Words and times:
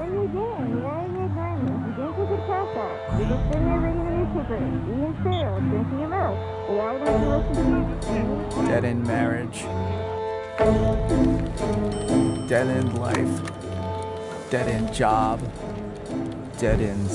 When 0.00 0.14
you 0.14 0.22
again, 0.22 0.64
United 0.70 1.28
Diamonds, 1.34 1.92
begin 1.92 2.08
to 2.08 2.24
get 2.24 2.40
cash 2.46 2.72
out. 2.80 2.96
You're 3.20 3.28
just 3.28 3.44
sitting 3.48 3.66
there 3.66 3.80
reading 3.80 4.00
the 4.00 4.12
newspaper, 4.16 4.56
eating 4.56 5.12
cereal, 5.22 5.60
drinking 5.60 6.00
your 6.00 6.08
milk. 6.08 6.38
Why 6.70 6.96
don't 6.96 7.20
you 7.20 7.28
listen 7.36 7.54
to 7.60 8.62
me? 8.62 8.68
Dead 8.68 8.84
end 8.86 9.02
marriage. 9.06 9.60
Dead 12.48 12.66
end 12.68 12.98
life. 12.98 13.34
Dead 14.48 14.68
end 14.68 14.94
job. 14.94 15.38
Dead 16.56 16.80
end 16.80 17.10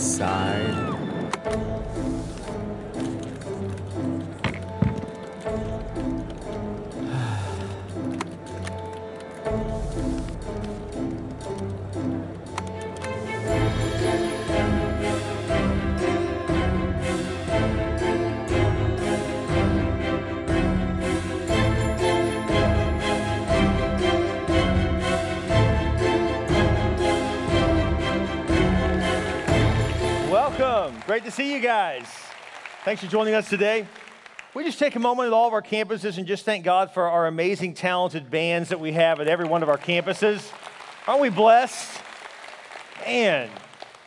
to 31.25 31.31
see 31.31 31.52
you 31.52 31.59
guys. 31.59 32.05
Thanks 32.84 33.03
for 33.03 33.09
joining 33.09 33.34
us 33.34 33.49
today. 33.49 33.88
We 34.53 34.63
just 34.63 34.77
take 34.77 34.95
a 34.95 34.99
moment 34.99 35.25
at 35.25 35.34
all 35.34 35.48
of 35.48 35.53
our 35.53 35.61
campuses 35.63 36.20
and 36.20 36.27
just 36.27 36.45
thank 36.45 36.63
God 36.63 36.93
for 36.93 37.09
our 37.09 37.25
amazing, 37.25 37.73
talented 37.73 38.29
bands 38.29 38.70
that 38.70 38.79
we 38.79 38.91
have 38.91 39.20
at 39.20 39.27
every 39.27 39.45
one 39.45 39.63
of 39.63 39.70
our 39.70 39.77
campuses. 39.79 40.51
Aren't 41.07 41.21
we 41.21 41.29
blessed? 41.29 41.99
Man, 43.03 43.49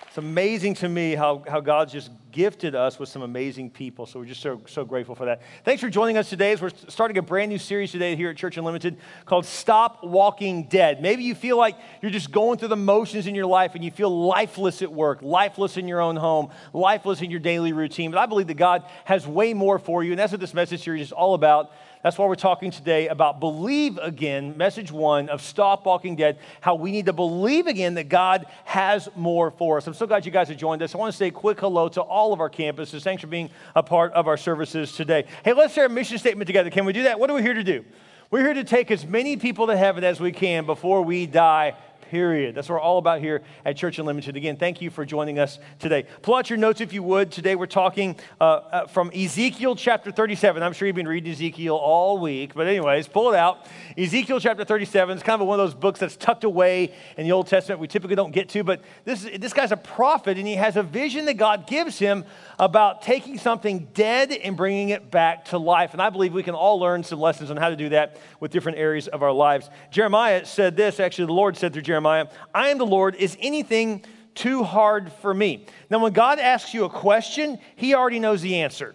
it's 0.07 0.17
amazing 0.17 0.75
to 0.75 0.89
me 0.89 1.17
how, 1.17 1.43
how 1.49 1.59
God's 1.59 1.93
just 1.93 2.13
gifted 2.31 2.75
us 2.75 2.99
with 2.99 3.09
some 3.09 3.23
amazing 3.23 3.71
people. 3.71 4.07
So 4.07 4.19
we're 4.19 4.27
just 4.27 4.41
so, 4.41 4.61
so 4.67 4.85
grateful 4.85 5.15
for 5.15 5.27
that. 5.27 5.43
Thanks 5.65 5.81
for 5.81 5.89
joining 5.89 6.17
us 6.17 6.29
today 6.29 6.53
as 6.53 6.61
we're 6.61 6.71
starting 6.89 7.17
a 7.19 7.23
brand 7.23 7.51
new 7.51 7.59
series 7.59 7.93
today 7.93 8.17
here 8.17 8.31
at 8.31 8.37
Church 8.37 8.57
Unlimited 8.57 8.97
called 9.25 9.47
Stop 9.47 10.05
Walking 10.05 10.65
Dead. 10.65 11.01
Maybe 11.01 11.25
you 11.25 11.35
feel 11.35 11.57
like 11.57 11.77
you're 12.03 12.11
just 12.11 12.31
going 12.31 12.59
through 12.59 12.69
the 12.69 12.77
motions 12.77 13.27
in 13.27 13.35
your 13.35 13.47
life 13.47 13.75
and 13.75 13.85
you 13.85 13.91
feel 13.91 14.27
lifeless 14.27 14.83
at 14.83 14.93
work, 14.93 15.21
lifeless 15.23 15.77
in 15.77 15.89
your 15.89 16.01
own 16.01 16.17
home, 16.17 16.51
lifeless 16.73 17.23
in 17.23 17.31
your 17.31 17.41
daily 17.41 17.73
routine. 17.73 18.11
But 18.11 18.19
I 18.19 18.27
believe 18.27 18.49
that 18.49 18.55
God 18.55 18.85
has 19.05 19.27
way 19.27 19.55
more 19.55 19.79
for 19.79 20.05
you. 20.05 20.13
And 20.13 20.19
that's 20.19 20.33
what 20.33 20.41
this 20.41 20.55
message 20.55 20.83
series 20.83 21.03
is 21.03 21.13
all 21.13 21.35
about. 21.35 21.71
That's 22.03 22.17
why 22.17 22.27
we're 22.27 22.37
talking 22.37 22.71
today 22.71 23.09
about 23.09 23.41
believe 23.41 23.99
again, 23.99 24.57
message 24.57 24.93
one 24.93 25.29
of 25.29 25.43
Stop 25.43 25.85
Walking 25.85 26.15
Dead, 26.15 26.39
how 26.61 26.77
we 26.77 26.93
need 26.93 27.07
to 27.07 27.13
believe 27.13 27.67
again 27.67 27.95
that 27.95 28.09
God 28.09 28.47
has 28.65 29.09
more 29.17 29.51
for 29.51 29.79
us. 29.79 29.87
I'm 29.87 29.95
so 29.95 30.07
glad 30.07 30.25
you 30.25 30.31
guys 30.31 30.49
have 30.49 30.57
joined 30.59 30.83
us. 30.83 30.95
I 30.95 30.99
want 30.99 31.13
to 31.13 31.17
say 31.17 31.27
a 31.27 31.33
quick 31.33 31.59
hello 31.59 31.89
to 31.89 32.01
all 32.01 32.18
of 32.33 32.41
our 32.41 32.51
campuses. 32.51 33.03
Thanks 33.03 33.21
for 33.21 33.29
being 33.29 33.51
a 33.75 33.83
part 33.83 34.13
of 34.13 34.27
our 34.27 34.37
services 34.37 34.93
today. 34.93 35.25
Hey, 35.45 35.53
let's 35.53 35.75
share 35.75 35.87
a 35.87 35.89
mission 35.89 36.19
statement 36.19 36.47
together. 36.47 36.71
Can 36.71 36.85
we 36.85 36.93
do 36.93 37.05
that? 37.05 37.19
What 37.19 37.31
are 37.31 37.35
we 37.35 37.43
here 37.43 37.55
to 37.55 37.65
do? 37.65 37.85
We're 38.31 38.43
here 38.43 38.55
to 38.55 38.65
take 38.65 38.91
as 38.91 39.07
many 39.07 39.37
people 39.39 39.69
to 39.69 39.77
heaven 39.77 40.05
as 40.05 40.21
we 40.21 40.33
can 40.33 40.67
before 40.67 41.01
we 41.01 41.27
die 41.27 41.75
period. 42.09 42.55
That's 42.55 42.69
what 42.69 42.77
we're 42.77 42.81
all 42.81 42.99
about 42.99 43.21
here 43.21 43.43
at 43.65 43.77
Church 43.77 43.99
Unlimited. 43.99 44.37
Again, 44.37 44.57
thank 44.57 44.81
you 44.81 44.91
for 44.91 45.05
joining 45.05 45.39
us 45.39 45.59
today. 45.79 46.07
Pull 46.23 46.35
out 46.35 46.49
your 46.49 46.57
notes 46.57 46.81
if 46.81 46.93
you 46.93 47.03
would. 47.03 47.31
Today 47.31 47.55
we're 47.55 47.67
talking 47.67 48.17
uh, 48.41 48.45
uh, 48.45 48.87
from 48.87 49.11
Ezekiel 49.15 49.77
chapter 49.77 50.11
37. 50.11 50.63
I'm 50.63 50.73
sure 50.73 50.87
you've 50.87 50.97
been 50.97 51.07
reading 51.07 51.31
Ezekiel 51.31 51.77
all 51.77 52.19
week, 52.19 52.55
but 52.55 52.67
anyways, 52.67 53.09
pull 53.09 53.33
it 53.33 53.37
out. 53.37 53.67
Ezekiel 53.97 54.41
chapter 54.41 54.65
37 54.65 55.19
is 55.19 55.23
kind 55.23 55.43
of 55.43 55.47
one 55.47 55.61
of 55.61 55.67
those 55.67 55.75
books 55.75 56.01
that's 56.01 56.17
tucked 56.17 56.45
away 56.45 56.95
in 57.17 57.25
the 57.25 57.33
Old 57.33 57.47
Testament 57.47 57.81
we 57.81 57.89
typically 57.89 58.17
don't 58.17 58.33
get 58.33 58.49
to, 58.51 58.65
but 58.65 58.81
this, 59.05 59.29
this 59.39 59.53
guy's 59.53 59.73
a 59.73 59.77
prophet 59.77 60.39
and 60.39 60.47
he 60.47 60.55
has 60.55 60.77
a 60.77 60.83
vision 60.83 61.27
that 61.27 61.35
God 61.35 61.67
gives 61.67 61.99
him 61.99 62.25
about 62.59 63.03
taking 63.03 63.39
something 63.39 63.89
dead 63.95 64.33
and 64.33 64.57
bringing 64.57 64.89
it 64.89 65.11
back 65.11 65.47
to 65.47 65.59
life. 65.59 65.93
And 65.93 66.03
I 66.03 66.11
believe 66.11 66.35
we 66.35 66.43
can 66.43 66.55
all 66.55 66.81
learn 66.81 67.05
some 67.05 67.21
lessons 67.21 67.51
on 67.51 67.57
how 67.57 67.71
to 67.71 67.77
do 67.77 67.91
that 67.91 68.19
with 68.41 68.51
different 68.51 68.79
areas 68.79 69.07
of 69.07 69.23
our 69.23 69.33
lives. 69.33 69.71
Jeremiah 69.91 70.45
said 70.45 70.77
this, 70.77 70.99
actually, 70.99 71.27
the 71.27 71.33
Lord 71.33 71.57
said 71.57 71.73
through 71.73 71.83
Jeremiah, 71.83 72.27
I 72.53 72.69
am 72.69 72.79
the 72.79 72.87
Lord. 72.87 73.15
Is 73.15 73.37
anything 73.41 74.05
too 74.35 74.65
hard 74.65 75.13
for 75.13 75.33
me? 75.33 75.67
Now, 75.91 76.01
when 76.01 76.13
God 76.13 76.39
asks 76.39 76.75
you 76.75 76.85
a 76.85 76.91
question, 76.91 77.59
he 77.77 77.95
already 77.95 78.19
knows 78.19 78.43
the 78.43 78.57
answer. 78.57 78.95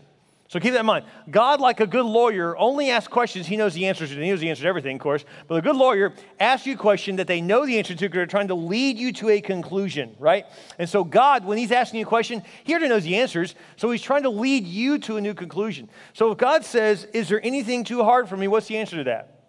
So 0.53 0.59
keep 0.59 0.73
that 0.73 0.81
in 0.81 0.85
mind. 0.85 1.05
God, 1.31 1.61
like 1.61 1.79
a 1.79 1.87
good 1.87 2.05
lawyer, 2.05 2.55
only 2.55 2.91
asks 2.91 3.11
questions 3.11 3.47
he 3.47 3.57
knows 3.57 3.73
the 3.73 3.87
answers 3.87 4.11
to. 4.11 4.21
He 4.21 4.29
knows 4.29 4.39
the 4.39 4.51
answer 4.51 4.61
to 4.61 4.69
everything, 4.69 4.97
of 4.97 5.01
course. 5.01 5.25
But 5.47 5.55
a 5.55 5.61
good 5.63 5.75
lawyer 5.75 6.13
asks 6.39 6.67
you 6.67 6.75
a 6.75 6.77
question 6.77 7.15
that 7.15 7.25
they 7.25 7.41
know 7.41 7.65
the 7.65 7.79
answer 7.79 7.95
to 7.95 7.99
because 7.99 8.13
they're 8.13 8.27
trying 8.27 8.49
to 8.49 8.53
lead 8.53 8.99
you 8.99 9.11
to 9.13 9.29
a 9.29 9.41
conclusion, 9.41 10.15
right? 10.19 10.45
And 10.77 10.87
so 10.87 11.03
God, 11.03 11.43
when 11.43 11.57
he's 11.57 11.71
asking 11.71 12.01
you 12.01 12.05
a 12.05 12.07
question, 12.07 12.43
he 12.65 12.73
already 12.73 12.89
knows 12.89 13.03
the 13.03 13.15
answers. 13.15 13.55
So 13.77 13.89
he's 13.89 14.03
trying 14.03 14.21
to 14.23 14.29
lead 14.29 14.67
you 14.67 14.99
to 14.99 15.17
a 15.17 15.21
new 15.21 15.33
conclusion. 15.33 15.89
So 16.13 16.31
if 16.31 16.37
God 16.37 16.63
says, 16.63 17.07
Is 17.13 17.29
there 17.29 17.43
anything 17.43 17.83
too 17.83 18.03
hard 18.03 18.29
for 18.29 18.37
me? 18.37 18.47
What's 18.47 18.67
the 18.67 18.77
answer 18.77 18.97
to 18.97 19.05
that? 19.05 19.47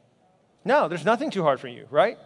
No, 0.65 0.89
there's 0.89 1.05
nothing 1.05 1.29
too 1.29 1.43
hard 1.43 1.61
for 1.61 1.69
you, 1.69 1.87
right? 1.91 2.17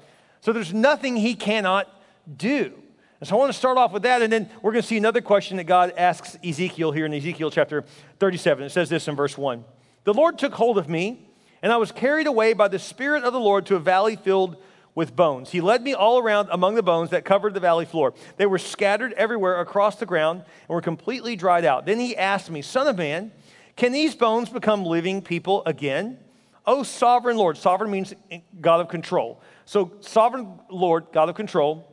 So 0.41 0.53
there's 0.53 0.73
nothing 0.73 1.17
he 1.17 1.35
cannot 1.35 1.89
do. 2.37 2.81
And 3.21 3.29
so 3.29 3.35
I 3.35 3.39
want 3.39 3.53
to 3.53 3.59
start 3.59 3.79
off 3.79 3.93
with 3.93 4.05
that, 4.05 4.23
and 4.23 4.33
then 4.33 4.49
we're 4.63 4.71
going 4.71 4.83
to 4.83 4.89
see 4.89 4.97
another 4.97 5.21
question 5.21 5.57
that 5.57 5.65
God 5.65 5.93
asks 5.97 6.37
Ezekiel 6.45 6.93
here 6.93 7.05
in 7.05 7.13
Ezekiel 7.13 7.51
chapter 7.51 7.85
37. 8.21 8.65
It 8.65 8.71
says 8.71 8.89
this 8.89 9.09
in 9.09 9.17
verse 9.17 9.37
1 9.37 9.65
The 10.05 10.15
Lord 10.15 10.39
took 10.39 10.55
hold 10.55 10.79
of 10.79 10.89
me, 10.89 11.29
and 11.61 11.73
I 11.73 11.79
was 11.79 11.91
carried 11.91 12.29
away 12.29 12.53
by 12.53 12.69
the 12.69 12.79
Spirit 12.79 13.25
of 13.25 13.33
the 13.33 13.41
Lord 13.41 13.67
to 13.67 13.77
a 13.77 13.81
valley 13.81 14.15
filled 14.15 14.57
with 14.95 15.17
bones. 15.17 15.51
He 15.51 15.61
led 15.61 15.83
me 15.83 15.95
all 15.95 16.19
around 16.19 16.49
among 16.51 16.77
the 16.77 16.83
bones 16.83 17.11
that 17.11 17.25
covered 17.25 17.55
the 17.55 17.61
valley 17.61 17.85
floor. 17.85 18.15
They 18.37 18.47
were 18.47 18.59
scattered 18.59 19.13
everywhere 19.15 19.61
across 19.61 19.97
the 19.97 20.07
ground 20.07 20.41
and 20.41 20.75
were 20.75 20.81
completely 20.81 21.35
dried 21.35 21.65
out. 21.65 21.87
Then 21.87 21.99
he 22.01 22.17
asked 22.17 22.51
me, 22.51 22.63
Son 22.63 22.87
of 22.87 22.97
man, 22.99 23.33
can 23.77 23.93
these 23.93 24.15
bones 24.15 24.49
become 24.49 24.85
living 24.85 25.23
people 25.23 25.63
again? 25.67 26.19
Oh, 26.67 26.83
sovereign 26.83 27.37
Lord. 27.37 27.57
Sovereign 27.57 27.91
means 27.91 28.13
God 28.61 28.81
of 28.81 28.89
control. 28.89 29.41
So, 29.65 29.93
sovereign 30.01 30.59
Lord, 30.69 31.07
God 31.13 31.29
of 31.29 31.35
control, 31.35 31.88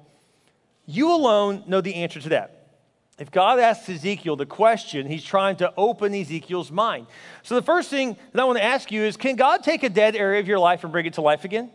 you 0.86 1.12
alone 1.14 1.64
know 1.68 1.82
the 1.82 1.96
answer 1.96 2.20
to 2.22 2.30
that. 2.30 2.52
If 3.18 3.32
God 3.32 3.60
asks 3.60 3.88
Ezekiel 3.88 4.36
the 4.36 4.46
question, 4.46 5.08
he's 5.08 5.24
trying 5.24 5.56
to 5.58 5.74
open 5.78 6.14
Ezekiel's 6.14 6.70
mind. 6.70 7.08
So, 7.44 7.56
the 7.56 7.62
first 7.62 7.90
thing 7.90 8.18
that 8.34 8.42
I 8.42 8.44
want 8.44 8.58
to 8.58 8.64
ask 8.64 8.92
you 8.92 9.04
is 9.04 9.16
can 9.16 9.38
God 9.38 9.64
take 9.64 9.84
a 9.84 9.90
dead 9.90 10.16
area 10.16 10.42
of 10.42 10.48
your 10.48 10.60
life 10.60 10.84
and 10.84 10.92
bring 10.92 11.06
it 11.06 11.14
to 11.14 11.22
life 11.22 11.46
again? 11.46 11.72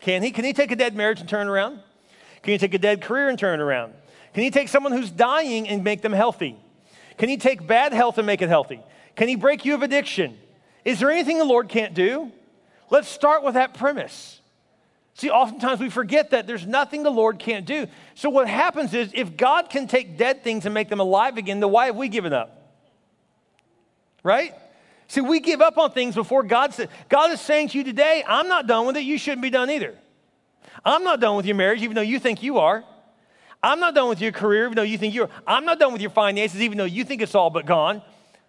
Can 0.00 0.22
he? 0.22 0.30
Can 0.30 0.44
he 0.44 0.54
take 0.54 0.70
a 0.70 0.76
dead 0.76 0.94
marriage 0.96 1.20
and 1.20 1.28
turn 1.28 1.46
it 1.46 1.50
around? 1.50 1.80
Can 2.42 2.52
he 2.52 2.58
take 2.58 2.74
a 2.74 2.78
dead 2.78 3.02
career 3.02 3.28
and 3.28 3.38
turn 3.38 3.60
it 3.60 3.62
around? 3.62 3.92
Can 4.32 4.42
he 4.42 4.50
take 4.50 4.68
someone 4.68 4.92
who's 4.92 5.10
dying 5.10 5.68
and 5.68 5.84
make 5.84 6.00
them 6.00 6.12
healthy? 6.12 6.56
Can 7.18 7.28
he 7.28 7.36
take 7.36 7.66
bad 7.66 7.92
health 7.92 8.18
and 8.18 8.26
make 8.26 8.40
it 8.40 8.48
healthy? 8.48 8.80
Can 9.14 9.28
he 9.28 9.36
break 9.36 9.64
you 9.64 9.74
of 9.74 9.82
addiction? 9.82 10.38
Is 10.84 11.00
there 11.00 11.10
anything 11.10 11.38
the 11.38 11.44
Lord 11.44 11.68
can't 11.68 11.94
do? 11.94 12.30
Let's 12.90 13.08
start 13.08 13.42
with 13.42 13.54
that 13.54 13.74
premise. 13.74 14.40
See, 15.16 15.30
oftentimes 15.30 15.80
we 15.80 15.88
forget 15.88 16.30
that 16.30 16.46
there's 16.46 16.66
nothing 16.66 17.02
the 17.02 17.10
Lord 17.10 17.38
can't 17.38 17.64
do. 17.64 17.86
So 18.14 18.28
what 18.28 18.48
happens 18.48 18.92
is 18.92 19.10
if 19.14 19.34
God 19.34 19.70
can 19.70 19.86
take 19.86 20.18
dead 20.18 20.44
things 20.44 20.66
and 20.66 20.74
make 20.74 20.90
them 20.90 21.00
alive 21.00 21.38
again, 21.38 21.58
then 21.60 21.70
why 21.70 21.86
have 21.86 21.96
we 21.96 22.10
given 22.10 22.34
up? 22.34 22.74
Right? 24.22 24.54
See, 25.08 25.22
we 25.22 25.40
give 25.40 25.62
up 25.62 25.78
on 25.78 25.92
things 25.92 26.14
before 26.14 26.42
God 26.42 26.74
said, 26.74 26.90
God 27.08 27.30
is 27.32 27.40
saying 27.40 27.68
to 27.68 27.78
you 27.78 27.84
today, 27.84 28.24
I'm 28.26 28.48
not 28.48 28.66
done 28.66 28.86
with 28.86 28.98
it. 28.98 29.04
You 29.04 29.16
shouldn't 29.16 29.40
be 29.40 29.48
done 29.48 29.70
either. 29.70 29.94
I'm 30.84 31.02
not 31.02 31.18
done 31.18 31.34
with 31.34 31.46
your 31.46 31.56
marriage, 31.56 31.80
even 31.80 31.94
though 31.94 32.02
you 32.02 32.18
think 32.18 32.42
you 32.42 32.58
are. 32.58 32.84
I'm 33.62 33.80
not 33.80 33.94
done 33.94 34.10
with 34.10 34.20
your 34.20 34.32
career, 34.32 34.64
even 34.64 34.76
though 34.76 34.82
you 34.82 34.98
think 34.98 35.14
you 35.14 35.22
are. 35.22 35.30
I'm 35.46 35.64
not 35.64 35.78
done 35.78 35.94
with 35.94 36.02
your 36.02 36.10
finances, 36.10 36.60
even 36.60 36.76
though 36.76 36.84
you 36.84 37.04
think 37.04 37.22
it's 37.22 37.34
all 37.34 37.48
but 37.48 37.64
gone. 37.64 38.02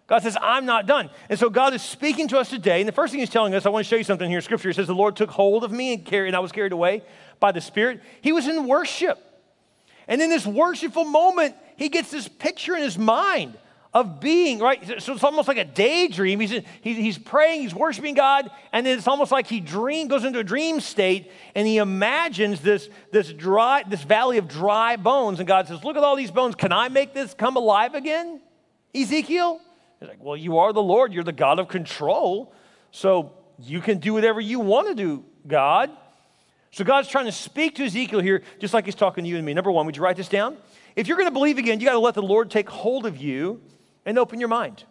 God 0.08 0.22
says, 0.22 0.38
I'm 0.40 0.64
not 0.64 0.86
done. 0.86 1.10
And 1.28 1.38
so 1.38 1.50
God 1.50 1.74
is 1.74 1.82
speaking 1.82 2.28
to 2.28 2.38
us 2.38 2.48
today. 2.48 2.80
And 2.80 2.88
the 2.88 2.92
first 2.92 3.10
thing 3.12 3.20
he's 3.20 3.28
telling 3.28 3.54
us, 3.54 3.66
I 3.66 3.68
want 3.68 3.84
to 3.84 3.88
show 3.88 3.96
you 3.96 4.04
something 4.04 4.28
here. 4.28 4.38
in 4.38 4.42
Scripture 4.42 4.72
says, 4.72 4.86
The 4.86 4.94
Lord 4.94 5.16
took 5.16 5.30
hold 5.30 5.64
of 5.64 5.70
me 5.70 5.92
and, 5.92 6.04
carried, 6.04 6.28
and 6.28 6.36
I 6.36 6.40
was 6.40 6.50
carried 6.50 6.72
away 6.72 7.02
by 7.38 7.52
the 7.52 7.60
Spirit. 7.60 8.00
He 8.22 8.32
was 8.32 8.48
in 8.48 8.66
worship. 8.66 9.18
And 10.08 10.22
in 10.22 10.30
this 10.30 10.46
worshipful 10.46 11.04
moment, 11.04 11.54
he 11.76 11.90
gets 11.90 12.10
this 12.10 12.26
picture 12.26 12.74
in 12.74 12.82
his 12.82 12.96
mind 12.96 13.58
of 13.92 14.18
being, 14.18 14.60
right? 14.60 15.02
So 15.02 15.12
it's 15.12 15.24
almost 15.24 15.46
like 15.46 15.58
a 15.58 15.64
daydream. 15.64 16.40
He's, 16.40 16.62
he's 16.80 17.18
praying, 17.18 17.60
he's 17.60 17.74
worshiping 17.74 18.14
God, 18.14 18.50
and 18.72 18.86
then 18.86 18.96
it's 18.96 19.08
almost 19.08 19.30
like 19.30 19.46
he 19.46 19.60
dream, 19.60 20.08
goes 20.08 20.24
into 20.24 20.38
a 20.38 20.44
dream 20.44 20.80
state 20.80 21.30
and 21.54 21.66
he 21.66 21.76
imagines 21.76 22.60
this, 22.60 22.88
this, 23.12 23.30
dry, 23.30 23.84
this 23.86 24.02
valley 24.02 24.38
of 24.38 24.48
dry 24.48 24.96
bones. 24.96 25.38
And 25.38 25.46
God 25.46 25.68
says, 25.68 25.84
Look 25.84 25.98
at 25.98 26.02
all 26.02 26.16
these 26.16 26.30
bones. 26.30 26.54
Can 26.54 26.72
I 26.72 26.88
make 26.88 27.12
this 27.12 27.34
come 27.34 27.56
alive 27.56 27.94
again, 27.94 28.40
Ezekiel? 28.94 29.60
He's 30.00 30.08
like, 30.08 30.22
Well, 30.22 30.36
you 30.36 30.58
are 30.58 30.72
the 30.72 30.82
Lord, 30.82 31.12
you're 31.12 31.24
the 31.24 31.32
God 31.32 31.58
of 31.58 31.68
control. 31.68 32.52
So 32.90 33.32
you 33.58 33.80
can 33.80 33.98
do 33.98 34.14
whatever 34.14 34.40
you 34.40 34.60
want 34.60 34.88
to 34.88 34.94
do, 34.94 35.24
God. 35.46 35.90
So 36.70 36.84
God's 36.84 37.08
trying 37.08 37.26
to 37.26 37.32
speak 37.32 37.76
to 37.76 37.84
Ezekiel 37.84 38.20
here, 38.20 38.42
just 38.60 38.74
like 38.74 38.84
he's 38.84 38.94
talking 38.94 39.24
to 39.24 39.30
you 39.30 39.36
and 39.36 39.44
me. 39.44 39.54
Number 39.54 39.72
one, 39.72 39.86
would 39.86 39.96
you 39.96 40.02
write 40.02 40.16
this 40.16 40.28
down? 40.28 40.56
If 40.96 41.08
you're 41.08 41.16
going 41.16 41.28
to 41.28 41.32
believe 41.32 41.58
again, 41.58 41.80
you 41.80 41.86
got 41.86 41.92
to 41.92 41.98
let 41.98 42.14
the 42.14 42.22
Lord 42.22 42.50
take 42.50 42.68
hold 42.68 43.06
of 43.06 43.16
you 43.16 43.60
and 44.04 44.18
open 44.18 44.38
your 44.38 44.48
mind. 44.48 44.84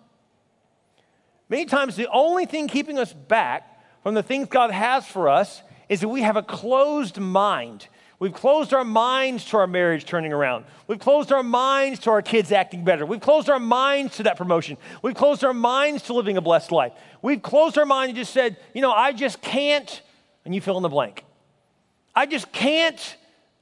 Many 1.49 1.65
times, 1.65 1.95
the 1.95 2.07
only 2.11 2.45
thing 2.45 2.67
keeping 2.67 2.99
us 2.99 3.13
back 3.13 3.83
from 4.03 4.15
the 4.15 4.23
things 4.23 4.47
God 4.47 4.71
has 4.71 5.05
for 5.05 5.29
us 5.29 5.61
is 5.87 6.01
that 6.01 6.09
we 6.09 6.21
have 6.21 6.35
a 6.35 6.43
closed 6.43 7.19
mind. 7.19 7.87
We've 8.19 8.33
closed 8.33 8.73
our 8.73 8.83
minds 8.83 9.45
to 9.45 9.57
our 9.57 9.67
marriage 9.67 10.05
turning 10.05 10.33
around. 10.33 10.65
We've 10.87 10.99
closed 10.99 11.31
our 11.31 11.43
minds 11.43 11.99
to 12.01 12.09
our 12.09 12.23
kids 12.23 12.51
acting 12.51 12.83
better. 12.83 13.05
We've 13.05 13.21
closed 13.21 13.47
our 13.47 13.59
minds 13.59 14.17
to 14.17 14.23
that 14.23 14.37
promotion. 14.37 14.77
We've 15.03 15.13
closed 15.13 15.43
our 15.43 15.53
minds 15.53 16.03
to 16.03 16.13
living 16.13 16.35
a 16.35 16.41
blessed 16.41 16.71
life. 16.71 16.93
We've 17.21 17.41
closed 17.41 17.77
our 17.77 17.85
mind 17.85 18.09
and 18.09 18.17
just 18.17 18.33
said, 18.33 18.57
you 18.73 18.81
know, 18.81 18.91
I 18.91 19.13
just 19.13 19.41
can't, 19.41 20.01
and 20.45 20.55
you 20.55 20.61
fill 20.61 20.77
in 20.77 20.83
the 20.83 20.89
blank. 20.89 21.25
I 22.15 22.25
just 22.25 22.51
can't 22.51 23.17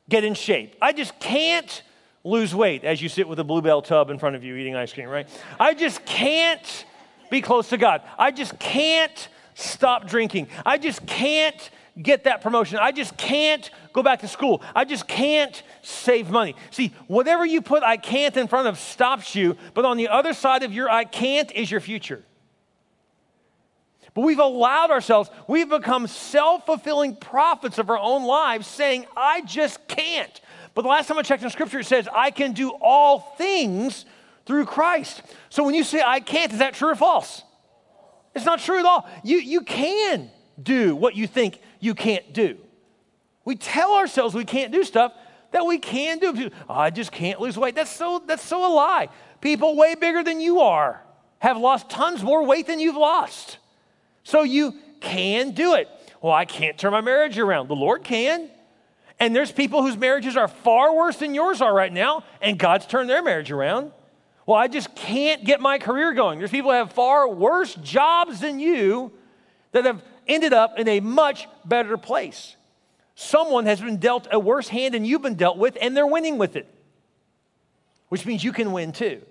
get 0.07 0.23
in 0.23 0.33
shape. 0.35 0.75
I 0.81 0.93
just 0.93 1.19
can't 1.19 1.83
lose 2.23 2.55
weight 2.55 2.85
as 2.85 3.01
you 3.01 3.09
sit 3.09 3.27
with 3.27 3.39
a 3.39 3.43
Blue 3.43 3.61
Bell 3.61 3.81
tub 3.81 4.09
in 4.09 4.17
front 4.17 4.37
of 4.37 4.43
you 4.45 4.55
eating 4.55 4.75
ice 4.75 4.93
cream, 4.93 5.09
right? 5.09 5.27
I 5.59 5.73
just 5.73 6.05
can't 6.05 6.85
be 7.29 7.41
close 7.41 7.69
to 7.69 7.77
God. 7.77 8.03
I 8.17 8.31
just 8.31 8.57
can't 8.57 9.27
stop 9.53 10.07
drinking. 10.07 10.47
I 10.65 10.77
just 10.77 11.05
can't 11.05 11.69
get 12.01 12.25
that 12.25 12.42
promotion. 12.42 12.77
I 12.80 12.92
just 12.92 13.18
can't 13.18 13.69
go 13.94 14.03
back 14.03 14.19
to 14.21 14.27
school. 14.27 14.62
I 14.75 14.86
just 14.86 15.07
can't 15.07 15.62
save 15.81 16.30
money. 16.30 16.56
See, 16.71 16.94
whatever 17.07 17.45
you 17.45 17.62
put 17.62 17.83
I 17.83 17.97
can't 17.97 18.36
in 18.36 18.47
front 18.47 18.68
of 18.68 18.77
stops 18.77 19.36
you, 19.36 19.56
but 19.74 19.86
on 19.86 19.97
the 19.97 20.09
other 20.09 20.33
side 20.33 20.63
of 20.63 20.74
your 20.74 20.89
I 20.89 21.06
can't 21.06 21.51
is 21.51 21.71
your 21.71 21.80
future. 21.80 22.24
But 24.13 24.21
we've 24.21 24.39
allowed 24.39 24.92
ourselves, 24.92 25.30
we've 25.47 25.69
become 25.69 26.07
self 26.07 26.65
fulfilling 26.65 27.18
prophets 27.18 27.77
of 27.77 27.89
our 27.89 27.98
own 27.98 28.24
lives 28.24 28.65
saying, 28.65 29.06
I 29.15 29.41
just 29.41 29.86
can't. 29.88 30.41
But 30.74 30.83
the 30.83 30.88
last 30.88 31.07
time 31.07 31.18
I 31.18 31.21
checked 31.21 31.44
in 31.44 31.50
scripture, 31.50 31.80
it 31.80 31.86
says, 31.86 32.07
I 32.13 32.31
can 32.31 32.53
do 32.53 32.71
all 32.81 33.19
things 33.38 34.06
through 34.45 34.65
Christ. 34.65 35.21
So 35.50 35.63
when 35.63 35.75
you 35.75 35.83
say 35.83 36.01
I 36.06 36.19
can't, 36.21 36.51
is 36.51 36.59
that 36.59 36.74
true 36.75 36.91
or 36.91 36.95
false? 36.95 37.44
It's 38.33 38.45
not 38.45 38.59
true 38.59 38.80
at 38.80 38.86
all. 38.86 39.07
You, 39.24 39.38
you 39.38 39.62
can 39.62 40.30
do 40.62 40.95
what 40.95 41.15
you 41.15 41.27
think 41.27 41.59
you 41.85 41.93
can't 41.95 42.33
do. 42.33 42.57
We 43.45 43.55
tell 43.55 43.93
ourselves 43.93 44.33
we 44.33 44.43
can't 44.43 44.71
do 44.71 44.83
stuff 44.83 45.13
that 45.51 45.65
we 45.65 45.77
can 45.77 46.19
do. 46.19 46.49
Oh, 46.67 46.73
I 46.73 46.89
just 46.89 47.11
can't 47.11 47.39
lose 47.39 47.57
weight. 47.57 47.75
That's 47.75 47.91
so, 47.91 48.21
that's 48.25 48.43
so 48.43 48.65
a 48.65 48.71
lie. 48.73 49.09
People 49.39 49.77
way 49.77 49.95
bigger 49.95 50.23
than 50.23 50.41
you 50.41 50.59
are 50.61 51.01
have 51.39 51.57
lost 51.57 51.89
tons 51.89 52.23
more 52.23 52.43
weight 52.43 52.65
than 52.65 52.79
you've 52.79 52.97
lost. 52.97 53.59
So 54.23 54.41
you 54.41 54.73
can 54.99 55.51
do 55.51 55.75
it. 55.75 55.87
Well, 56.21 56.33
I 56.33 56.45
can't 56.45 56.77
turn 56.77 56.91
my 56.91 57.01
marriage 57.01 57.37
around. 57.37 57.67
The 57.67 57.75
Lord 57.75 58.03
can. 58.03 58.49
And 59.19 59.35
there's 59.35 59.51
people 59.51 59.83
whose 59.83 59.95
marriages 59.95 60.35
are 60.35 60.47
far 60.47 60.93
worse 60.93 61.17
than 61.17 61.35
yours 61.35 61.61
are 61.61 61.73
right 61.73 61.93
now, 61.93 62.23
and 62.41 62.57
God's 62.57 62.85
turned 62.85 63.09
their 63.09 63.23
marriage 63.23 63.51
around. 63.51 63.91
Well, 64.45 64.57
I 64.57 64.67
just 64.67 64.93
can't 64.95 65.45
get 65.45 65.61
my 65.61 65.77
career 65.77 66.13
going. 66.13 66.39
There's 66.39 66.51
people 66.51 66.71
who 66.71 66.77
have 66.77 66.91
far 66.91 67.29
worse 67.29 67.75
jobs 67.75 68.41
than 68.41 68.59
you 68.59 69.11
that 69.71 69.85
have 69.85 70.03
ended 70.27 70.54
up 70.54 70.80
in 70.80 70.88
a 70.88 71.00
much 71.00 71.48
better 71.63 71.98
place. 71.98 72.56
Someone 73.16 73.66
has 73.66 73.80
been 73.80 73.98
dealt 73.98 74.27
a 74.31 74.39
worse 74.39 74.68
hand 74.68 74.94
than 74.94 75.06
you've 75.06 75.22
been 75.22 75.36
dealt 75.36 75.57
with, 75.57 75.77
and 75.81 75.95
they're 75.95 76.07
winning 76.07 76.38
with 76.38 76.56
it, 76.56 76.68
which 78.10 78.25
means 78.25 78.44
you 78.44 78.51
can 78.51 78.72
win 78.72 78.92
too. 78.92 79.22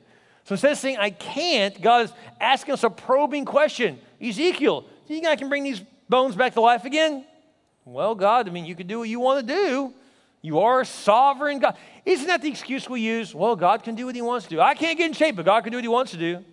So 0.45 0.55
instead 0.55 0.73
of 0.73 0.79
saying, 0.79 0.97
I 0.99 1.11
can't, 1.11 1.81
God 1.81 2.07
is 2.07 2.13
asking 2.41 2.75
us 2.75 2.85
a 2.85 2.91
probing 2.91 3.45
question 3.45 3.99
Ezekiel, 4.21 4.83
do 4.83 5.15
you 5.15 5.21
think 5.21 5.27
I 5.27 5.37
can 5.37 5.49
bring 5.49 5.65
these 5.65 5.83
bones 6.09 6.35
back 6.35 6.55
to 6.55 6.61
life 6.61 6.85
again? 6.85 7.25
Well, 7.85 8.15
God, 8.15 8.49
I 8.49 8.53
mean, 8.53 8.65
you 8.65 8.75
can 8.75 8.87
do 8.87 9.01
what 9.01 9.09
you 9.09 9.21
want 9.21 9.47
to 9.47 9.55
do. 9.55 9.93
You 10.41 10.61
are 10.61 10.83
a 10.83 10.87
sovereign 10.87 11.59
God. 11.59 11.77
Isn't 12.05 12.27
that 12.27 12.43
the 12.43 12.49
excuse 12.49 12.89
we 12.89 13.01
use? 13.01 13.35
Well, 13.35 13.57
God 13.57 13.83
can 13.83 13.95
do 13.95 14.07
what 14.07 14.15
He 14.15 14.23
wants 14.23 14.47
to 14.47 14.51
do. 14.51 14.61
I 14.61 14.75
can't 14.75 14.97
get 14.97 15.07
in 15.07 15.13
shape, 15.13 15.37
but 15.37 15.45
God 15.45 15.63
can 15.63 15.71
do 15.71 15.79
what 15.79 15.85
He 15.85 15.89
wants 15.89 16.13
to 16.13 16.19
do. 16.19 16.45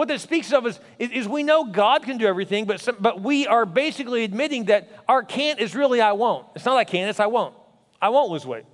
What 0.00 0.08
that 0.08 0.22
speaks 0.22 0.50
of 0.54 0.66
is, 0.66 0.80
is, 0.98 1.10
is 1.10 1.28
we 1.28 1.42
know 1.42 1.62
God 1.62 2.04
can 2.04 2.16
do 2.16 2.26
everything, 2.26 2.64
but, 2.64 2.80
some, 2.80 2.96
but 3.00 3.20
we 3.20 3.46
are 3.46 3.66
basically 3.66 4.24
admitting 4.24 4.64
that 4.64 4.88
our 5.06 5.22
can't 5.22 5.60
is 5.60 5.74
really 5.74 6.00
I 6.00 6.12
won't. 6.12 6.46
It's 6.56 6.64
not 6.64 6.78
I 6.78 6.84
can't, 6.84 7.10
it's 7.10 7.20
I 7.20 7.26
won't. 7.26 7.54
I 8.00 8.08
won't 8.08 8.30
lose 8.30 8.46
weight. 8.46 8.64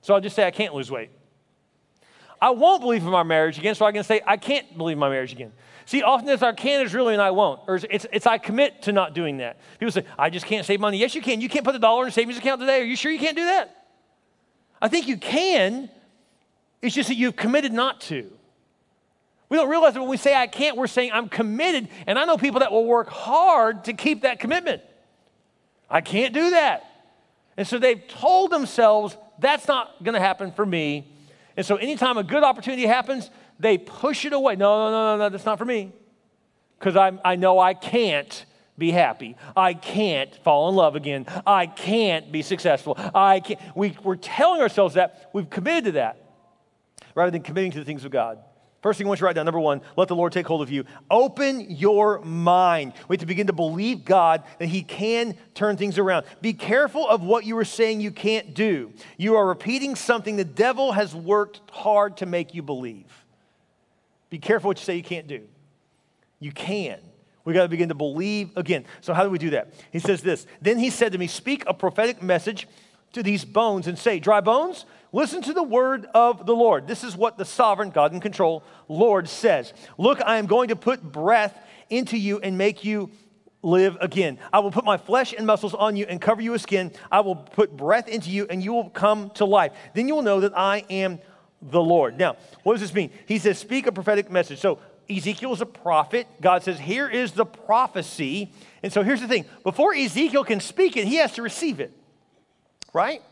So 0.00 0.12
I'll 0.12 0.20
just 0.20 0.34
say 0.34 0.44
I 0.44 0.50
can't 0.50 0.74
lose 0.74 0.90
weight. 0.90 1.10
I 2.40 2.50
won't 2.50 2.80
believe 2.80 3.04
in 3.04 3.10
my 3.10 3.22
marriage 3.22 3.60
again, 3.60 3.76
so 3.76 3.86
I 3.86 3.92
can 3.92 4.02
say 4.02 4.22
I 4.26 4.36
can't 4.36 4.76
believe 4.76 4.96
in 4.96 4.98
my 4.98 5.08
marriage 5.08 5.30
again. 5.30 5.52
See, 5.84 6.02
often 6.02 6.28
it's 6.28 6.42
our 6.42 6.52
can 6.52 6.84
is 6.84 6.92
really 6.92 7.12
and 7.12 7.22
I 7.22 7.30
won't. 7.30 7.60
Or 7.68 7.76
it's, 7.76 8.04
it's 8.12 8.26
I 8.26 8.38
commit 8.38 8.82
to 8.82 8.90
not 8.90 9.14
doing 9.14 9.36
that. 9.36 9.60
People 9.78 9.92
say, 9.92 10.04
I 10.18 10.30
just 10.30 10.46
can't 10.46 10.66
save 10.66 10.80
money. 10.80 10.98
Yes, 10.98 11.14
you 11.14 11.22
can. 11.22 11.40
You 11.40 11.48
can't 11.48 11.64
put 11.64 11.76
a 11.76 11.78
dollar 11.78 12.02
in 12.02 12.08
a 12.08 12.12
savings 12.12 12.38
account 12.38 12.60
today. 12.60 12.80
Are 12.80 12.84
you 12.84 12.96
sure 12.96 13.12
you 13.12 13.20
can't 13.20 13.36
do 13.36 13.44
that? 13.44 13.86
I 14.80 14.88
think 14.88 15.06
you 15.06 15.16
can. 15.16 15.88
It's 16.80 16.92
just 16.92 17.08
that 17.08 17.14
you've 17.14 17.36
committed 17.36 17.72
not 17.72 18.00
to. 18.00 18.32
We 19.52 19.58
don't 19.58 19.68
realize 19.68 19.92
that 19.92 20.00
when 20.00 20.08
we 20.08 20.16
say 20.16 20.34
I 20.34 20.46
can't, 20.46 20.78
we're 20.78 20.86
saying 20.86 21.10
I'm 21.12 21.28
committed. 21.28 21.90
And 22.06 22.18
I 22.18 22.24
know 22.24 22.38
people 22.38 22.60
that 22.60 22.72
will 22.72 22.86
work 22.86 23.10
hard 23.10 23.84
to 23.84 23.92
keep 23.92 24.22
that 24.22 24.40
commitment. 24.40 24.80
I 25.90 26.00
can't 26.00 26.32
do 26.32 26.52
that. 26.52 26.86
And 27.58 27.68
so 27.68 27.78
they've 27.78 28.00
told 28.08 28.50
themselves 28.50 29.14
that's 29.38 29.68
not 29.68 30.02
going 30.02 30.14
to 30.14 30.20
happen 30.20 30.52
for 30.52 30.64
me. 30.64 31.06
And 31.54 31.66
so 31.66 31.76
anytime 31.76 32.16
a 32.16 32.22
good 32.22 32.42
opportunity 32.42 32.86
happens, 32.86 33.28
they 33.58 33.76
push 33.76 34.24
it 34.24 34.32
away. 34.32 34.56
No, 34.56 34.86
no, 34.86 34.90
no, 34.90 35.16
no, 35.16 35.24
no, 35.24 35.28
that's 35.28 35.44
not 35.44 35.58
for 35.58 35.66
me. 35.66 35.92
Because 36.78 36.96
I, 36.96 37.12
I 37.22 37.36
know 37.36 37.58
I 37.58 37.74
can't 37.74 38.46
be 38.78 38.90
happy. 38.90 39.36
I 39.54 39.74
can't 39.74 40.34
fall 40.36 40.70
in 40.70 40.76
love 40.76 40.96
again. 40.96 41.26
I 41.46 41.66
can't 41.66 42.32
be 42.32 42.40
successful. 42.40 42.96
I 43.14 43.40
can't. 43.40 43.60
We, 43.76 43.98
we're 44.02 44.16
telling 44.16 44.62
ourselves 44.62 44.94
that. 44.94 45.28
We've 45.34 45.50
committed 45.50 45.84
to 45.84 45.92
that 45.92 46.24
rather 47.14 47.30
than 47.30 47.42
committing 47.42 47.72
to 47.72 47.80
the 47.80 47.84
things 47.84 48.06
of 48.06 48.10
God. 48.10 48.38
First 48.82 48.98
thing 48.98 49.06
I 49.06 49.08
want 49.08 49.18
you 49.18 49.22
to 49.22 49.26
write 49.26 49.36
down 49.36 49.44
number 49.44 49.60
one, 49.60 49.80
let 49.96 50.08
the 50.08 50.16
Lord 50.16 50.32
take 50.32 50.46
hold 50.46 50.60
of 50.60 50.70
you. 50.70 50.84
Open 51.08 51.70
your 51.70 52.20
mind. 52.22 52.94
We 53.06 53.14
have 53.14 53.20
to 53.20 53.26
begin 53.26 53.46
to 53.46 53.52
believe 53.52 54.04
God 54.04 54.42
that 54.58 54.66
He 54.66 54.82
can 54.82 55.36
turn 55.54 55.76
things 55.76 55.98
around. 55.98 56.26
Be 56.40 56.52
careful 56.52 57.08
of 57.08 57.22
what 57.22 57.44
you 57.44 57.56
are 57.58 57.64
saying 57.64 58.00
you 58.00 58.10
can't 58.10 58.54
do. 58.54 58.92
You 59.16 59.36
are 59.36 59.46
repeating 59.46 59.94
something 59.94 60.34
the 60.34 60.44
devil 60.44 60.92
has 60.92 61.14
worked 61.14 61.60
hard 61.70 62.16
to 62.18 62.26
make 62.26 62.54
you 62.54 62.62
believe. 62.62 63.06
Be 64.30 64.38
careful 64.38 64.68
what 64.68 64.80
you 64.80 64.84
say 64.84 64.96
you 64.96 65.04
can't 65.04 65.28
do. 65.28 65.46
You 66.40 66.50
can. 66.50 66.98
We 67.44 67.54
got 67.54 67.62
to 67.62 67.68
begin 67.68 67.88
to 67.88 67.94
believe 67.94 68.50
again. 68.56 68.84
So, 69.00 69.14
how 69.14 69.22
do 69.22 69.30
we 69.30 69.38
do 69.38 69.50
that? 69.50 69.74
He 69.92 70.00
says 70.00 70.22
this 70.22 70.46
Then 70.60 70.78
he 70.78 70.90
said 70.90 71.12
to 71.12 71.18
me, 71.18 71.28
Speak 71.28 71.62
a 71.68 71.74
prophetic 71.74 72.20
message 72.20 72.66
to 73.12 73.22
these 73.22 73.44
bones 73.44 73.86
and 73.86 73.96
say, 73.96 74.18
Dry 74.18 74.40
bones, 74.40 74.86
listen 75.12 75.42
to 75.42 75.52
the 75.52 75.62
word 75.62 76.06
of 76.14 76.46
the 76.46 76.54
Lord. 76.54 76.88
This 76.88 77.04
is 77.04 77.16
what 77.16 77.38
the 77.38 77.44
sovereign, 77.44 77.90
God 77.90 78.12
in 78.12 78.20
control, 78.20 78.64
Lord 78.88 79.28
says. 79.28 79.72
Look, 79.98 80.20
I 80.24 80.38
am 80.38 80.46
going 80.46 80.68
to 80.68 80.76
put 80.76 81.02
breath 81.02 81.56
into 81.90 82.16
you 82.16 82.40
and 82.40 82.58
make 82.58 82.84
you 82.84 83.10
live 83.62 83.96
again. 84.00 84.38
I 84.52 84.58
will 84.58 84.72
put 84.72 84.84
my 84.84 84.96
flesh 84.96 85.32
and 85.32 85.46
muscles 85.46 85.74
on 85.74 85.96
you 85.96 86.06
and 86.06 86.20
cover 86.20 86.42
you 86.42 86.52
with 86.52 86.62
skin. 86.62 86.90
I 87.10 87.20
will 87.20 87.36
put 87.36 87.76
breath 87.76 88.08
into 88.08 88.30
you 88.30 88.46
and 88.50 88.62
you 88.62 88.72
will 88.72 88.90
come 88.90 89.30
to 89.30 89.44
life. 89.44 89.72
Then 89.94 90.08
you 90.08 90.14
will 90.16 90.22
know 90.22 90.40
that 90.40 90.56
I 90.56 90.84
am 90.90 91.20
the 91.60 91.80
Lord. 91.80 92.18
Now, 92.18 92.36
what 92.64 92.74
does 92.74 92.80
this 92.80 92.94
mean? 92.94 93.10
He 93.26 93.38
says, 93.38 93.58
speak 93.58 93.86
a 93.86 93.92
prophetic 93.92 94.30
message. 94.30 94.58
So 94.58 94.80
Ezekiel 95.08 95.52
is 95.52 95.60
a 95.60 95.66
prophet. 95.66 96.26
God 96.40 96.62
says, 96.62 96.78
here 96.80 97.08
is 97.08 97.32
the 97.32 97.46
prophecy. 97.46 98.52
And 98.82 98.92
so 98.92 99.02
here's 99.02 99.20
the 99.20 99.28
thing 99.28 99.44
before 99.62 99.94
Ezekiel 99.94 100.44
can 100.44 100.60
speak 100.60 100.96
it, 100.96 101.06
he 101.06 101.16
has 101.16 101.32
to 101.34 101.42
receive 101.42 101.78
it, 101.80 101.92
right? 102.92 103.22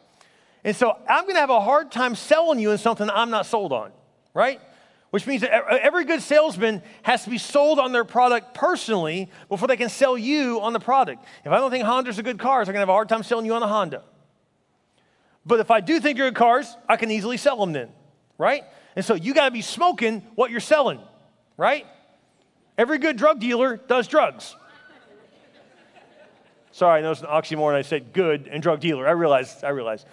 And 0.64 0.76
so 0.76 0.97
I'm 1.09 1.25
going 1.25 1.35
to 1.35 1.40
have 1.40 1.50
a 1.50 1.61
hard 1.61 1.90
time 1.90 2.14
selling 2.14 2.59
you 2.59 2.71
in 2.71 2.79
something 2.79 3.09
I'm 3.09 3.31
not 3.31 3.47
sold 3.47 3.73
on, 3.73 3.93
right? 4.35 4.61
Which 5.11 5.26
means 5.26 5.43
that 5.43 5.50
every 5.50 6.05
good 6.05 6.23
salesman 6.23 6.83
has 7.02 7.25
to 7.25 7.31
be 7.31 7.38
sold 7.38 7.79
on 7.79 7.93
their 7.93 8.05
product 8.05 8.55
personally 8.55 9.31
before 9.49 9.67
they 9.69 9.76
can 9.76 9.88
sell 9.88 10.17
you 10.17 10.61
on 10.61 10.73
the 10.73 10.81
product. 10.81 11.25
If 11.45 11.52
I 11.52 11.59
don't 11.59 11.71
think 11.71 11.85
Honda's 11.85 12.19
a 12.19 12.23
good 12.23 12.38
car, 12.38 12.61
I'm 12.61 12.67
going 12.67 12.75
to 12.75 12.81
have 12.81 12.88
a 12.88 12.93
hard 12.93 13.09
time 13.09 13.23
selling 13.23 13.47
you 13.47 13.55
on 13.55 13.62
a 13.62 13.69
Honda. 13.69 14.02
But 15.45 15.61
if 15.61 15.71
I 15.71 15.81
do 15.81 15.99
think 15.99 16.19
you're 16.19 16.29
good 16.29 16.37
cars, 16.37 16.76
I 16.88 16.97
can 16.97 17.11
easily 17.11 17.37
sell 17.37 17.57
them 17.57 17.73
then 17.73 17.88
right? 18.40 18.64
And 18.97 19.05
so 19.05 19.14
you 19.14 19.35
got 19.35 19.45
to 19.45 19.50
be 19.50 19.61
smoking 19.61 20.23
what 20.35 20.50
you're 20.50 20.61
selling, 20.61 20.99
right? 21.59 21.87
Every 22.79 22.97
good 22.99 23.19
drug 23.19 23.38
dealer 23.38 23.76
does 23.76 24.09
drugs. 24.09 24.57
Sorry, 26.73 26.99
I 26.99 27.02
know 27.02 27.11
it's 27.11 27.21
an 27.21 27.26
oxymoron. 27.26 27.75
I 27.75 27.83
said 27.83 28.14
good 28.14 28.49
and 28.50 28.62
drug 28.62 28.81
dealer. 28.81 29.07
I 29.07 29.11
realize, 29.11 29.62
I 29.62 29.69
realize. 29.69 30.07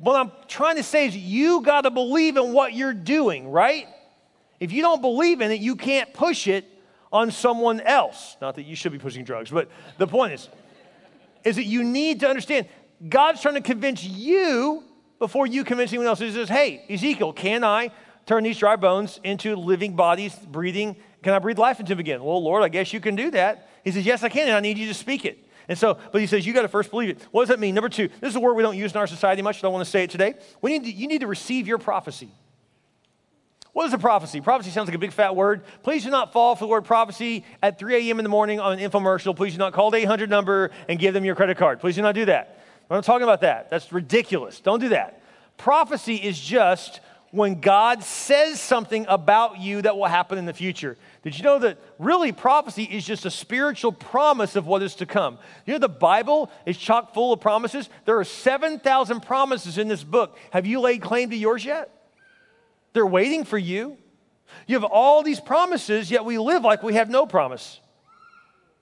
What 0.00 0.16
I'm 0.16 0.32
trying 0.48 0.76
to 0.76 0.82
say 0.82 1.06
is 1.06 1.16
you 1.16 1.60
got 1.60 1.82
to 1.82 1.90
believe 1.90 2.38
in 2.38 2.52
what 2.54 2.72
you're 2.72 2.94
doing, 2.94 3.50
right? 3.50 3.86
If 4.58 4.72
you 4.72 4.80
don't 4.80 5.02
believe 5.02 5.42
in 5.42 5.50
it, 5.50 5.60
you 5.60 5.76
can't 5.76 6.12
push 6.14 6.48
it 6.48 6.64
on 7.12 7.30
someone 7.30 7.80
else. 7.80 8.36
Not 8.40 8.56
that 8.56 8.62
you 8.62 8.74
should 8.74 8.92
be 8.92 8.98
pushing 8.98 9.24
drugs, 9.24 9.50
but 9.50 9.68
the 9.98 10.06
point 10.06 10.32
is, 10.32 10.48
is 11.44 11.56
that 11.56 11.64
you 11.64 11.84
need 11.84 12.20
to 12.20 12.28
understand 12.28 12.66
God's 13.06 13.42
trying 13.42 13.54
to 13.54 13.60
convince 13.60 14.02
you 14.02 14.84
before 15.18 15.46
you 15.46 15.64
convince 15.64 15.90
anyone 15.90 16.06
else. 16.06 16.18
He 16.18 16.32
says, 16.32 16.48
Hey, 16.48 16.84
Ezekiel, 16.88 17.34
can 17.34 17.62
I 17.62 17.90
turn 18.24 18.44
these 18.44 18.58
dry 18.58 18.76
bones 18.76 19.20
into 19.22 19.54
living 19.54 19.96
bodies, 19.96 20.34
breathing? 20.34 20.96
Can 21.22 21.34
I 21.34 21.38
breathe 21.38 21.58
life 21.58 21.78
into 21.78 21.90
them 21.90 22.00
again? 22.00 22.24
Well, 22.24 22.42
Lord, 22.42 22.62
I 22.62 22.68
guess 22.68 22.92
you 22.92 23.00
can 23.00 23.16
do 23.16 23.30
that. 23.32 23.68
He 23.84 23.90
says, 23.90 24.06
Yes, 24.06 24.22
I 24.22 24.30
can, 24.30 24.48
and 24.48 24.56
I 24.56 24.60
need 24.60 24.78
you 24.78 24.86
to 24.88 24.94
speak 24.94 25.26
it. 25.26 25.46
And 25.68 25.78
so, 25.78 25.98
but 26.12 26.20
he 26.20 26.26
says, 26.26 26.46
you 26.46 26.52
got 26.52 26.62
to 26.62 26.68
first 26.68 26.90
believe 26.90 27.10
it. 27.10 27.26
What 27.30 27.42
does 27.42 27.48
that 27.50 27.60
mean? 27.60 27.74
Number 27.74 27.88
two, 27.88 28.08
this 28.20 28.30
is 28.30 28.36
a 28.36 28.40
word 28.40 28.54
we 28.54 28.62
don't 28.62 28.76
use 28.76 28.92
in 28.92 28.98
our 28.98 29.06
society 29.06 29.42
much, 29.42 29.58
I 29.58 29.60
don't 29.62 29.72
want 29.72 29.84
to 29.84 29.90
say 29.90 30.04
it 30.04 30.10
today. 30.10 30.34
We 30.60 30.72
need 30.72 30.84
to, 30.84 30.90
you 30.90 31.08
need 31.08 31.20
to 31.20 31.26
receive 31.26 31.66
your 31.66 31.78
prophecy. 31.78 32.30
What 33.72 33.86
is 33.86 33.92
a 33.92 33.98
prophecy? 33.98 34.40
Prophecy 34.40 34.70
sounds 34.70 34.88
like 34.88 34.96
a 34.96 34.98
big 34.98 35.12
fat 35.12 35.36
word. 35.36 35.62
Please 35.82 36.02
do 36.02 36.10
not 36.10 36.32
fall 36.32 36.56
for 36.56 36.64
the 36.64 36.68
word 36.68 36.84
prophecy 36.84 37.44
at 37.62 37.78
3 37.78 38.08
a.m. 38.08 38.18
in 38.18 38.24
the 38.24 38.28
morning 38.28 38.58
on 38.58 38.78
an 38.78 38.90
infomercial. 38.90 39.36
Please 39.36 39.52
do 39.52 39.58
not 39.58 39.72
call 39.72 39.92
the 39.92 39.98
800 39.98 40.28
number 40.28 40.72
and 40.88 40.98
give 40.98 41.14
them 41.14 41.24
your 41.24 41.36
credit 41.36 41.56
card. 41.56 41.78
Please 41.78 41.94
do 41.94 42.02
not 42.02 42.14
do 42.14 42.24
that. 42.24 42.60
I'm 42.90 42.96
not 42.96 43.04
talking 43.04 43.22
about 43.22 43.42
that. 43.42 43.70
That's 43.70 43.92
ridiculous. 43.92 44.60
Don't 44.60 44.80
do 44.80 44.88
that. 44.88 45.22
Prophecy 45.56 46.16
is 46.16 46.40
just 46.40 47.00
when 47.30 47.60
God 47.60 48.02
says 48.02 48.60
something 48.60 49.06
about 49.08 49.60
you 49.60 49.82
that 49.82 49.96
will 49.96 50.06
happen 50.06 50.36
in 50.36 50.46
the 50.46 50.52
future. 50.52 50.96
Did 51.22 51.38
you 51.38 51.44
know 51.44 51.60
that 51.60 51.78
really 51.98 52.32
prophecy 52.32 52.84
is 52.84 53.04
just 53.04 53.24
a 53.24 53.30
spiritual 53.30 53.92
promise 53.92 54.56
of 54.56 54.66
what 54.66 54.82
is 54.82 54.96
to 54.96 55.06
come? 55.06 55.38
You 55.64 55.74
know, 55.74 55.78
the 55.78 55.88
Bible 55.88 56.50
is 56.66 56.76
chock 56.76 57.14
full 57.14 57.32
of 57.32 57.40
promises. 57.40 57.88
There 58.04 58.18
are 58.18 58.24
7,000 58.24 59.20
promises 59.20 59.78
in 59.78 59.86
this 59.86 60.02
book. 60.02 60.36
Have 60.50 60.66
you 60.66 60.80
laid 60.80 61.02
claim 61.02 61.30
to 61.30 61.36
yours 61.36 61.64
yet? 61.64 61.90
They're 62.94 63.06
waiting 63.06 63.44
for 63.44 63.58
you. 63.58 63.96
You 64.66 64.74
have 64.80 64.84
all 64.84 65.22
these 65.22 65.38
promises, 65.38 66.10
yet 66.10 66.24
we 66.24 66.36
live 66.38 66.64
like 66.64 66.82
we 66.82 66.94
have 66.94 67.08
no 67.08 67.26
promise. 67.26 67.80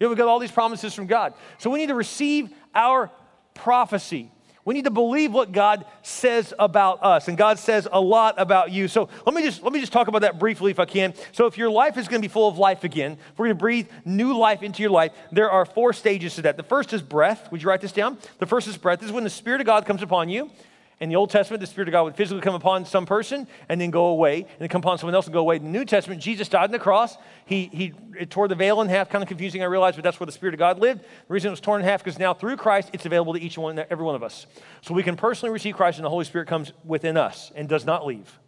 You 0.00 0.06
know, 0.06 0.10
we 0.10 0.16
got 0.16 0.28
all 0.28 0.38
these 0.38 0.50
promises 0.50 0.94
from 0.94 1.06
God. 1.06 1.34
So 1.58 1.68
we 1.68 1.80
need 1.80 1.88
to 1.88 1.94
receive 1.94 2.48
our 2.74 3.10
prophecy. 3.52 4.30
We 4.68 4.74
need 4.74 4.84
to 4.84 4.90
believe 4.90 5.32
what 5.32 5.50
God 5.50 5.86
says 6.02 6.52
about 6.58 7.02
us, 7.02 7.26
and 7.28 7.38
God 7.38 7.58
says 7.58 7.88
a 7.90 7.98
lot 7.98 8.34
about 8.36 8.70
you. 8.70 8.86
So 8.86 9.08
let 9.24 9.34
me 9.34 9.42
just 9.42 9.62
let 9.62 9.72
me 9.72 9.80
just 9.80 9.92
talk 9.92 10.08
about 10.08 10.20
that 10.20 10.38
briefly, 10.38 10.70
if 10.70 10.78
I 10.78 10.84
can. 10.84 11.14
So 11.32 11.46
if 11.46 11.56
your 11.56 11.70
life 11.70 11.96
is 11.96 12.06
going 12.06 12.20
to 12.20 12.28
be 12.28 12.30
full 12.30 12.46
of 12.46 12.58
life 12.58 12.84
again, 12.84 13.12
if 13.12 13.38
we're 13.38 13.46
going 13.46 13.56
to 13.56 13.60
breathe 13.60 13.88
new 14.04 14.36
life 14.36 14.62
into 14.62 14.82
your 14.82 14.90
life. 14.90 15.12
There 15.32 15.50
are 15.50 15.64
four 15.64 15.94
stages 15.94 16.34
to 16.34 16.42
that. 16.42 16.58
The 16.58 16.62
first 16.62 16.92
is 16.92 17.00
breath. 17.00 17.50
Would 17.50 17.62
you 17.62 17.68
write 17.70 17.80
this 17.80 17.92
down? 17.92 18.18
The 18.40 18.46
first 18.46 18.68
is 18.68 18.76
breath. 18.76 19.00
This 19.00 19.06
is 19.06 19.12
when 19.14 19.24
the 19.24 19.30
Spirit 19.30 19.62
of 19.62 19.66
God 19.66 19.86
comes 19.86 20.02
upon 20.02 20.28
you. 20.28 20.50
In 21.00 21.08
the 21.08 21.16
Old 21.16 21.30
Testament, 21.30 21.60
the 21.60 21.66
Spirit 21.68 21.88
of 21.88 21.92
God 21.92 22.02
would 22.02 22.16
physically 22.16 22.40
come 22.40 22.56
upon 22.56 22.84
some 22.84 23.06
person 23.06 23.46
and 23.68 23.80
then 23.80 23.90
go 23.90 24.06
away, 24.06 24.40
and 24.40 24.58
then 24.58 24.68
come 24.68 24.80
upon 24.80 24.98
someone 24.98 25.14
else 25.14 25.26
and 25.26 25.32
go 25.32 25.40
away. 25.40 25.56
In 25.56 25.62
the 25.62 25.70
New 25.70 25.84
Testament, 25.84 26.20
Jesus 26.20 26.48
died 26.48 26.64
on 26.64 26.70
the 26.72 26.78
cross. 26.80 27.16
He, 27.46 27.70
he 27.72 28.26
tore 28.26 28.48
the 28.48 28.56
veil 28.56 28.80
in 28.80 28.88
half, 28.88 29.08
kind 29.08 29.22
of 29.22 29.28
confusing, 29.28 29.62
I 29.62 29.66
realize, 29.66 29.94
but 29.94 30.02
that's 30.02 30.18
where 30.18 30.26
the 30.26 30.32
Spirit 30.32 30.54
of 30.54 30.58
God 30.58 30.80
lived. 30.80 31.00
The 31.02 31.06
reason 31.34 31.48
it 31.48 31.52
was 31.52 31.60
torn 31.60 31.80
in 31.80 31.86
half 31.86 32.02
because 32.02 32.18
now 32.18 32.34
through 32.34 32.56
Christ, 32.56 32.90
it's 32.92 33.06
available 33.06 33.34
to 33.34 33.40
each 33.40 33.56
one, 33.56 33.78
every 33.90 34.04
one 34.04 34.16
of 34.16 34.24
us. 34.24 34.46
So 34.80 34.92
we 34.92 35.04
can 35.04 35.16
personally 35.16 35.52
receive 35.52 35.76
Christ, 35.76 35.98
and 35.98 36.04
the 36.04 36.10
Holy 36.10 36.24
Spirit 36.24 36.48
comes 36.48 36.72
within 36.84 37.16
us 37.16 37.52
and 37.54 37.68
does 37.68 37.86
not 37.86 38.04
leave. 38.04 38.38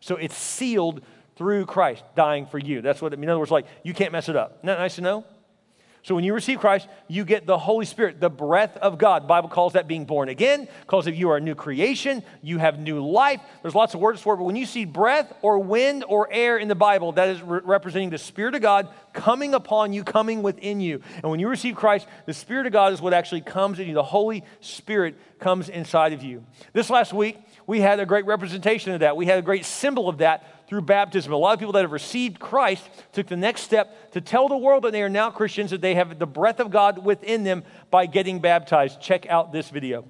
So 0.00 0.16
it's 0.16 0.36
sealed 0.36 1.02
through 1.36 1.66
Christ 1.66 2.02
dying 2.14 2.46
for 2.46 2.58
you. 2.58 2.80
That's 2.80 3.02
what 3.02 3.12
it 3.12 3.18
means. 3.18 3.24
In 3.24 3.30
other 3.30 3.40
words, 3.40 3.50
like, 3.50 3.66
you 3.82 3.92
can't 3.92 4.12
mess 4.12 4.30
it 4.30 4.36
up. 4.36 4.58
Isn't 4.58 4.66
that 4.68 4.78
nice 4.78 4.94
to 4.94 5.02
know? 5.02 5.24
So 6.04 6.14
when 6.14 6.22
you 6.22 6.34
receive 6.34 6.58
Christ, 6.58 6.86
you 7.08 7.24
get 7.24 7.46
the 7.46 7.56
Holy 7.56 7.86
Spirit, 7.86 8.20
the 8.20 8.28
breath 8.28 8.76
of 8.76 8.98
God. 8.98 9.22
The 9.22 9.26
Bible 9.26 9.48
calls 9.48 9.72
that 9.72 9.88
being 9.88 10.04
born 10.04 10.28
again, 10.28 10.68
calls 10.86 11.06
it 11.06 11.14
you 11.14 11.30
are 11.30 11.38
a 11.38 11.40
new 11.40 11.54
creation, 11.54 12.22
you 12.42 12.58
have 12.58 12.78
new 12.78 13.02
life. 13.02 13.40
There's 13.62 13.74
lots 13.74 13.94
of 13.94 14.00
words 14.00 14.20
for 14.20 14.34
it, 14.34 14.36
but 14.36 14.44
when 14.44 14.54
you 14.54 14.66
see 14.66 14.84
breath 14.84 15.32
or 15.40 15.60
wind 15.60 16.04
or 16.06 16.30
air 16.30 16.58
in 16.58 16.68
the 16.68 16.74
Bible, 16.74 17.12
that 17.12 17.28
is 17.28 17.40
re- 17.40 17.60
representing 17.64 18.10
the 18.10 18.18
Spirit 18.18 18.54
of 18.54 18.60
God 18.60 18.88
coming 19.14 19.54
upon 19.54 19.94
you, 19.94 20.04
coming 20.04 20.42
within 20.42 20.78
you. 20.78 21.00
And 21.22 21.30
when 21.30 21.40
you 21.40 21.48
receive 21.48 21.74
Christ, 21.74 22.06
the 22.26 22.34
Spirit 22.34 22.66
of 22.66 22.74
God 22.74 22.92
is 22.92 23.00
what 23.00 23.14
actually 23.14 23.40
comes 23.40 23.78
in 23.78 23.88
you. 23.88 23.94
The 23.94 24.02
Holy 24.02 24.44
Spirit 24.60 25.16
comes 25.38 25.70
inside 25.70 26.12
of 26.12 26.22
you. 26.22 26.44
This 26.74 26.90
last 26.90 27.14
week, 27.14 27.38
we 27.66 27.80
had 27.80 27.98
a 27.98 28.04
great 28.04 28.26
representation 28.26 28.92
of 28.92 29.00
that. 29.00 29.16
We 29.16 29.24
had 29.24 29.38
a 29.38 29.42
great 29.42 29.64
symbol 29.64 30.10
of 30.10 30.18
that 30.18 30.53
through 30.66 30.82
baptism. 30.82 31.32
A 31.32 31.36
lot 31.36 31.52
of 31.52 31.58
people 31.58 31.72
that 31.72 31.82
have 31.82 31.92
received 31.92 32.38
Christ 32.38 32.88
took 33.12 33.26
the 33.26 33.36
next 33.36 33.62
step 33.62 34.12
to 34.12 34.20
tell 34.20 34.48
the 34.48 34.56
world 34.56 34.84
that 34.84 34.92
they 34.92 35.02
are 35.02 35.08
now 35.08 35.30
Christians, 35.30 35.70
that 35.70 35.80
they 35.80 35.94
have 35.94 36.18
the 36.18 36.26
breath 36.26 36.60
of 36.60 36.70
God 36.70 37.04
within 37.04 37.44
them 37.44 37.64
by 37.90 38.06
getting 38.06 38.40
baptized. 38.40 39.00
Check 39.00 39.26
out 39.28 39.52
this 39.52 39.70
video. 39.70 40.04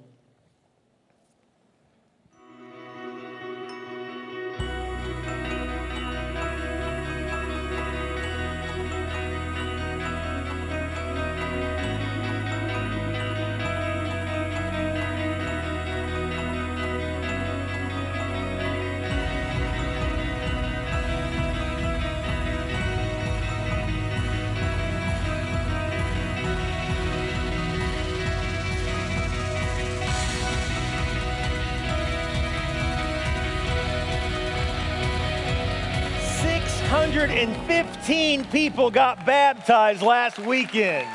615 38.45 38.71
people 38.71 38.91
got 38.91 39.25
baptized 39.25 40.01
last 40.01 40.39
weekend, 40.39 41.07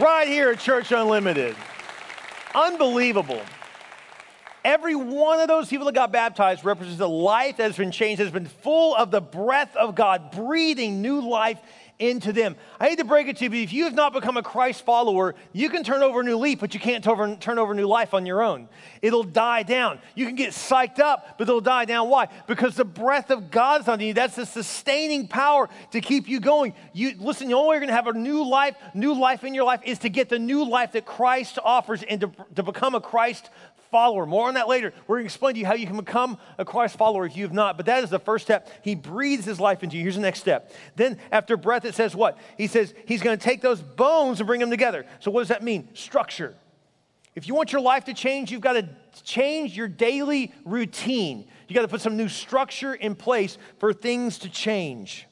right 0.00 0.28
here 0.28 0.50
at 0.50 0.58
Church 0.58 0.92
Unlimited. 0.92 1.56
Unbelievable. 2.54 3.40
Every 4.64 4.94
one 4.94 5.40
of 5.40 5.48
those 5.48 5.68
people 5.68 5.84
that 5.86 5.94
got 5.94 6.10
baptized 6.10 6.64
represents 6.64 7.00
a 7.00 7.06
life 7.06 7.58
that 7.58 7.64
has 7.64 7.76
been 7.76 7.90
changed, 7.90 8.20
that's 8.20 8.30
been 8.30 8.46
full 8.46 8.96
of 8.96 9.10
the 9.10 9.20
breath 9.20 9.76
of 9.76 9.94
God, 9.94 10.30
breathing 10.30 11.02
new 11.02 11.20
life 11.20 11.60
into 11.98 12.32
them. 12.32 12.56
I 12.80 12.88
hate 12.88 12.98
to 12.98 13.04
break 13.04 13.28
it 13.28 13.36
to 13.36 13.44
you, 13.44 13.50
but 13.50 13.58
if 13.58 13.72
you 13.72 13.84
have 13.84 13.94
not 13.94 14.12
become 14.12 14.36
a 14.36 14.42
Christ 14.42 14.84
follower, 14.84 15.34
you 15.52 15.68
can 15.70 15.84
turn 15.84 16.02
over 16.02 16.20
a 16.20 16.24
new 16.24 16.36
leaf, 16.36 16.60
but 16.60 16.74
you 16.74 16.80
can't 16.80 17.04
turn, 17.04 17.58
over 17.58 17.74
new 17.74 17.86
life 17.86 18.14
on 18.14 18.26
your 18.26 18.42
own. 18.42 18.68
It'll 19.00 19.22
die 19.22 19.62
down. 19.62 20.00
You 20.14 20.26
can 20.26 20.34
get 20.34 20.52
psyched 20.52 20.98
up, 20.98 21.38
but 21.38 21.48
it'll 21.48 21.60
die 21.60 21.84
down. 21.84 22.08
Why? 22.08 22.28
Because 22.46 22.74
the 22.74 22.84
breath 22.84 23.30
of 23.30 23.50
God 23.50 23.82
is 23.82 23.88
on 23.88 24.00
you. 24.00 24.12
That's 24.12 24.36
the 24.36 24.46
sustaining 24.46 25.28
power 25.28 25.68
to 25.92 26.00
keep 26.00 26.28
you 26.28 26.40
going. 26.40 26.74
You 26.92 27.14
listen, 27.18 27.48
the 27.48 27.54
only 27.54 27.68
way 27.68 27.74
you're 27.74 27.80
going 27.80 27.88
to 27.88 27.94
have 27.94 28.08
a 28.08 28.18
new 28.18 28.48
life, 28.48 28.76
new 28.92 29.14
life 29.14 29.44
in 29.44 29.54
your 29.54 29.64
life 29.64 29.80
is 29.84 29.98
to 30.00 30.08
get 30.08 30.28
the 30.28 30.38
new 30.38 30.68
life 30.68 30.92
that 30.92 31.06
Christ 31.06 31.58
offers 31.62 32.02
and 32.02 32.20
to, 32.22 32.32
to 32.56 32.62
become 32.62 32.94
a 32.94 33.00
Christ 33.00 33.50
follower. 33.94 34.26
More 34.26 34.48
on 34.48 34.54
that 34.54 34.66
later. 34.66 34.92
We're 35.06 35.18
going 35.18 35.22
to 35.22 35.26
explain 35.26 35.54
to 35.54 35.60
you 35.60 35.66
how 35.66 35.74
you 35.74 35.86
can 35.86 35.96
become 35.96 36.36
a 36.58 36.64
Christ 36.64 36.96
follower 36.96 37.24
if 37.26 37.36
you 37.36 37.44
have 37.44 37.52
not. 37.52 37.76
But 37.76 37.86
that 37.86 38.02
is 38.02 38.10
the 38.10 38.18
first 38.18 38.44
step. 38.44 38.68
He 38.82 38.96
breathes 38.96 39.44
his 39.44 39.60
life 39.60 39.84
into 39.84 39.96
you. 39.96 40.02
Here's 40.02 40.16
the 40.16 40.20
next 40.20 40.40
step. 40.40 40.72
Then, 40.96 41.16
after 41.30 41.56
breath, 41.56 41.84
it 41.84 41.94
says 41.94 42.16
what? 42.16 42.36
He 42.58 42.66
says 42.66 42.92
he's 43.06 43.22
going 43.22 43.38
to 43.38 43.44
take 43.44 43.62
those 43.62 43.80
bones 43.80 44.40
and 44.40 44.48
bring 44.48 44.58
them 44.58 44.70
together. 44.70 45.06
So, 45.20 45.30
what 45.30 45.42
does 45.42 45.48
that 45.50 45.62
mean? 45.62 45.90
Structure. 45.94 46.56
If 47.36 47.46
you 47.46 47.54
want 47.54 47.70
your 47.70 47.82
life 47.82 48.06
to 48.06 48.14
change, 48.14 48.50
you've 48.50 48.60
got 48.60 48.72
to 48.72 48.88
change 49.22 49.76
your 49.76 49.86
daily 49.86 50.52
routine. 50.64 51.46
You 51.68 51.74
got 51.76 51.82
to 51.82 51.88
put 51.88 52.00
some 52.00 52.16
new 52.16 52.28
structure 52.28 52.94
in 52.94 53.14
place 53.14 53.58
for 53.78 53.92
things 53.92 54.38
to 54.38 54.48
change. 54.48 55.28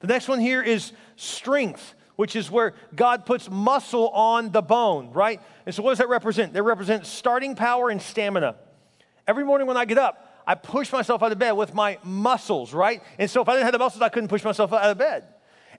The 0.00 0.06
next 0.06 0.28
one 0.28 0.38
here 0.38 0.62
is 0.62 0.92
strength 1.16 1.94
which 2.18 2.34
is 2.34 2.50
where 2.50 2.74
God 2.96 3.26
puts 3.26 3.48
muscle 3.48 4.08
on 4.08 4.50
the 4.50 4.60
bone, 4.60 5.12
right? 5.12 5.40
And 5.66 5.72
so, 5.72 5.84
what 5.84 5.92
does 5.92 5.98
that 5.98 6.08
represent? 6.08 6.52
That 6.52 6.64
represents 6.64 7.08
starting 7.08 7.54
power 7.54 7.90
and 7.90 8.02
stamina. 8.02 8.56
Every 9.28 9.44
morning 9.44 9.68
when 9.68 9.76
I 9.76 9.84
get 9.84 9.98
up, 9.98 10.42
I 10.44 10.56
push 10.56 10.92
myself 10.92 11.22
out 11.22 11.30
of 11.30 11.38
bed 11.38 11.52
with 11.52 11.74
my 11.74 11.96
muscles, 12.02 12.74
right? 12.74 13.04
And 13.20 13.30
so, 13.30 13.40
if 13.40 13.48
I 13.48 13.52
didn't 13.52 13.66
have 13.66 13.72
the 13.72 13.78
muscles, 13.78 14.02
I 14.02 14.08
couldn't 14.08 14.30
push 14.30 14.42
myself 14.42 14.72
out 14.72 14.82
of 14.82 14.98
bed. 14.98 15.26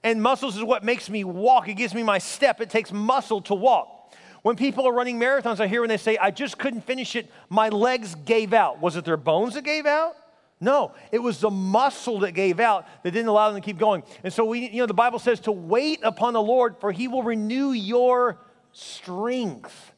And 0.02 0.22
muscles 0.22 0.56
is 0.56 0.64
what 0.64 0.82
makes 0.82 1.10
me 1.10 1.24
walk, 1.24 1.68
it 1.68 1.74
gives 1.74 1.94
me 1.94 2.02
my 2.02 2.16
step. 2.16 2.62
It 2.62 2.70
takes 2.70 2.90
muscle 2.90 3.42
to 3.42 3.54
walk. 3.54 4.14
When 4.40 4.56
people 4.56 4.88
are 4.88 4.94
running 4.94 5.20
marathons, 5.20 5.60
I 5.60 5.66
hear 5.66 5.82
when 5.82 5.90
they 5.90 5.98
say, 5.98 6.16
I 6.16 6.30
just 6.30 6.56
couldn't 6.56 6.86
finish 6.86 7.16
it, 7.16 7.30
my 7.50 7.68
legs 7.68 8.14
gave 8.14 8.54
out. 8.54 8.80
Was 8.80 8.96
it 8.96 9.04
their 9.04 9.18
bones 9.18 9.52
that 9.52 9.64
gave 9.64 9.84
out? 9.84 10.16
No, 10.60 10.92
it 11.10 11.20
was 11.20 11.40
the 11.40 11.50
muscle 11.50 12.20
that 12.20 12.32
gave 12.32 12.60
out 12.60 12.86
that 13.02 13.12
didn't 13.12 13.28
allow 13.28 13.50
them 13.50 13.60
to 13.60 13.64
keep 13.64 13.78
going. 13.78 14.02
And 14.22 14.32
so 14.32 14.44
we, 14.44 14.68
you 14.68 14.78
know, 14.78 14.86
the 14.86 14.92
Bible 14.92 15.18
says 15.18 15.40
to 15.40 15.52
wait 15.52 16.00
upon 16.02 16.34
the 16.34 16.42
Lord, 16.42 16.76
for 16.80 16.92
he 16.92 17.08
will 17.08 17.22
renew 17.22 17.70
your 17.72 18.38
strength. 18.72 19.92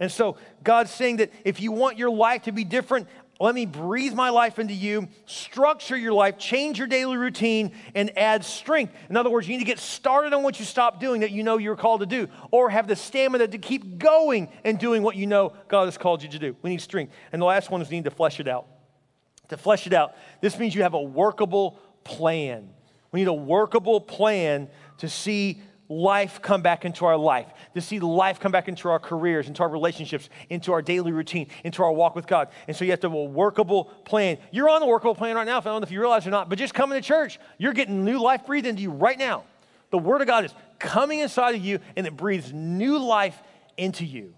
And 0.00 0.10
so 0.10 0.36
God's 0.64 0.90
saying 0.90 1.18
that 1.18 1.30
if 1.44 1.60
you 1.60 1.70
want 1.70 1.96
your 1.96 2.10
life 2.10 2.42
to 2.42 2.52
be 2.52 2.64
different, 2.64 3.06
let 3.38 3.54
me 3.54 3.66
breathe 3.66 4.12
my 4.12 4.30
life 4.30 4.58
into 4.58 4.74
you, 4.74 5.08
structure 5.26 5.96
your 5.96 6.12
life, 6.12 6.36
change 6.38 6.76
your 6.76 6.88
daily 6.88 7.16
routine, 7.16 7.72
and 7.94 8.16
add 8.18 8.44
strength. 8.44 8.92
In 9.08 9.16
other 9.16 9.30
words, 9.30 9.46
you 9.46 9.54
need 9.54 9.64
to 9.64 9.66
get 9.66 9.78
started 9.78 10.34
on 10.34 10.42
what 10.42 10.58
you 10.58 10.66
stopped 10.66 11.00
doing 11.00 11.20
that 11.20 11.30
you 11.30 11.42
know 11.42 11.56
you're 11.56 11.76
called 11.76 12.00
to 12.00 12.06
do, 12.06 12.28
or 12.50 12.68
have 12.68 12.86
the 12.86 12.96
stamina 12.96 13.48
to 13.48 13.58
keep 13.58 13.98
going 13.98 14.48
and 14.64 14.78
doing 14.78 15.02
what 15.02 15.16
you 15.16 15.26
know 15.26 15.54
God 15.68 15.84
has 15.86 15.96
called 15.96 16.22
you 16.22 16.28
to 16.30 16.38
do. 16.38 16.56
We 16.62 16.70
need 16.70 16.82
strength. 16.82 17.14
And 17.32 17.40
the 17.40 17.46
last 17.46 17.70
one 17.70 17.80
is 17.80 17.88
we 17.88 17.96
need 17.96 18.04
to 18.04 18.10
flesh 18.10 18.40
it 18.40 18.48
out 18.48 18.66
to 19.50 19.56
flesh 19.56 19.86
it 19.86 19.92
out. 19.92 20.14
This 20.40 20.58
means 20.58 20.74
you 20.74 20.82
have 20.82 20.94
a 20.94 21.02
workable 21.02 21.78
plan. 22.04 22.70
We 23.12 23.20
need 23.20 23.28
a 23.28 23.32
workable 23.32 24.00
plan 24.00 24.68
to 24.98 25.08
see 25.08 25.62
life 25.88 26.40
come 26.40 26.62
back 26.62 26.84
into 26.84 27.04
our 27.04 27.16
life, 27.16 27.48
to 27.74 27.80
see 27.80 27.98
life 27.98 28.38
come 28.38 28.52
back 28.52 28.68
into 28.68 28.88
our 28.88 29.00
careers, 29.00 29.48
into 29.48 29.62
our 29.62 29.68
relationships, 29.68 30.28
into 30.48 30.72
our 30.72 30.80
daily 30.80 31.10
routine, 31.10 31.48
into 31.64 31.82
our 31.82 31.92
walk 31.92 32.14
with 32.14 32.28
God. 32.28 32.48
And 32.68 32.76
so 32.76 32.84
you 32.84 32.92
have 32.92 33.00
to 33.00 33.08
have 33.08 33.16
a 33.16 33.24
workable 33.24 33.84
plan. 34.04 34.38
You're 34.52 34.70
on 34.70 34.82
a 34.82 34.86
workable 34.86 35.16
plan 35.16 35.34
right 35.34 35.46
now, 35.46 35.58
I 35.58 35.60
don't 35.60 35.80
know 35.80 35.84
if 35.84 35.90
you 35.90 36.00
realize 36.00 36.26
or 36.26 36.30
not, 36.30 36.48
but 36.48 36.58
just 36.58 36.74
coming 36.74 37.00
to 37.00 37.06
church, 37.06 37.40
you're 37.58 37.72
getting 37.72 38.04
new 38.04 38.20
life 38.20 38.46
breathed 38.46 38.66
into 38.66 38.82
you 38.82 38.92
right 38.92 39.18
now. 39.18 39.44
The 39.90 39.98
Word 39.98 40.20
of 40.20 40.28
God 40.28 40.44
is 40.44 40.54
coming 40.78 41.18
inside 41.18 41.56
of 41.56 41.60
you 41.60 41.80
and 41.96 42.06
it 42.06 42.16
breathes 42.16 42.52
new 42.52 42.98
life 42.98 43.42
into 43.76 44.04
you. 44.04 44.34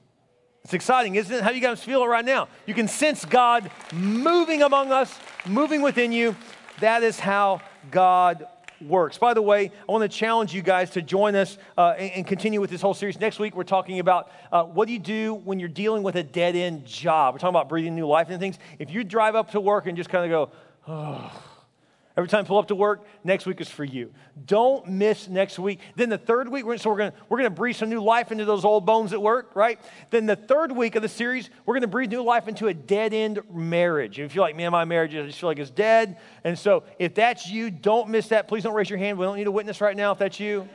It's 0.65 0.75
exciting, 0.75 1.17
isn't 1.17 1.35
it? 1.35 1.43
How 1.43 1.51
you 1.51 1.61
guys 1.61 1.83
feel 1.83 2.03
it 2.05 2.07
right 2.07 2.25
now? 2.25 2.49
You 2.67 2.75
can 2.75 2.87
sense 2.87 3.25
God 3.25 3.71
moving 3.93 4.63
among 4.63 4.93
us, 4.93 5.19
moving 5.47 5.83
within 5.83 6.13
you. 6.13 6.37
That 6.81 7.03
is 7.03 7.19
how 7.19 7.61
God 7.91 8.47
works. 8.81 9.19
By 9.19 9.35
the 9.35 9.43
way, 9.43 9.71
I 9.89 9.93
want 9.93 10.03
to 10.03 10.17
challenge 10.17 10.55
you 10.55 10.63
guys 10.63 10.91
to 10.91 11.03
join 11.03 11.35
us 11.35 11.59
uh, 11.77 11.95
and, 11.99 12.13
and, 12.13 12.27
continue 12.27 12.61
with 12.61 12.71
this 12.71 12.81
whole 12.81 12.95
series. 12.95 13.19
Next 13.19 13.39
week, 13.39 13.55
we're 13.55 13.65
talking 13.65 13.99
about 13.99 14.31
uh, 14.51 14.65
what 14.65 14.87
do 14.87 14.93
you 14.93 14.99
do 14.99 15.35
when 15.35 15.61
you're 15.61 15.69
dealing 15.69 16.03
with 16.03 16.17
a 16.17 16.23
dead 16.23 16.57
end 16.57 16.85
job. 16.85 17.35
We're 17.35 17.39
talking 17.39 17.55
about 17.55 17.69
breathing 17.69 17.95
new 17.95 18.07
life 18.07 18.29
and 18.31 18.41
things. 18.41 18.59
If 18.79 18.91
you 18.91 19.05
drive 19.05 19.35
up 19.35 19.53
to 19.53 19.61
work 19.61 19.87
and 19.87 19.97
just 19.97 20.11
kind 20.11 20.25
of 20.25 20.31
go, 20.31 20.53
oh, 20.89 21.52
Every 22.17 22.29
time 22.29 22.45
you 22.45 22.49
pull 22.49 22.59
up 22.59 22.69
to 22.69 22.75
work, 22.75 23.05
next 23.25 23.47
week 23.47 23.61
is 23.61 23.69
for 23.69 23.85
you. 23.85 24.13
Don't 24.47 24.87
miss 24.87 25.29
next 25.29 25.59
week. 25.59 25.81
Then 25.97 26.09
the 26.09 26.19
third 26.19 26.49
week, 26.49 26.65
so 26.79 26.91
we're 26.91 26.97
gonna, 26.97 27.15
we're 27.29 27.39
gonna 27.39 27.51
breathe 27.51 27.77
some 27.77 27.89
new 27.89 28.03
life 28.03 28.33
into 28.33 28.45
those 28.45 28.65
old 28.65 28.87
bones 28.87 29.13
at 29.13 29.21
work, 29.21 29.55
right? 29.55 29.79
Then 30.11 30.27
the 30.27 30.37
third 30.37 30.73
week 30.73 30.95
of 30.95 31.03
the 31.03 31.09
series, 31.09 31.51
we're 31.65 31.79
to 31.83 31.89
breathe 31.89 32.11
new 32.11 32.23
life 32.23 32.49
into 32.49 32.69
a 32.69 32.75
dead 32.75 33.13
end 33.13 33.41
marriage. 33.53 34.19
If 34.19 34.35
you're 34.35 34.45
like, 34.45 34.57
man, 34.57 34.73
my 34.73 34.85
marriage, 34.85 35.15
I 35.15 35.27
just 35.27 35.39
feel 35.39 35.49
like 35.49 35.59
it's 35.59 35.71
dead. 35.71 36.19
And 36.45 36.59
so 36.59 36.85
if 36.99 37.15
that's 37.15 37.49
you, 37.49 37.71
don't 37.71 38.09
miss 38.09 38.29
that. 38.29 38.49
Please 38.49 38.63
don't 38.63 38.75
raise 38.75 38.89
your 38.89 38.99
hand. 38.99 39.19
We 39.19 39.27
don't 39.27 39.37
need 39.37 39.47
a 39.47 39.53
witness 39.53 39.81
right 39.81 39.97
now 39.97 40.13
if 40.13 40.19
that's 40.19 40.41
you. 40.41 40.69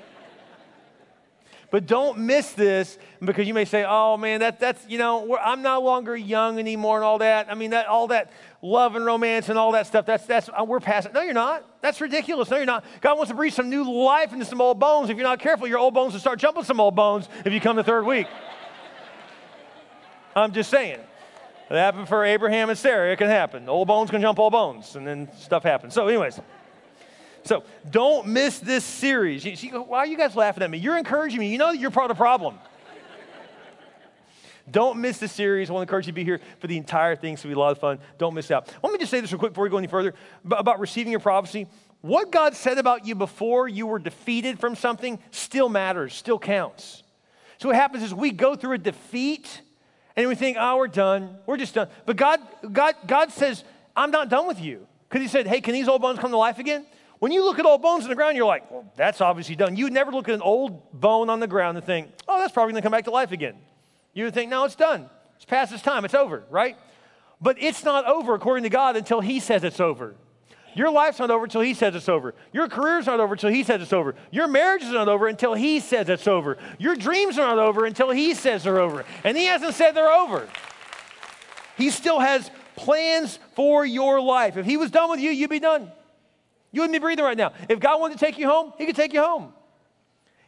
But 1.69 1.85
don't 1.85 2.19
miss 2.19 2.53
this 2.53 2.97
because 3.19 3.45
you 3.45 3.53
may 3.53 3.65
say, 3.65 3.83
oh 3.85 4.15
man, 4.15 4.39
that, 4.39 4.59
that's, 4.59 4.85
you 4.87 4.97
know, 4.97 5.37
I'm 5.37 5.61
no 5.61 5.81
longer 5.81 6.15
young 6.15 6.59
anymore 6.59 6.95
and 6.95 7.03
all 7.03 7.17
that. 7.17 7.51
I 7.51 7.55
mean, 7.55 7.71
that, 7.71 7.87
all 7.87 8.07
that 8.07 8.31
love 8.61 8.95
and 8.95 9.05
romance 9.05 9.49
and 9.49 9.59
all 9.59 9.73
that 9.73 9.85
stuff, 9.85 10.05
that's, 10.05 10.25
that's, 10.25 10.49
uh, 10.49 10.63
we're 10.63 10.79
past 10.79 11.07
it. 11.07 11.13
No, 11.13 11.21
you're 11.21 11.33
not. 11.33 11.65
That's 11.81 11.99
ridiculous. 11.99 12.49
No, 12.49 12.55
you're 12.55 12.65
not. 12.65 12.85
God 13.01 13.17
wants 13.17 13.31
to 13.31 13.35
breathe 13.35 13.53
some 13.53 13.69
new 13.69 13.83
life 13.83 14.31
into 14.31 14.45
some 14.45 14.61
old 14.61 14.79
bones. 14.79 15.09
If 15.09 15.17
you're 15.17 15.27
not 15.27 15.39
careful, 15.39 15.67
your 15.67 15.79
old 15.79 15.93
bones 15.93 16.13
will 16.13 16.21
start 16.21 16.39
jumping 16.39 16.63
some 16.63 16.79
old 16.79 16.95
bones 16.95 17.27
if 17.43 17.51
you 17.51 17.59
come 17.59 17.75
the 17.75 17.83
third 17.83 18.05
week. 18.05 18.27
I'm 20.35 20.53
just 20.53 20.69
saying. 20.69 20.99
It 21.69 21.75
happened 21.75 22.07
for 22.07 22.23
Abraham 22.23 22.69
and 22.69 22.79
Sarah. 22.79 23.11
It 23.11 23.17
can 23.17 23.27
happen. 23.27 23.67
Old 23.67 23.89
bones 23.89 24.09
can 24.09 24.21
jump 24.21 24.39
old 24.39 24.53
bones, 24.53 24.95
and 24.95 25.05
then 25.05 25.29
stuff 25.35 25.63
happens. 25.63 25.93
So, 25.93 26.07
anyways. 26.07 26.39
So 27.43 27.63
don't 27.89 28.27
miss 28.27 28.59
this 28.59 28.83
series. 28.83 29.45
You, 29.45 29.81
why 29.83 29.99
are 29.99 30.07
you 30.07 30.17
guys 30.17 30.35
laughing 30.35 30.63
at 30.63 30.69
me? 30.69 30.77
You're 30.77 30.97
encouraging 30.97 31.39
me. 31.39 31.49
You 31.49 31.57
know 31.57 31.71
you're 31.71 31.91
part 31.91 32.11
of 32.11 32.17
the 32.17 32.21
problem. 32.21 32.57
Don't 34.71 34.99
miss 34.99 35.17
the 35.17 35.29
series. 35.29 35.69
I 35.69 35.73
want 35.73 35.87
to 35.87 35.89
encourage 35.89 36.07
you 36.07 36.11
to 36.11 36.15
be 36.15 36.25
here 36.25 36.41
for 36.59 36.67
the 36.67 36.75
entire 36.75 37.15
thing. 37.15 37.33
It's 37.33 37.43
going 37.43 37.51
to 37.51 37.55
be 37.55 37.59
a 37.59 37.63
lot 37.63 37.71
of 37.71 37.79
fun. 37.79 37.99
Don't 38.17 38.33
miss 38.33 38.51
out. 38.51 38.67
Let 38.83 38.91
me 38.91 38.99
just 38.99 39.11
say 39.11 39.21
this 39.21 39.31
real 39.31 39.39
quick 39.39 39.53
before 39.53 39.63
we 39.63 39.69
go 39.69 39.77
any 39.77 39.87
further 39.87 40.13
about 40.51 40.81
receiving 40.81 41.11
your 41.11 41.21
prophecy. 41.21 41.67
What 42.01 42.31
God 42.31 42.53
said 42.53 42.77
about 42.77 43.05
you 43.05 43.15
before 43.15 43.67
you 43.67 43.87
were 43.87 43.99
defeated 43.99 44.59
from 44.59 44.75
something 44.75 45.19
still 45.31 45.69
matters, 45.69 46.13
still 46.13 46.37
counts. 46.37 47.03
So 47.59 47.69
what 47.69 47.75
happens 47.75 48.03
is 48.03 48.13
we 48.13 48.31
go 48.31 48.55
through 48.55 48.73
a 48.73 48.77
defeat 48.77 49.61
and 50.15 50.27
we 50.27 50.35
think, 50.35 50.57
oh, 50.59 50.77
we're 50.77 50.87
done. 50.87 51.37
We're 51.45 51.57
just 51.57 51.73
done. 51.73 51.87
But 52.05 52.17
God, 52.17 52.39
God, 52.71 52.95
God 53.05 53.31
says, 53.31 53.63
I'm 53.95 54.11
not 54.11 54.29
done 54.29 54.47
with 54.47 54.59
you. 54.59 54.85
Because 55.07 55.21
he 55.21 55.27
said, 55.27 55.47
hey, 55.47 55.61
can 55.61 55.73
these 55.73 55.87
old 55.87 56.01
bones 56.01 56.19
come 56.19 56.31
to 56.31 56.37
life 56.37 56.59
again? 56.59 56.85
When 57.19 57.31
you 57.31 57.43
look 57.43 57.57
at 57.57 57.65
old 57.65 57.81
bones 57.81 58.03
in 58.03 58.09
the 58.09 58.15
ground, 58.15 58.37
you're 58.37 58.45
like, 58.45 58.69
well, 58.69 58.85
that's 58.95 59.21
obviously 59.21 59.55
done. 59.55 59.75
You 59.75 59.85
would 59.85 59.93
never 59.93 60.11
look 60.11 60.29
at 60.29 60.35
an 60.35 60.41
old 60.41 60.91
bone 60.91 61.29
on 61.29 61.39
the 61.39 61.47
ground 61.47 61.77
and 61.77 61.85
think, 61.85 62.09
oh, 62.27 62.39
that's 62.39 62.51
probably 62.51 62.73
going 62.73 62.81
to 62.81 62.85
come 62.85 62.91
back 62.91 63.05
to 63.05 63.11
life 63.11 63.31
again. 63.31 63.55
You 64.13 64.25
would 64.25 64.33
think, 64.33 64.51
no, 64.51 64.65
it's 64.65 64.75
done. 64.75 65.09
It's 65.35 65.45
past 65.45 65.73
its 65.73 65.81
time. 65.81 66.05
It's 66.05 66.13
over, 66.13 66.43
right? 66.49 66.77
But 67.41 67.57
it's 67.59 67.83
not 67.83 68.05
over 68.05 68.33
according 68.33 68.63
to 68.63 68.69
God 68.69 68.95
until 68.95 69.21
He 69.21 69.39
says 69.39 69.63
it's 69.63 69.79
over. 69.79 70.15
Your 70.75 70.91
life's 70.91 71.17
not 71.17 71.31
over 71.31 71.43
until 71.43 71.61
He 71.61 71.73
says 71.73 71.95
it's 71.95 72.09
over. 72.09 72.35
Your 72.53 72.67
career's 72.67 73.07
not 73.07 73.19
over 73.19 73.33
until 73.33 73.49
He 73.49 73.63
says 73.63 73.81
it's 73.81 73.93
over. 73.93 74.13
Your 74.31 74.47
marriage 74.47 74.83
is 74.83 74.91
not 74.91 75.07
over 75.07 75.27
until 75.27 75.55
He 75.55 75.79
says 75.79 76.07
it's 76.09 76.27
over. 76.27 76.57
Your 76.77 76.95
dreams 76.95 77.39
are 77.39 77.55
not 77.55 77.57
over 77.57 77.85
until 77.85 78.11
He 78.11 78.35
says 78.35 78.63
they're 78.63 78.79
over. 78.79 79.05
And 79.23 79.35
He 79.35 79.45
hasn't 79.45 79.73
said 79.73 79.93
they're 79.93 80.11
over. 80.11 80.47
He 81.77 81.89
still 81.89 82.19
has 82.19 82.51
plans 82.75 83.39
for 83.55 83.85
your 83.85 84.21
life. 84.21 84.55
If 84.55 84.67
He 84.67 84.77
was 84.77 84.91
done 84.91 85.09
with 85.09 85.19
you, 85.19 85.31
you'd 85.31 85.49
be 85.49 85.59
done. 85.59 85.91
You 86.71 86.81
wouldn't 86.81 86.93
be 86.93 86.99
breathing 86.99 87.25
right 87.25 87.37
now. 87.37 87.53
If 87.69 87.79
God 87.79 87.99
wanted 87.99 88.19
to 88.19 88.25
take 88.25 88.37
you 88.37 88.47
home, 88.47 88.73
He 88.77 88.85
could 88.85 88.95
take 88.95 89.13
you 89.13 89.21
home. 89.21 89.53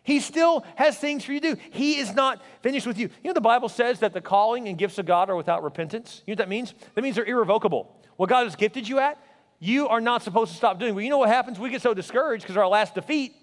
He 0.03 0.19
still 0.19 0.65
has 0.75 0.97
things 0.97 1.23
for 1.23 1.33
you 1.33 1.39
to 1.39 1.55
do. 1.55 1.61
He 1.71 1.99
is 1.99 2.13
not 2.13 2.41
finished 2.61 2.87
with 2.87 2.97
you. 2.97 3.09
You 3.23 3.29
know, 3.29 3.33
the 3.33 3.41
Bible 3.41 3.69
says 3.69 3.99
that 3.99 4.13
the 4.13 4.21
calling 4.21 4.67
and 4.67 4.77
gifts 4.77 4.97
of 4.97 5.05
God 5.05 5.29
are 5.29 5.35
without 5.35 5.61
repentance. 5.63 6.23
You 6.25 6.31
know 6.31 6.33
what 6.33 6.45
that 6.45 6.49
means? 6.49 6.73
That 6.95 7.03
means 7.03 7.15
they're 7.15 7.25
irrevocable. 7.25 7.95
What 8.15 8.29
God 8.29 8.45
has 8.45 8.55
gifted 8.55 8.87
you 8.87 8.99
at, 8.99 9.21
you 9.59 9.87
are 9.87 10.01
not 10.01 10.23
supposed 10.23 10.51
to 10.51 10.57
stop 10.57 10.79
doing. 10.79 10.95
Well, 10.95 11.03
you 11.03 11.09
know 11.09 11.19
what 11.19 11.29
happens? 11.29 11.59
We 11.59 11.69
get 11.69 11.81
so 11.81 11.93
discouraged 11.93 12.43
because 12.43 12.57
our 12.57 12.67
last 12.67 12.95
defeat, 12.95 13.35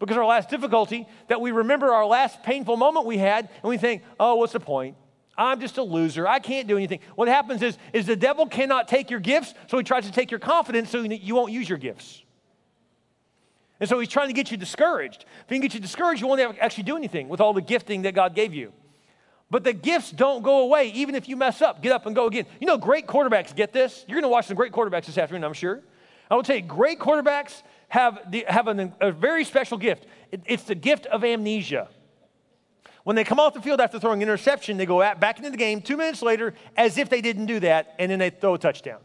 because 0.00 0.16
our 0.16 0.24
last 0.24 0.48
difficulty, 0.48 1.06
that 1.28 1.40
we 1.40 1.52
remember 1.52 1.92
our 1.92 2.06
last 2.06 2.42
painful 2.42 2.76
moment 2.76 3.06
we 3.06 3.18
had 3.18 3.48
and 3.62 3.68
we 3.68 3.76
think, 3.78 4.02
oh, 4.18 4.36
what's 4.36 4.54
the 4.54 4.60
point? 4.60 4.96
I'm 5.38 5.60
just 5.60 5.78
a 5.78 5.82
loser. 5.82 6.26
I 6.26 6.40
can't 6.40 6.66
do 6.66 6.76
anything. 6.76 6.98
What 7.14 7.28
happens 7.28 7.62
is, 7.62 7.78
is 7.92 8.06
the 8.06 8.16
devil 8.16 8.46
cannot 8.46 8.88
take 8.88 9.08
your 9.08 9.20
gifts, 9.20 9.54
so 9.68 9.78
he 9.78 9.84
tries 9.84 10.04
to 10.04 10.12
take 10.12 10.32
your 10.32 10.40
confidence 10.40 10.90
so 10.90 11.00
you 11.00 11.34
won't 11.36 11.52
use 11.52 11.68
your 11.68 11.78
gifts. 11.78 12.24
And 13.78 13.88
so 13.88 14.00
he's 14.00 14.08
trying 14.08 14.26
to 14.26 14.34
get 14.34 14.50
you 14.50 14.56
discouraged. 14.56 15.24
If 15.44 15.48
he 15.48 15.54
can 15.54 15.62
get 15.62 15.74
you 15.74 15.80
discouraged, 15.80 16.20
you 16.20 16.26
won't 16.26 16.40
actually 16.60 16.82
do 16.82 16.96
anything 16.96 17.28
with 17.28 17.40
all 17.40 17.52
the 17.52 17.62
gifting 17.62 18.02
that 18.02 18.14
God 18.14 18.34
gave 18.34 18.52
you. 18.52 18.72
But 19.50 19.62
the 19.62 19.72
gifts 19.72 20.10
don't 20.10 20.42
go 20.42 20.62
away, 20.62 20.88
even 20.88 21.14
if 21.14 21.28
you 21.28 21.36
mess 21.36 21.62
up. 21.62 21.80
Get 21.80 21.92
up 21.92 22.04
and 22.06 22.16
go 22.16 22.26
again. 22.26 22.46
You 22.60 22.66
know, 22.66 22.76
great 22.76 23.06
quarterbacks 23.06 23.54
get 23.54 23.72
this. 23.72 24.04
You're 24.08 24.16
going 24.16 24.28
to 24.28 24.28
watch 24.28 24.46
some 24.46 24.56
great 24.56 24.72
quarterbacks 24.72 25.06
this 25.06 25.16
afternoon, 25.16 25.44
I'm 25.44 25.54
sure. 25.54 25.80
I 26.30 26.34
will 26.34 26.42
tell 26.42 26.56
you, 26.56 26.62
great 26.62 26.98
quarterbacks 26.98 27.62
have, 27.88 28.30
the, 28.30 28.44
have 28.48 28.66
an, 28.66 28.92
a 29.00 29.12
very 29.12 29.44
special 29.44 29.78
gift. 29.78 30.04
It, 30.32 30.42
it's 30.44 30.64
the 30.64 30.74
gift 30.74 31.06
of 31.06 31.24
amnesia. 31.24 31.88
When 33.08 33.16
they 33.16 33.24
come 33.24 33.40
off 33.40 33.54
the 33.54 33.62
field 33.62 33.80
after 33.80 33.98
throwing 33.98 34.22
an 34.22 34.28
interception, 34.28 34.76
they 34.76 34.84
go 34.84 34.98
back 35.14 35.38
into 35.38 35.48
the 35.48 35.56
game 35.56 35.80
two 35.80 35.96
minutes 35.96 36.20
later 36.20 36.52
as 36.76 36.98
if 36.98 37.08
they 37.08 37.22
didn't 37.22 37.46
do 37.46 37.58
that, 37.60 37.94
and 37.98 38.10
then 38.10 38.18
they 38.18 38.28
throw 38.28 38.52
a 38.52 38.58
touchdown. 38.58 38.98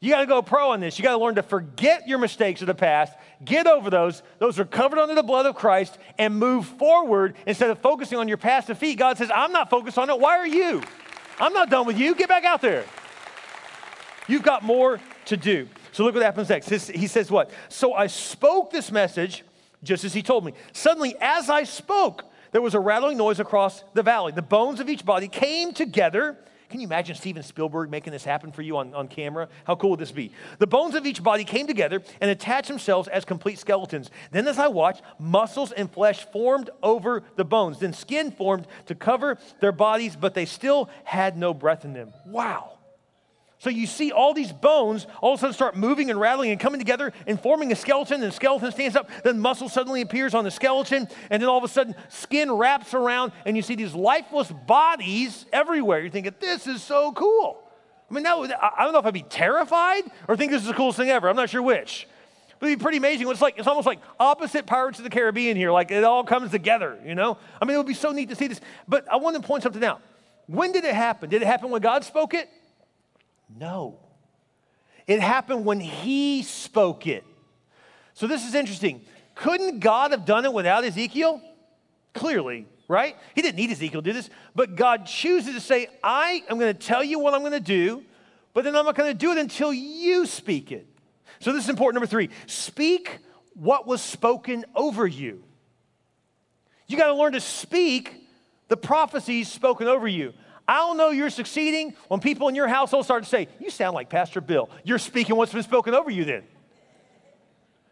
You 0.00 0.10
got 0.10 0.22
to 0.22 0.26
go 0.26 0.42
pro 0.42 0.72
on 0.72 0.80
this. 0.80 0.98
You 0.98 1.04
got 1.04 1.12
to 1.12 1.22
learn 1.22 1.36
to 1.36 1.44
forget 1.44 2.08
your 2.08 2.18
mistakes 2.18 2.62
of 2.62 2.66
the 2.66 2.74
past, 2.74 3.12
get 3.44 3.68
over 3.68 3.90
those. 3.90 4.24
Those 4.40 4.58
are 4.58 4.64
covered 4.64 4.98
under 4.98 5.14
the 5.14 5.22
blood 5.22 5.46
of 5.46 5.54
Christ, 5.54 5.98
and 6.18 6.36
move 6.36 6.66
forward 6.66 7.36
instead 7.46 7.70
of 7.70 7.78
focusing 7.78 8.18
on 8.18 8.26
your 8.26 8.38
past 8.38 8.66
defeat. 8.66 8.98
God 8.98 9.18
says, 9.18 9.30
I'm 9.32 9.52
not 9.52 9.70
focused 9.70 9.96
on 9.96 10.10
it. 10.10 10.18
Why 10.18 10.36
are 10.38 10.48
you? 10.48 10.82
I'm 11.38 11.52
not 11.52 11.70
done 11.70 11.86
with 11.86 11.96
you. 11.96 12.16
Get 12.16 12.28
back 12.28 12.42
out 12.42 12.60
there. 12.60 12.84
You've 14.26 14.42
got 14.42 14.64
more 14.64 14.98
to 15.26 15.36
do. 15.36 15.68
So 15.92 16.02
look 16.02 16.16
what 16.16 16.24
happens 16.24 16.48
next. 16.48 16.68
He 16.88 17.06
says, 17.06 17.30
What? 17.30 17.52
So 17.68 17.94
I 17.94 18.08
spoke 18.08 18.72
this 18.72 18.90
message 18.90 19.44
just 19.84 20.02
as 20.02 20.12
he 20.12 20.22
told 20.24 20.44
me. 20.44 20.54
Suddenly, 20.72 21.14
as 21.20 21.48
I 21.48 21.62
spoke, 21.62 22.24
there 22.54 22.62
was 22.62 22.74
a 22.74 22.80
rattling 22.80 23.18
noise 23.18 23.40
across 23.40 23.82
the 23.94 24.02
valley. 24.04 24.30
The 24.30 24.40
bones 24.40 24.78
of 24.78 24.88
each 24.88 25.04
body 25.04 25.26
came 25.26 25.74
together 25.74 26.38
can 26.70 26.80
you 26.80 26.88
imagine 26.88 27.14
Steven 27.14 27.44
Spielberg 27.44 27.88
making 27.88 28.12
this 28.12 28.24
happen 28.24 28.50
for 28.50 28.62
you 28.62 28.78
on, 28.78 28.94
on 28.94 29.06
camera? 29.06 29.48
How 29.64 29.76
cool 29.76 29.90
would 29.90 30.00
this 30.00 30.10
be? 30.10 30.32
The 30.58 30.66
bones 30.66 30.96
of 30.96 31.06
each 31.06 31.22
body 31.22 31.44
came 31.44 31.68
together 31.68 32.02
and 32.20 32.30
attached 32.30 32.66
themselves 32.66 33.06
as 33.06 33.24
complete 33.24 33.60
skeletons. 33.60 34.10
Then, 34.32 34.48
as 34.48 34.58
I 34.58 34.66
watched, 34.66 35.02
muscles 35.20 35.70
and 35.70 35.88
flesh 35.88 36.26
formed 36.32 36.70
over 36.82 37.22
the 37.36 37.44
bones. 37.44 37.78
Then 37.78 37.92
skin 37.92 38.32
formed 38.32 38.66
to 38.86 38.96
cover 38.96 39.38
their 39.60 39.70
bodies, 39.70 40.16
but 40.16 40.34
they 40.34 40.46
still 40.46 40.90
had 41.04 41.36
no 41.36 41.54
breath 41.54 41.84
in 41.84 41.92
them. 41.92 42.12
Wow. 42.26 42.73
So 43.64 43.70
you 43.70 43.86
see 43.86 44.12
all 44.12 44.34
these 44.34 44.52
bones 44.52 45.06
all 45.22 45.32
of 45.32 45.38
a 45.38 45.40
sudden 45.40 45.54
start 45.54 45.74
moving 45.74 46.10
and 46.10 46.20
rattling 46.20 46.50
and 46.50 46.60
coming 46.60 46.78
together 46.78 47.14
and 47.26 47.40
forming 47.40 47.72
a 47.72 47.74
skeleton, 47.74 48.22
and 48.22 48.30
the 48.30 48.36
skeleton 48.36 48.70
stands 48.72 48.94
up. 48.94 49.08
Then 49.24 49.40
muscle 49.40 49.70
suddenly 49.70 50.02
appears 50.02 50.34
on 50.34 50.44
the 50.44 50.50
skeleton, 50.50 51.08
and 51.30 51.42
then 51.42 51.48
all 51.48 51.56
of 51.56 51.64
a 51.64 51.68
sudden 51.68 51.94
skin 52.10 52.52
wraps 52.52 52.92
around, 52.92 53.32
and 53.46 53.56
you 53.56 53.62
see 53.62 53.74
these 53.74 53.94
lifeless 53.94 54.52
bodies 54.52 55.46
everywhere. 55.50 56.00
You're 56.00 56.10
thinking, 56.10 56.34
this 56.40 56.66
is 56.66 56.82
so 56.82 57.12
cool. 57.12 57.62
I 58.10 58.12
mean, 58.12 58.22
now, 58.22 58.42
I 58.42 58.84
don't 58.84 58.92
know 58.92 58.98
if 58.98 59.06
I'd 59.06 59.14
be 59.14 59.22
terrified 59.22 60.02
or 60.28 60.36
think 60.36 60.52
this 60.52 60.60
is 60.60 60.68
the 60.68 60.74
coolest 60.74 60.98
thing 60.98 61.08
ever. 61.08 61.30
I'm 61.30 61.36
not 61.36 61.48
sure 61.48 61.62
which. 61.62 62.06
But 62.60 62.66
it'd 62.66 62.78
be 62.78 62.82
pretty 62.82 62.98
amazing. 62.98 63.26
It's 63.30 63.40
like 63.40 63.56
it's 63.56 63.66
almost 63.66 63.86
like 63.86 64.00
opposite 64.20 64.66
Pirates 64.66 64.98
of 64.98 65.04
the 65.04 65.10
Caribbean 65.10 65.56
here. 65.56 65.72
Like 65.72 65.90
it 65.90 66.04
all 66.04 66.22
comes 66.22 66.50
together, 66.50 66.98
you 67.02 67.14
know? 67.14 67.38
I 67.62 67.64
mean, 67.64 67.76
it 67.76 67.78
would 67.78 67.86
be 67.86 67.94
so 67.94 68.12
neat 68.12 68.28
to 68.28 68.36
see 68.36 68.46
this. 68.46 68.60
But 68.86 69.10
I 69.10 69.16
want 69.16 69.36
to 69.36 69.42
point 69.42 69.62
something 69.62 69.82
out. 69.82 70.02
When 70.48 70.70
did 70.72 70.84
it 70.84 70.94
happen? 70.94 71.30
Did 71.30 71.40
it 71.40 71.46
happen 71.46 71.70
when 71.70 71.80
God 71.80 72.04
spoke 72.04 72.34
it? 72.34 72.50
No. 73.48 73.98
It 75.06 75.20
happened 75.20 75.64
when 75.64 75.80
he 75.80 76.42
spoke 76.42 77.06
it. 77.06 77.24
So 78.14 78.26
this 78.26 78.46
is 78.46 78.54
interesting. 78.54 79.02
Couldn't 79.34 79.80
God 79.80 80.12
have 80.12 80.24
done 80.24 80.44
it 80.44 80.52
without 80.52 80.84
Ezekiel? 80.84 81.42
Clearly, 82.14 82.66
right? 82.88 83.16
He 83.34 83.42
didn't 83.42 83.56
need 83.56 83.70
Ezekiel 83.70 84.00
to 84.00 84.10
do 84.10 84.12
this, 84.12 84.30
but 84.54 84.76
God 84.76 85.06
chooses 85.06 85.54
to 85.54 85.60
say, 85.60 85.88
I 86.02 86.44
am 86.48 86.58
going 86.58 86.72
to 86.72 86.78
tell 86.78 87.02
you 87.02 87.18
what 87.18 87.34
I'm 87.34 87.40
going 87.40 87.52
to 87.52 87.60
do, 87.60 88.04
but 88.54 88.64
then 88.64 88.76
I'm 88.76 88.84
not 88.84 88.94
going 88.94 89.12
to 89.12 89.18
do 89.18 89.32
it 89.32 89.38
until 89.38 89.72
you 89.72 90.26
speak 90.26 90.70
it. 90.70 90.86
So 91.40 91.52
this 91.52 91.64
is 91.64 91.70
important. 91.70 91.96
Number 91.96 92.06
three 92.06 92.30
speak 92.46 93.18
what 93.54 93.86
was 93.86 94.00
spoken 94.00 94.64
over 94.74 95.06
you. 95.06 95.42
You 96.86 96.96
got 96.96 97.08
to 97.08 97.14
learn 97.14 97.32
to 97.32 97.40
speak 97.40 98.14
the 98.68 98.76
prophecies 98.76 99.50
spoken 99.50 99.88
over 99.88 100.06
you. 100.06 100.32
I'll 100.66 100.94
know 100.94 101.10
you're 101.10 101.30
succeeding 101.30 101.94
when 102.08 102.20
people 102.20 102.48
in 102.48 102.54
your 102.54 102.68
household 102.68 103.04
start 103.04 103.24
to 103.24 103.28
say, 103.28 103.48
You 103.60 103.70
sound 103.70 103.94
like 103.94 104.08
Pastor 104.08 104.40
Bill. 104.40 104.70
You're 104.82 104.98
speaking 104.98 105.36
what's 105.36 105.52
been 105.52 105.62
spoken 105.62 105.94
over 105.94 106.10
you 106.10 106.24
then. 106.24 106.44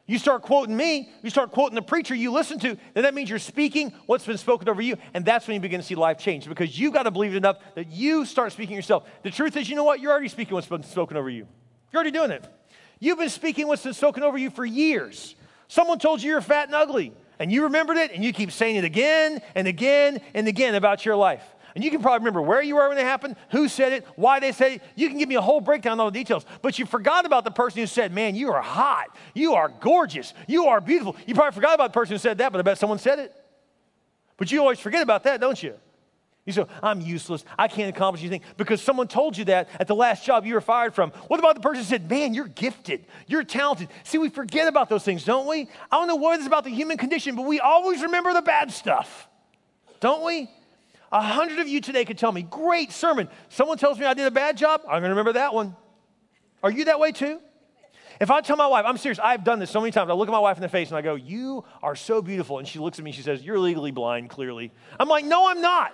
You 0.07 0.19
start 0.19 0.43
quoting 0.43 0.77
me, 0.77 1.11
you 1.23 1.31
start 1.31 1.53
quoting 1.53 1.77
the 1.77 1.83
preacher 1.83 2.15
you 2.15 2.33
listen 2.33 2.59
to, 2.59 2.77
then 2.95 3.05
that 3.05 3.15
means 3.15 3.31
you're 3.31 3.39
speaking 3.39 3.93
what's 4.07 4.27
been 4.27 4.37
spoken 4.37 4.69
over 4.69 4.83
you, 4.83 4.97
and 5.15 5.25
that's 5.25 5.47
when 5.47 5.55
you 5.55 5.61
begin 5.61 5.81
to 5.81 5.87
see 5.87 5.95
life 5.95 6.19
change 6.19 6.49
because 6.49 6.77
you've 6.79 6.93
got 6.93 7.05
to 7.05 7.11
believe 7.13 7.33
it 7.33 7.37
enough 7.37 7.59
that 7.77 7.91
you 7.93 8.25
start 8.25 8.53
speaking 8.53 8.75
yourself. 8.75 9.09
The 9.23 9.31
truth 9.31 9.57
is, 9.57 9.71
you 9.71 9.77
know 9.77 9.85
what? 9.85 10.01
You're 10.01 10.11
already 10.11 10.29
speaking 10.29 10.55
what's 10.55 10.67
been 10.67 10.83
spoken 10.83 11.17
over 11.17 11.31
you. 11.31 11.47
You're 11.93 12.01
already 12.01 12.11
doing 12.11 12.33
it. 12.33 12.45
You've 12.99 13.19
been 13.19 13.29
speaking 13.29 13.69
what's 13.69 13.85
been 13.85 13.95
spoken 13.95 14.23
over 14.25 14.37
you 14.37 14.51
for 14.51 14.65
years. 14.65 15.37
Someone 15.69 15.99
told 15.99 16.21
you 16.21 16.31
you're 16.31 16.41
fat 16.41 16.67
and 16.67 16.75
ugly, 16.75 17.13
and 17.39 17.53
you 17.53 17.63
remembered 17.63 17.97
it, 17.97 18.11
and 18.13 18.25
you 18.25 18.33
keep 18.33 18.51
saying 18.51 18.77
it 18.77 18.85
again 18.85 19.41
and 19.55 19.69
again 19.69 20.21
and 20.35 20.49
again 20.49 20.75
about 20.75 21.07
your 21.07 21.17
life. 21.17 21.45
And 21.75 21.83
you 21.83 21.91
can 21.91 22.03
probably 22.03 22.19
remember 22.19 22.43
where 22.43 22.63
you 22.63 22.77
were 22.77 22.89
when 22.89 22.99
it 22.99 23.05
happened, 23.05 23.37
who 23.51 23.69
said 23.69 23.93
it, 23.93 24.07
why 24.17 24.41
they 24.41 24.53
said 24.53 24.73
it. 24.73 24.83
You 24.95 25.09
can 25.09 25.19
give 25.19 25.29
me 25.29 25.37
a 25.37 25.41
whole 25.41 25.61
breakdown 25.61 25.93
on 25.93 26.01
all 26.01 26.11
the 26.11 26.19
details. 26.19 26.45
But 26.61 26.79
you 26.79 26.87
forgot 26.87 27.25
about 27.25 27.45
the 27.45 27.51
person 27.51 27.81
who 27.81 27.87
said, 27.87 28.13
Man, 28.13 28.35
you 28.35 28.53
are 28.53 28.63
hot. 28.63 29.17
You 29.35 29.55
are 29.55 29.69
gorgeous. 29.69 30.35
You 30.47 30.67
are 30.67 30.81
beautiful. 30.81 31.17
You 31.27 31.35
probably 31.35 31.55
forgot 31.55 31.75
about 31.75 31.93
the 31.93 31.99
person 31.99 32.15
who 32.15 32.19
said 32.19 32.39
that, 32.39 32.53
but 32.53 32.59
I 32.59 32.63
bet 32.63 32.79
someone 32.79 32.99
said 32.99 33.19
it. 33.19 33.35
But 34.37 34.51
you 34.51 34.61
always 34.61 34.79
forget 34.79 35.03
about 35.03 35.25
that, 35.25 35.41
don't 35.41 35.63
you? 35.63 35.75
You 36.45 36.53
say, 36.53 36.67
I'm 36.83 37.01
useless. 37.01 37.45
I 37.57 37.69
can't 37.69 37.95
accomplish 37.95 38.23
anything 38.23 38.41
because 38.57 38.83
someone 38.83 39.07
told 39.07 39.39
you 39.39 39.45
that 39.45 39.69
at 39.79 39.87
the 39.87 39.95
last 39.95 40.25
job 40.27 40.45
you 40.45 40.55
were 40.55 40.61
fired 40.61 40.93
from. 40.93 41.11
What 41.29 41.39
about 41.39 41.55
the 41.55 41.61
person 41.61 41.85
who 41.85 41.89
said, 41.89 42.11
Man, 42.11 42.35
you're 42.35 42.49
gifted. 42.49 43.07
You're 43.29 43.45
talented. 43.45 43.89
See, 44.03 44.19
we 44.19 44.29
forget 44.29 44.67
about 44.67 44.89
those 44.89 45.05
things, 45.05 45.25
don't 45.25 45.47
we? 45.47 45.69
I 45.91 45.97
don't 45.97 46.09
know 46.09 46.17
what 46.17 46.35
it 46.35 46.41
is 46.41 46.47
about 46.47 46.65
the 46.65 46.71
human 46.71 46.99
condition, 46.99 47.37
but 47.37 47.47
we 47.47 47.61
always 47.61 48.03
remember 48.03 48.33
the 48.33 48.43
bad 48.43 48.73
stuff, 48.73 49.29
don't 50.01 50.25
we? 50.25 50.51
A 51.13 51.21
hundred 51.21 51.59
of 51.59 51.69
you 51.69 51.81
today 51.81 52.05
could 52.05 52.19
tell 52.19 52.33
me, 52.33 52.43
Great 52.43 52.91
sermon. 52.91 53.29
Someone 53.51 53.77
tells 53.79 53.99
me 53.99 54.07
I 54.07 54.15
did 54.15 54.27
a 54.27 54.31
bad 54.31 54.57
job, 54.57 54.81
I'm 54.89 55.03
to 55.03 55.09
remember 55.09 55.35
that 55.35 55.55
one. 55.55 55.77
Are 56.63 56.71
you 56.71 56.87
that 56.87 56.99
way 56.99 57.13
too? 57.13 57.39
If 58.21 58.31
I 58.31 58.41
tell 58.41 58.57
my 58.57 58.67
wife, 58.67 58.85
I'm 58.87 58.97
serious, 58.97 59.19
I've 59.19 59.45
done 59.45 59.59
this 59.59 59.71
so 59.71 59.81
many 59.81 59.91
times. 59.91 60.11
I 60.11 60.15
look 60.15 60.29
at 60.29 60.33
my 60.33 60.39
wife 60.39 60.57
in 60.57 60.63
the 60.63 60.69
face 60.69 60.89
and 60.89 60.97
I 60.97 61.03
go, 61.03 61.15
You 61.15 61.65
are 61.83 61.95
so 61.95 62.23
beautiful. 62.23 62.59
And 62.59 62.67
she 62.67 62.79
looks 62.79 62.99
at 62.99 63.05
me, 63.05 63.11
and 63.11 63.17
she 63.17 63.23
says, 63.23 63.43
You're 63.43 63.59
legally 63.59 63.91
blind, 63.91 64.31
clearly. 64.31 64.73
I'm 64.99 65.09
like, 65.09 65.25
No, 65.25 65.49
I'm 65.49 65.61
not. 65.61 65.93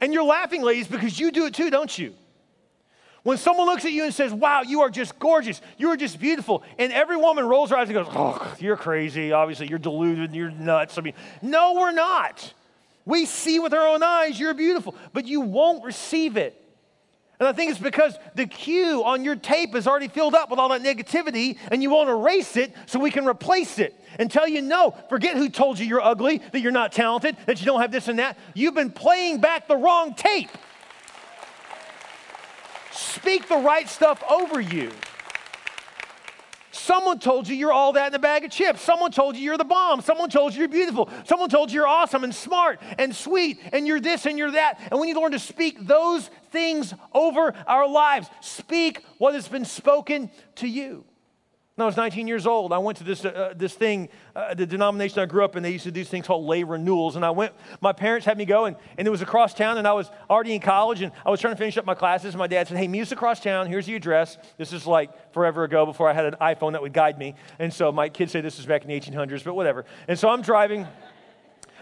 And 0.00 0.12
you're 0.12 0.24
laughing, 0.24 0.62
ladies, 0.62 0.88
because 0.88 1.18
you 1.18 1.30
do 1.30 1.46
it 1.46 1.54
too, 1.54 1.70
don't 1.70 1.96
you? 1.96 2.14
When 3.22 3.38
someone 3.38 3.66
looks 3.66 3.84
at 3.84 3.92
you 3.92 4.04
and 4.04 4.12
says, 4.12 4.32
Wow, 4.32 4.62
you 4.62 4.82
are 4.82 4.90
just 4.90 5.18
gorgeous, 5.18 5.62
you 5.78 5.88
are 5.88 5.96
just 5.96 6.20
beautiful, 6.20 6.62
and 6.78 6.92
every 6.92 7.16
woman 7.16 7.46
rolls 7.46 7.70
her 7.70 7.76
eyes 7.76 7.88
and 7.88 7.94
goes, 7.94 8.08
Oh, 8.10 8.54
you're 8.58 8.76
crazy. 8.76 9.32
Obviously, 9.32 9.68
you're 9.68 9.78
deluded, 9.78 10.34
you're 10.34 10.50
nuts. 10.50 10.98
I 10.98 11.00
mean, 11.02 11.14
no, 11.40 11.74
we're 11.74 11.92
not. 11.92 12.52
We 13.06 13.24
see 13.24 13.58
with 13.58 13.72
our 13.72 13.86
own 13.86 14.02
eyes 14.02 14.38
you're 14.38 14.52
beautiful, 14.52 14.94
but 15.14 15.26
you 15.26 15.40
won't 15.40 15.84
receive 15.84 16.36
it. 16.36 16.62
And 17.38 17.46
I 17.46 17.52
think 17.52 17.70
it's 17.70 17.80
because 17.80 18.16
the 18.34 18.46
cue 18.46 19.04
on 19.04 19.22
your 19.22 19.36
tape 19.36 19.74
is 19.74 19.86
already 19.86 20.08
filled 20.08 20.34
up 20.34 20.50
with 20.50 20.58
all 20.58 20.70
that 20.70 20.82
negativity, 20.82 21.58
and 21.70 21.82
you 21.82 21.90
won't 21.90 22.08
erase 22.08 22.56
it 22.56 22.74
so 22.86 22.98
we 22.98 23.10
can 23.10 23.26
replace 23.26 23.78
it 23.78 23.94
and 24.18 24.30
tell 24.30 24.48
you, 24.48 24.62
no, 24.62 24.94
forget 25.10 25.36
who 25.36 25.50
told 25.50 25.78
you 25.78 25.86
you're 25.86 26.00
ugly, 26.00 26.38
that 26.52 26.60
you're 26.60 26.72
not 26.72 26.92
talented, 26.92 27.36
that 27.46 27.60
you 27.60 27.66
don't 27.66 27.80
have 27.80 27.92
this 27.92 28.08
and 28.08 28.18
that. 28.18 28.38
You've 28.54 28.74
been 28.74 28.90
playing 28.90 29.40
back 29.40 29.68
the 29.68 29.76
wrong 29.76 30.14
tape. 30.14 30.50
Speak 32.90 33.48
the 33.48 33.58
right 33.58 33.88
stuff 33.88 34.22
over 34.30 34.58
you. 34.58 34.90
Someone 36.76 37.18
told 37.18 37.48
you 37.48 37.56
you're 37.56 37.72
all 37.72 37.92
that 37.94 38.08
in 38.08 38.14
a 38.14 38.18
bag 38.18 38.44
of 38.44 38.50
chips. 38.50 38.80
Someone 38.80 39.10
told 39.10 39.36
you 39.36 39.42
you're 39.42 39.58
the 39.58 39.64
bomb. 39.64 40.00
Someone 40.00 40.28
told 40.28 40.52
you 40.52 40.60
you're 40.60 40.68
beautiful. 40.68 41.08
Someone 41.24 41.48
told 41.48 41.70
you 41.70 41.76
you're 41.76 41.86
awesome 41.86 42.22
and 42.22 42.34
smart 42.34 42.80
and 42.98 43.14
sweet 43.14 43.60
and 43.72 43.86
you're 43.86 44.00
this 44.00 44.26
and 44.26 44.38
you're 44.38 44.52
that. 44.52 44.78
And 44.90 45.00
we 45.00 45.06
need 45.06 45.14
to 45.14 45.20
learn 45.20 45.32
to 45.32 45.38
speak 45.38 45.86
those 45.86 46.30
things 46.50 46.94
over 47.12 47.54
our 47.66 47.88
lives. 47.88 48.28
Speak 48.40 49.02
what 49.18 49.34
has 49.34 49.48
been 49.48 49.64
spoken 49.64 50.30
to 50.56 50.68
you. 50.68 51.04
When 51.76 51.82
I 51.82 51.86
was 51.88 51.98
19 51.98 52.26
years 52.26 52.46
old, 52.46 52.72
I 52.72 52.78
went 52.78 52.96
to 52.98 53.04
this, 53.04 53.22
uh, 53.22 53.52
this 53.54 53.74
thing, 53.74 54.08
uh, 54.34 54.54
the 54.54 54.64
denomination 54.64 55.18
I 55.18 55.26
grew 55.26 55.44
up 55.44 55.56
in, 55.56 55.62
they 55.62 55.72
used 55.72 55.84
to 55.84 55.90
do 55.90 56.00
these 56.00 56.08
things 56.08 56.26
called 56.26 56.46
lay 56.46 56.62
renewals. 56.62 57.16
And 57.16 57.24
I 57.24 57.28
went, 57.28 57.52
my 57.82 57.92
parents 57.92 58.24
had 58.24 58.38
me 58.38 58.46
go, 58.46 58.64
and, 58.64 58.76
and 58.96 59.06
it 59.06 59.10
was 59.10 59.20
across 59.20 59.52
town, 59.52 59.76
and 59.76 59.86
I 59.86 59.92
was 59.92 60.10
already 60.30 60.54
in 60.54 60.62
college, 60.62 61.02
and 61.02 61.12
I 61.26 61.28
was 61.28 61.38
trying 61.38 61.52
to 61.52 61.58
finish 61.58 61.76
up 61.76 61.84
my 61.84 61.94
classes. 61.94 62.32
And 62.32 62.38
my 62.38 62.46
dad 62.46 62.66
said, 62.66 62.78
Hey, 62.78 62.88
meet 62.88 63.02
us 63.02 63.12
across 63.12 63.40
town. 63.40 63.66
Here's 63.66 63.84
the 63.84 63.94
address. 63.94 64.38
This 64.56 64.72
is 64.72 64.86
like 64.86 65.34
forever 65.34 65.64
ago 65.64 65.84
before 65.84 66.08
I 66.08 66.14
had 66.14 66.24
an 66.24 66.36
iPhone 66.40 66.72
that 66.72 66.80
would 66.80 66.94
guide 66.94 67.18
me. 67.18 67.34
And 67.58 67.70
so 67.70 67.92
my 67.92 68.08
kids 68.08 68.32
say 68.32 68.40
this 68.40 68.56
was 68.56 68.64
back 68.64 68.80
in 68.80 68.88
the 68.88 68.98
1800s, 68.98 69.44
but 69.44 69.52
whatever. 69.52 69.84
And 70.08 70.18
so 70.18 70.30
I'm 70.30 70.40
driving. 70.40 70.86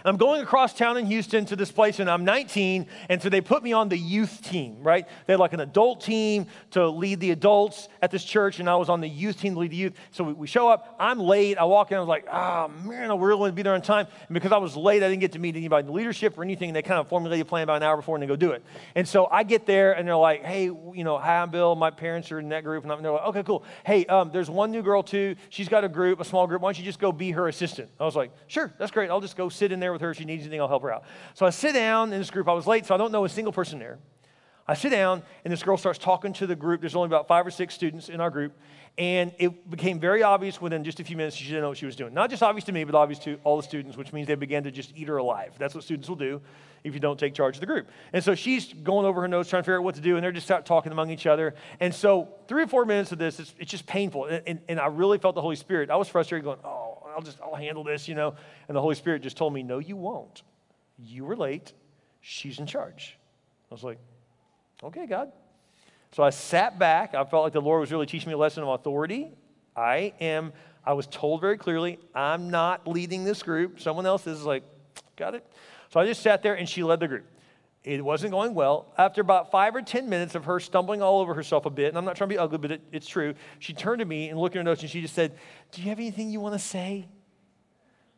I'm 0.07 0.19
going 0.19 0.43
across 0.43 0.75
town 0.75 0.99
in 0.99 1.07
Houston 1.07 1.47
to 1.47 1.57
this 1.57 1.73
place, 1.73 1.99
and 1.99 2.11
I'm 2.11 2.27
19, 2.27 2.87
and 3.09 3.23
so 3.23 3.31
they 3.31 3.41
put 3.41 3.63
me 3.63 3.73
on 3.73 3.89
the 3.89 3.97
youth 3.97 4.43
team, 4.43 4.83
right? 4.83 5.09
They 5.27 5.33
had 5.33 5.41
like 5.41 5.55
an 5.55 5.61
adult 5.61 6.03
team 6.03 6.47
to 6.73 6.91
lead 6.91 7.21
the 7.21 7.31
adults 7.31 7.89
at 8.03 8.11
this 8.11 8.23
church, 8.23 8.61
and 8.61 8.69
I 8.69 8.77
was 8.77 8.91
on 8.91 9.01
the 9.01 9.09
youth 9.09 9.41
team 9.41 9.55
to 9.55 9.61
lead 9.61 9.71
the 9.71 9.77
youth. 9.77 9.95
So 10.11 10.23
we, 10.25 10.33
we 10.35 10.47
show 10.47 10.69
up, 10.69 10.95
I'm 11.01 11.19
late, 11.19 11.57
I 11.57 11.65
walk 11.65 11.91
in, 11.91 11.97
I 11.97 12.01
was 12.01 12.09
like, 12.09 12.27
oh 12.31 12.69
man, 12.85 13.11
I 13.11 13.17
really 13.17 13.41
want 13.41 13.53
to 13.53 13.55
be 13.55 13.63
there 13.63 13.73
on 13.73 13.81
time. 13.81 14.07
And 14.29 14.35
because 14.35 14.53
I 14.53 14.59
was 14.59 14.77
late, 14.77 15.03
I 15.03 15.09
didn't 15.09 15.23
get 15.23 15.33
to 15.33 15.39
meet 15.39 15.57
anybody 15.57 15.81
in 15.81 15.87
the 15.87 15.93
leadership 15.93 16.37
or 16.37 16.43
anything, 16.43 16.75
they 16.75 16.83
kind 16.83 17.01
of 17.01 17.09
formulated 17.09 17.47
a 17.47 17.49
plan 17.49 17.63
about 17.63 17.77
an 17.77 17.85
hour 17.85 17.97
before 17.97 18.17
and 18.17 18.23
they 18.23 18.27
go 18.27 18.37
do 18.37 18.51
it. 18.51 18.63
And 18.95 19.09
so 19.09 19.27
I 19.33 19.43
get 19.43 19.65
there, 19.65 19.95
and 19.95 20.07
they're 20.07 20.17
like, 20.17 20.45
hey, 20.45 20.65
you 20.65 21.05
know, 21.05 21.17
hi, 21.17 21.39
I'm 21.39 21.49
Bill, 21.49 21.75
my 21.77 21.91
parents 21.91 22.31
are 22.31 22.39
in 22.41 22.51
that 22.51 22.63
group, 22.63 22.85
and 22.85 23.03
they're 23.03 23.11
like, 23.11 23.27
okay, 23.29 23.43
cool. 23.43 23.65
Hey, 23.87 24.05
um, 24.05 24.31
there's 24.35 24.51
one 24.51 24.71
new 24.71 24.83
girl 24.83 25.03
too, 25.03 25.37
she's 25.49 25.71
got 25.71 25.83
a 25.83 25.89
group, 25.89 26.21
a 26.21 26.27
small 26.27 26.47
group, 26.47 26.61
why 26.61 26.69
don't 26.69 26.79
you 26.79 26.85
just 26.85 26.99
go 26.99 27.11
be 27.11 27.31
her 27.31 27.49
assistant? 27.49 27.89
I 27.99 28.05
was 28.05 28.17
like, 28.17 28.33
sure, 28.49 28.71
that's 28.79 28.91
great, 28.91 29.09
I'll 29.09 29.23
just 29.23 29.39
go 29.39 29.49
sit 29.49 29.73
in 29.73 29.81
there 29.81 29.94
with 29.95 30.03
her. 30.03 30.11
If 30.11 30.19
she 30.19 30.27
needs 30.27 30.43
anything, 30.43 30.61
I'll 30.61 30.69
help 30.69 30.83
her 30.83 30.93
out. 30.93 31.05
So 31.33 31.47
I 31.47 31.51
sit 31.51 31.73
down 31.73 32.13
in 32.13 32.19
this 32.19 32.31
group. 32.31 32.49
I 32.49 32.53
was 32.53 32.67
late, 32.67 32.85
so 32.85 32.95
I 32.95 32.99
don't 32.99 33.13
know 33.13 33.25
a 33.25 33.29
single 33.29 33.53
person 33.53 33.79
there. 33.79 33.99
I 34.67 34.75
sit 34.75 34.91
down, 34.91 35.23
and 35.45 35.53
this 35.53 35.63
girl 35.63 35.77
starts 35.77 35.99
talking 35.99 36.33
to 36.35 36.47
the 36.47 36.57
group. 36.57 36.81
There's 36.81 36.97
only 36.97 37.07
about 37.07 37.29
five 37.29 37.47
or 37.47 37.51
six 37.51 37.75
students 37.75 38.09
in 38.09 38.21
our 38.21 38.31
group. 38.31 38.53
And 38.97 39.33
it 39.39 39.69
became 39.69 39.99
very 39.99 40.23
obvious 40.23 40.61
within 40.61 40.85
just 40.85 41.01
a 41.01 41.05
few 41.05 41.17
minutes 41.17 41.35
she 41.35 41.47
didn't 41.47 41.63
know 41.63 41.69
what 41.69 41.79
she 41.79 41.87
was 41.87 41.97
doing. 41.97 42.15
Not 42.15 42.31
just 42.31 42.43
obvious 42.43 42.65
to 42.67 42.73
me, 42.73 42.85
but 42.85 42.95
obvious 42.95 43.19
to 43.21 43.39
all 43.43 43.57
the 43.57 43.63
students, 43.63 43.97
which 43.97 44.13
means 44.13 44.29
they 44.29 44.37
began 44.37 44.63
to 44.65 44.71
just 44.71 44.93
eat 44.95 45.09
her 45.09 45.17
alive. 45.17 45.53
That's 45.59 45.75
what 45.75 45.83
students 45.83 46.09
will 46.09 46.17
do 46.17 46.41
if 46.85 46.95
you 46.95 47.01
don't 47.01 47.19
take 47.19 47.35
charge 47.35 47.57
of 47.57 47.61
the 47.61 47.67
group. 47.67 47.89
And 48.13 48.23
so 48.23 48.35
she's 48.35 48.73
going 48.73 49.05
over 49.05 49.21
her 49.23 49.29
notes, 49.29 49.51
trying 49.51 49.63
to 49.63 49.65
figure 49.65 49.79
out 49.79 49.85
what 49.85 49.97
to 49.97 50.01
do, 50.01 50.17
and 50.17 50.23
they're 50.23 50.33
just 50.33 50.47
start 50.47 50.65
talking 50.65 50.93
among 50.93 51.11
each 51.11 51.27
other. 51.27 51.55
And 51.81 51.93
so 51.93 52.29
three 52.47 52.63
or 52.63 52.67
four 52.69 52.85
minutes 52.85 53.11
of 53.11 53.19
this, 53.19 53.41
it's, 53.41 53.55
it's 53.59 53.71
just 53.71 53.87
painful. 53.87 54.27
And, 54.27 54.43
and, 54.47 54.61
and 54.69 54.81
I 54.81 54.87
really 54.87 55.19
felt 55.19 55.35
the 55.35 55.43
Holy 55.43 55.57
Spirit. 55.57 55.91
I 55.91 55.97
was 55.97 56.09
frustrated, 56.09 56.45
going, 56.45 56.61
"Oh, 56.63 56.84
I'll 57.15 57.23
just 57.23 57.41
I'll 57.41 57.55
handle 57.55 57.85
this," 57.85 58.09
you 58.09 58.15
know. 58.15 58.35
And 58.69 58.77
the 58.77 58.81
Holy 58.81 58.95
Spirit 58.95 59.23
just 59.23 59.37
told 59.37 59.53
me, 59.53 59.63
"No, 59.63 59.79
you 59.79 59.97
won't. 59.97 60.43
You 60.99 61.25
were 61.25 61.37
late. 61.37 61.73
She's 62.21 62.59
in 62.59 62.67
charge." 62.67 63.17
I 63.71 63.75
was 63.75 63.85
like, 63.85 63.99
"Okay, 64.83 65.07
God." 65.07 65.33
So 66.13 66.23
I 66.23 66.31
sat 66.31 66.79
back. 66.79 67.15
I 67.15 67.25
felt 67.25 67.43
like 67.43 67.53
the 67.53 67.61
Lord 67.61 67.81
was 67.81 67.91
really 67.91 68.07
teaching 68.07 68.29
me 68.29 68.35
a 68.35 68.39
lesson 68.39 68.63
of 68.63 68.69
authority. 68.69 69.33
I 69.77 70.13
am, 70.21 70.53
I 70.85 70.93
was 70.93 71.09
told 71.09 71.41
very 71.41 71.59
clearly, 71.59 71.99
I'm 72.15 72.51
not 72.51 72.87
leading 72.87 73.25
this 73.25 73.43
group. 73.43 73.81
Someone 73.81 74.07
else 74.07 74.27
is 74.29 74.45
like, 74.45 74.63
got 75.17 75.35
it? 75.35 75.45
So 75.91 75.99
I 75.99 76.07
just 76.07 76.23
sat 76.23 76.43
there 76.43 76.55
and 76.55 76.69
she 76.69 76.85
led 76.85 77.01
the 77.01 77.09
group. 77.09 77.27
It 77.85 78.03
wasn't 78.03 78.33
going 78.33 78.55
well. 78.55 78.93
After 78.97 79.21
about 79.21 79.51
five 79.51 79.77
or 79.77 79.83
10 79.83 80.09
minutes 80.09 80.35
of 80.35 80.47
her 80.47 80.59
stumbling 80.59 81.03
all 81.03 81.21
over 81.21 81.35
herself 81.35 81.67
a 81.67 81.71
bit, 81.71 81.89
and 81.89 81.99
I'm 81.99 82.07
not 82.07 82.17
trying 82.17 82.31
to 82.31 82.35
be 82.35 82.39
ugly, 82.39 82.57
but 82.57 82.71
it, 82.73 82.81
it's 82.91 83.07
true, 83.07 83.35
she 83.59 83.75
turned 83.75 83.99
to 83.99 84.07
me 84.07 84.31
and 84.31 84.39
looked 84.41 84.57
at 84.57 84.61
her 84.61 84.65
notes 84.65 84.81
and 84.81 84.91
she 84.91 85.03
just 85.03 85.15
said, 85.15 85.37
Do 85.71 85.83
you 85.83 85.91
have 85.91 85.99
anything 85.99 86.31
you 86.31 86.41
want 86.41 86.55
to 86.55 86.59
say? 86.59 87.07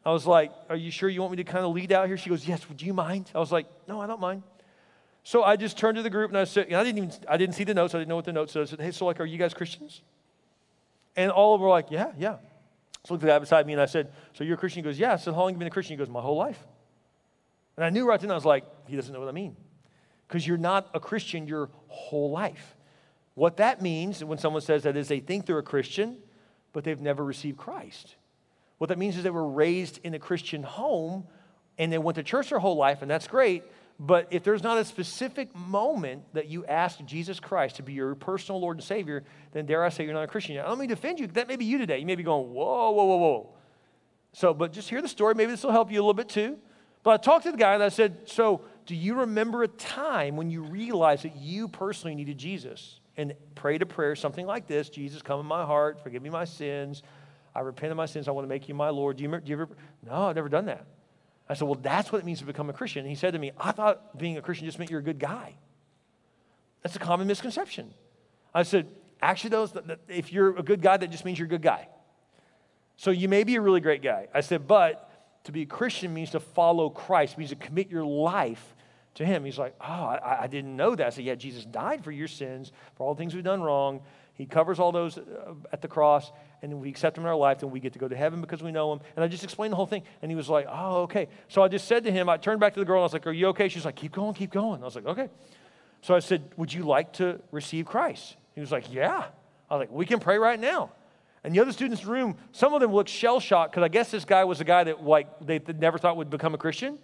I 0.05 0.13
was 0.13 0.25
like, 0.25 0.53
Are 0.69 0.77
you 0.77 0.93
sure 0.93 1.09
you 1.09 1.21
want 1.21 1.33
me 1.33 1.39
to 1.39 1.45
kind 1.45 1.65
of 1.65 1.73
lead 1.73 1.91
out 1.91 2.07
here? 2.07 2.17
She 2.17 2.31
goes, 2.31 2.47
Yes, 2.47 2.69
would 2.69 2.81
you 2.81 2.95
mind? 2.95 3.31
I 3.35 3.41
was 3.41 3.51
like, 3.51 3.67
No, 3.89 4.01
I 4.01 4.07
don't 4.07 4.21
mind. 4.21 4.45
So 5.27 5.43
I 5.43 5.57
just 5.57 5.77
turned 5.77 5.97
to 5.97 6.05
the 6.05 6.11
group 6.11 6.31
and 6.31 6.39
I 6.39 6.45
said, 6.45 6.67
and 6.69 6.77
I 6.77 6.85
didn't 6.85 6.99
even, 6.99 7.13
I 7.29 7.37
didn't 7.37 7.57
see 7.57 7.65
the 7.65 7.75
notes. 7.75 7.97
I 7.97 7.99
didn't 7.99 8.11
know 8.11 8.15
what 8.15 8.27
the 8.27 8.33
notes 8.33 8.53
said. 8.53 8.63
I 8.63 8.65
said, 8.67 8.81
hey, 8.81 8.93
so 8.93 9.07
like, 9.07 9.19
are 9.19 9.25
you 9.25 9.39
guys 9.39 9.53
Christians? 9.53 10.03
And 11.17 11.33
all 11.33 11.53
of 11.53 11.59
them 11.59 11.65
were 11.65 11.71
like, 11.71 11.91
yeah, 11.91 12.13
yeah. 12.17 12.37
So 13.05 13.15
looked 13.15 13.25
at 13.25 13.27
the 13.27 13.33
guy 13.33 13.39
beside 13.41 13.67
me 13.67 13.73
and 13.73 13.83
I 13.83 13.87
said, 13.87 14.13
so 14.35 14.45
you're 14.45 14.55
a 14.55 14.57
Christian? 14.57 14.85
He 14.85 14.89
goes, 14.89 15.01
yeah. 15.01 15.15
I 15.15 15.17
said, 15.17 15.35
how 15.35 15.41
long 15.41 15.49
have 15.49 15.57
you 15.57 15.59
been 15.59 15.67
a 15.67 15.73
Christian? 15.73 15.95
He 15.95 15.99
goes, 15.99 16.09
my 16.09 16.21
whole 16.21 16.37
life. 16.37 16.65
And 17.77 17.85
I 17.85 17.91
knew 17.91 18.07
right 18.07 18.19
then, 18.21 18.31
I 18.31 18.35
was 18.35 18.45
like, 18.45 18.65
he 18.89 18.97
doesn't 18.97 19.13
know 19.13 19.21
what 19.21 19.29
I 19.29 19.33
mean. 19.33 19.57
Because 20.27 20.47
you're 20.47 20.57
not 20.57 20.89
a 20.95 21.01
Christian 21.01 21.47
your 21.47 21.71
whole 21.89 22.31
life. 22.31 22.77
What 23.35 23.59
that 23.59 23.83
means 23.83 24.25
when 24.25 24.39
someone 24.39 24.63
says 24.63 24.85
that 24.85 24.97
is 24.97 25.09
they 25.09 25.21
think 25.21 25.47
they're 25.47 25.59
a 25.59 25.63
Christian, 25.63 26.19
but 26.73 26.85
they've 26.85 27.01
never 27.01 27.25
received 27.25 27.59
Christ. 27.59 28.17
What 28.79 28.89
that 28.89 28.99
means 28.99 29.17
is 29.17 29.23
they 29.23 29.31
were 29.31 29.49
raised 29.49 30.01
in 30.05 30.15
a 30.15 30.19
Christian 30.19 30.63
home 30.63 31.27
and 31.79 31.93
they 31.93 31.99
went 31.99 32.17
to 32.17 32.23
church 32.23 32.49
their 32.49 32.59
whole 32.59 32.77
life, 32.77 33.03
and 33.03 33.11
that's 33.11 33.29
great. 33.29 33.63
But 33.99 34.29
if 34.31 34.43
there's 34.45 34.63
not 34.63 34.79
a 34.79 34.85
specific 34.85 35.55
moment 35.55 36.23
that 36.35 36.49
you 36.49 36.65
ask 36.67 37.03
Jesus 37.05 37.41
Christ 37.41 37.77
to 37.77 37.83
be 37.83 37.93
your 37.93 38.15
personal 38.15 38.61
Lord 38.61 38.79
and 38.79 38.85
Savior, 38.85 39.25
then 39.53 39.67
dare 39.67 39.85
I 39.85 39.89
say 39.89 40.05
you're 40.05 40.15
not 40.15 40.25
a 40.25 40.27
Christian 40.29 40.55
yet. 40.55 40.65
I 40.65 40.69
don't 40.69 40.79
mean 40.79 40.89
to 40.89 40.95
offend 40.95 41.19
you. 41.21 41.27
That 41.29 41.49
may 41.49 41.57
be 41.57 41.65
you 41.65 41.79
today. 41.79 41.99
You 41.99 42.07
may 42.07 42.15
be 42.15 42.23
going, 42.23 42.53
whoa, 42.53 42.91
whoa, 42.91 43.05
whoa, 43.05 43.17
whoa. 43.17 43.51
So, 44.33 44.53
but 44.53 44.73
just 44.73 44.89
hear 44.91 45.01
the 45.01 45.09
story. 45.09 45.35
Maybe 45.35 45.51
this 45.51 45.63
will 45.63 45.73
help 45.73 45.91
you 45.91 45.99
a 45.99 46.03
little 46.03 46.15
bit 46.15 46.29
too. 46.29 46.59
But 47.07 47.21
I 47.21 47.23
talked 47.23 47.45
to 47.45 47.53
the 47.53 47.57
guy 47.57 47.75
and 47.75 47.85
I 47.85 47.89
said, 47.89 48.23
so 48.25 48.63
do 48.85 48.97
you 48.97 49.21
remember 49.21 49.63
a 49.63 49.69
time 49.69 50.35
when 50.35 50.51
you 50.51 50.63
realized 50.63 51.23
that 51.23 51.37
you 51.37 51.69
personally 51.69 52.17
needed 52.17 52.37
Jesus? 52.37 52.99
And 53.17 53.33
prayed 53.55 53.81
a 53.83 53.87
prayer, 53.87 54.17
something 54.17 54.45
like 54.45 54.67
this 54.67 54.89
Jesus, 54.89 55.23
come 55.23 55.39
in 55.39 55.47
my 55.47 55.65
heart, 55.65 56.03
forgive 56.03 56.21
me 56.21 56.31
my 56.31 56.45
sins. 56.45 57.05
I 57.55 57.61
repent 57.61 57.93
of 57.93 57.97
my 57.97 58.07
sins. 58.07 58.27
I 58.27 58.33
want 58.33 58.45
to 58.45 58.49
make 58.49 58.69
you 58.69 58.75
my 58.75 58.89
Lord. 58.89 59.19
Do 59.19 59.23
you, 59.23 59.29
do 59.29 59.41
you 59.45 59.55
ever? 59.55 59.69
No, 60.05 60.15
I've 60.25 60.35
never 60.35 60.49
done 60.49 60.65
that. 60.65 60.85
I 61.49 61.55
said, 61.55 61.69
Well, 61.69 61.79
that's 61.81 62.11
what 62.11 62.19
it 62.19 62.25
means 62.25 62.41
to 62.41 62.45
become 62.45 62.71
a 62.71 62.73
Christian. 62.73 63.03
And 63.03 63.09
he 63.09 63.15
said 63.15 63.35
to 63.35 63.39
me, 63.39 63.53
I 63.57 63.71
thought 63.71 64.19
being 64.19 64.37
a 64.37 64.43
Christian 64.43 64.67
just 64.67 64.81
meant 64.81 64.91
you're 64.91 64.99
a 64.99 65.05
good 65.05 65.21
guy. 65.21 65.55
That's 66.83 66.97
a 66.97 66.99
common 66.99 67.29
misconception. 67.29 67.95
I 68.53 68.65
said, 68.65 68.89
Actually, 69.23 69.51
though, 69.51 69.69
if 70.09 70.33
you're 70.33 70.59
a 70.59 70.63
good 70.65 70.83
guy, 70.83 70.97
that 70.97 71.13
just 71.13 71.25
means 71.25 71.39
you're 71.39 71.47
a 71.47 71.51
good 71.51 71.63
guy. 71.63 71.87
So 72.97 73.13
you 73.13 73.29
may 73.29 73.45
be 73.45 73.55
a 73.55 73.61
really 73.61 73.81
great 73.81 74.03
guy. 74.03 74.27
I 74.35 74.41
said, 74.41 74.67
But 74.67 75.06
to 75.47 75.53
be 75.53 75.63
a 75.63 75.67
Christian 75.67 76.13
means 76.13 76.31
to 76.31 76.41
follow 76.41 76.91
Christ, 76.91 77.39
means 77.39 77.51
to 77.51 77.57
commit 77.57 77.91
your 77.91 78.05
life 78.05 78.75
to 79.15 79.25
him. 79.25 79.45
He's 79.45 79.59
like, 79.59 79.75
Oh, 79.81 79.85
I, 79.85 80.43
I 80.43 80.47
didn't 80.47 80.77
know 80.77 80.95
that. 80.95 81.15
So, 81.15 81.23
Yeah, 81.23 81.35
Jesus 81.35 81.65
died 81.65 82.05
for 82.05 82.13
your 82.13 82.29
sins, 82.29 82.73
for 82.97 83.07
all 83.07 83.15
the 83.15 83.19
things 83.19 83.35
we've 83.35 83.45
done 83.45 83.63
wrong. 83.63 84.03
He 84.35 84.45
covers 84.45 84.79
all 84.79 84.93
those 84.93 85.17
uh, 85.17 85.55
at 85.73 85.81
the 85.81 85.89
cross, 85.89 86.31
and 86.61 86.79
we 86.81 86.91
accept 86.91 87.17
him 87.17 87.25
in 87.25 87.29
our 87.29 87.37
life, 87.37 87.63
and 87.63 87.73
we 87.73 87.81
get 87.81 87.95
to 87.95 87.99
go 87.99 88.07
to 88.07 88.17
heaven 88.17 88.43
because 88.43 88.63
we 88.63 88.71
know 88.71 88.93
him. 88.93 89.01
And 89.17 89.25
I 89.25 89.29
just 89.29 89.45
explained 89.45 89.73
the 89.73 89.77
whole 89.77 89.87
thing, 89.87 90.03
and 90.21 90.31
he 90.31 90.37
was 90.37 90.49
like, 90.51 90.67
Oh, 90.71 91.03
okay. 91.03 91.29
So 91.49 91.63
I 91.63 91.69
just 91.69 91.89
said 91.89 92.05
to 92.05 92.13
him, 92.13 92.29
I 92.29 92.37
turned 92.37 92.61
back 92.61 92.75
to 92.75 92.81
the 92.81 92.87
girl, 92.87 92.99
and 92.99 93.03
I 93.03 93.07
was 93.07 93.13
like, 93.15 93.27
Are 93.27 93.33
you 93.33 93.49
okay? 93.49 93.69
She's 93.69 93.85
like, 93.85 93.97
Keep 93.97 94.13
going, 94.13 94.35
keep 94.35 94.51
going. 94.51 94.83
I 94.83 94.85
was 94.85 94.95
like, 94.95 95.07
Okay. 95.07 95.29
So 96.03 96.15
I 96.15 96.19
said, 96.19 96.43
Would 96.57 96.73
you 96.73 96.85
like 96.85 97.15
to 97.15 97.41
receive 97.51 97.87
Christ? 97.87 98.37
He 98.55 98.61
was 98.61 98.71
like, 98.73 98.93
Yeah. 98.93 99.25
I 99.71 99.75
was 99.75 99.81
like, 99.81 99.91
We 99.91 100.05
can 100.05 100.21
pray 100.21 100.39
right 100.39 100.61
now. 100.61 100.91
And 101.47 101.55
the 101.55 101.61
other 101.61 101.71
students 101.71 102.03
in 102.03 102.09
the 102.09 102.13
room, 102.13 102.37
some 102.51 102.75
of 102.75 102.81
them 102.81 102.93
looked 102.93 103.09
shell 103.09 103.39
shocked 103.39 103.71
because 103.71 103.85
I 103.85 103.89
guess 103.89 104.11
this 104.11 104.25
guy 104.25 104.43
was 104.43 104.61
a 104.61 104.65
guy 104.65 104.83
that 104.83 105.05
like 105.05 105.29
they 105.41 105.61
never 105.79 105.97
thought 105.97 106.17
would 106.17 106.29
become 106.29 106.55
a 106.55 106.59
Christian. 106.59 106.99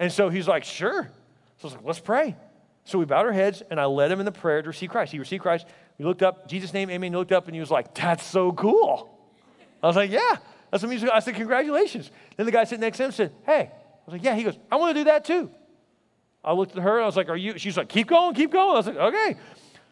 And 0.00 0.10
so 0.10 0.28
he's 0.28 0.48
like, 0.48 0.64
Sure. 0.64 1.08
So 1.58 1.62
I 1.62 1.66
was 1.66 1.74
like, 1.74 1.84
Let's 1.84 2.00
pray. 2.00 2.34
So 2.82 2.98
we 2.98 3.04
bowed 3.04 3.26
our 3.26 3.32
heads, 3.32 3.62
and 3.70 3.78
I 3.78 3.84
led 3.84 4.10
him 4.10 4.18
in 4.18 4.26
the 4.26 4.32
prayer 4.32 4.60
to 4.60 4.66
receive 4.66 4.90
Christ. 4.90 5.12
He 5.12 5.20
received 5.20 5.40
Christ. 5.40 5.66
We 5.98 6.04
looked 6.04 6.24
up, 6.24 6.48
Jesus' 6.48 6.74
name, 6.74 6.90
amen. 6.90 7.12
He 7.12 7.16
looked 7.16 7.30
up, 7.30 7.46
and 7.46 7.54
he 7.54 7.60
was 7.60 7.70
like, 7.70 7.94
That's 7.94 8.24
so 8.24 8.50
cool. 8.50 9.16
I 9.80 9.86
was 9.86 9.94
like, 9.94 10.10
Yeah. 10.10 10.36
That's 10.72 10.82
what 10.82 10.88
music. 10.88 11.08
I 11.14 11.20
said, 11.20 11.36
Congratulations. 11.36 12.10
Then 12.36 12.46
the 12.46 12.52
guy 12.52 12.64
sitting 12.64 12.80
next 12.80 12.96
to 12.96 13.04
him 13.04 13.12
said, 13.12 13.32
Hey. 13.46 13.70
I 13.70 14.04
was 14.04 14.14
like, 14.14 14.24
Yeah. 14.24 14.34
He 14.34 14.42
goes, 14.42 14.58
I 14.68 14.74
want 14.74 14.96
to 14.96 15.00
do 15.00 15.04
that 15.04 15.24
too. 15.24 15.48
I 16.42 16.54
looked 16.54 16.76
at 16.76 16.82
her, 16.82 16.96
and 16.96 17.04
I 17.04 17.06
was 17.06 17.16
like, 17.16 17.28
Are 17.28 17.36
you? 17.36 17.56
She's 17.56 17.76
like, 17.76 17.88
Keep 17.88 18.08
going, 18.08 18.34
keep 18.34 18.50
going. 18.50 18.74
I 18.74 18.78
was 18.78 18.86
like, 18.88 18.96
Okay. 18.96 19.36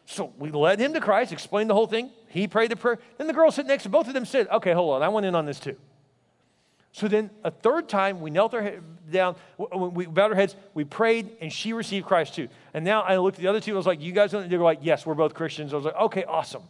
So 0.06 0.32
we 0.36 0.50
led 0.50 0.80
him 0.80 0.94
to 0.94 1.00
Christ, 1.00 1.30
explained 1.30 1.70
the 1.70 1.74
whole 1.74 1.86
thing. 1.86 2.10
He 2.32 2.48
prayed 2.48 2.70
the 2.70 2.76
prayer. 2.76 2.98
Then 3.18 3.26
the 3.26 3.34
girl 3.34 3.50
sitting 3.50 3.68
next 3.68 3.82
to 3.82 3.90
both 3.90 4.08
of 4.08 4.14
them 4.14 4.24
said, 4.24 4.48
Okay, 4.48 4.72
hold 4.72 4.94
on. 4.94 5.02
I 5.02 5.08
went 5.08 5.26
in 5.26 5.34
on 5.34 5.44
this 5.44 5.60
too. 5.60 5.76
So 6.92 7.06
then 7.06 7.28
a 7.44 7.50
third 7.50 7.90
time, 7.90 8.22
we 8.22 8.30
knelt 8.30 8.54
our 8.54 8.62
head 8.62 8.82
down, 9.10 9.36
we 9.58 10.06
bowed 10.06 10.30
our 10.30 10.34
heads, 10.34 10.56
we 10.72 10.84
prayed, 10.84 11.36
and 11.40 11.52
she 11.52 11.74
received 11.74 12.06
Christ 12.06 12.34
too. 12.34 12.48
And 12.72 12.86
now 12.86 13.02
I 13.02 13.18
looked 13.18 13.36
at 13.36 13.42
the 13.42 13.48
other 13.48 13.60
two, 13.60 13.74
I 13.74 13.76
was 13.76 13.86
like, 13.86 14.00
you 14.00 14.12
guys, 14.12 14.30
they 14.30 14.56
were 14.56 14.64
like, 14.64 14.80
yes, 14.82 15.04
we're 15.04 15.14
both 15.14 15.34
Christians. 15.34 15.74
I 15.74 15.76
was 15.76 15.84
like, 15.84 15.96
okay, 15.96 16.24
awesome. 16.24 16.62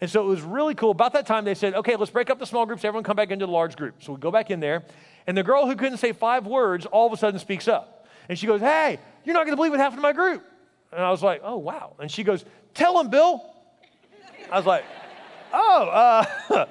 And 0.00 0.08
so 0.08 0.22
it 0.22 0.26
was 0.26 0.42
really 0.42 0.76
cool. 0.76 0.92
About 0.92 1.12
that 1.12 1.26
time, 1.26 1.44
they 1.44 1.54
said, 1.54 1.74
okay, 1.74 1.96
let's 1.96 2.10
break 2.10 2.30
up 2.30 2.38
the 2.38 2.46
small 2.46 2.66
groups, 2.66 2.84
everyone 2.84 3.04
come 3.04 3.16
back 3.16 3.30
into 3.30 3.46
the 3.46 3.52
large 3.52 3.76
group. 3.76 3.96
So 4.02 4.12
we 4.12 4.20
go 4.20 4.30
back 4.30 4.50
in 4.50 4.60
there, 4.60 4.84
and 5.26 5.36
the 5.36 5.42
girl 5.42 5.66
who 5.66 5.74
couldn't 5.74 5.98
say 5.98 6.12
five 6.12 6.46
words 6.46 6.86
all 6.86 7.06
of 7.06 7.12
a 7.12 7.16
sudden 7.16 7.38
speaks 7.40 7.66
up. 7.66 8.06
And 8.28 8.38
she 8.38 8.46
goes, 8.46 8.60
hey, 8.60 8.98
you're 9.24 9.34
not 9.34 9.44
going 9.44 9.52
to 9.52 9.56
believe 9.56 9.72
what 9.72 9.80
happened 9.80 9.98
to 9.98 10.02
my 10.02 10.12
group. 10.12 10.44
And 10.92 11.02
I 11.02 11.10
was 11.10 11.22
like, 11.22 11.42
oh, 11.44 11.58
wow. 11.58 11.94
And 11.98 12.10
she 12.10 12.24
goes, 12.24 12.44
tell 12.74 13.00
him, 13.00 13.10
Bill. 13.10 13.44
I 14.50 14.56
was 14.56 14.66
like, 14.66 14.84
oh, 15.52 16.26
uh, 16.50 16.66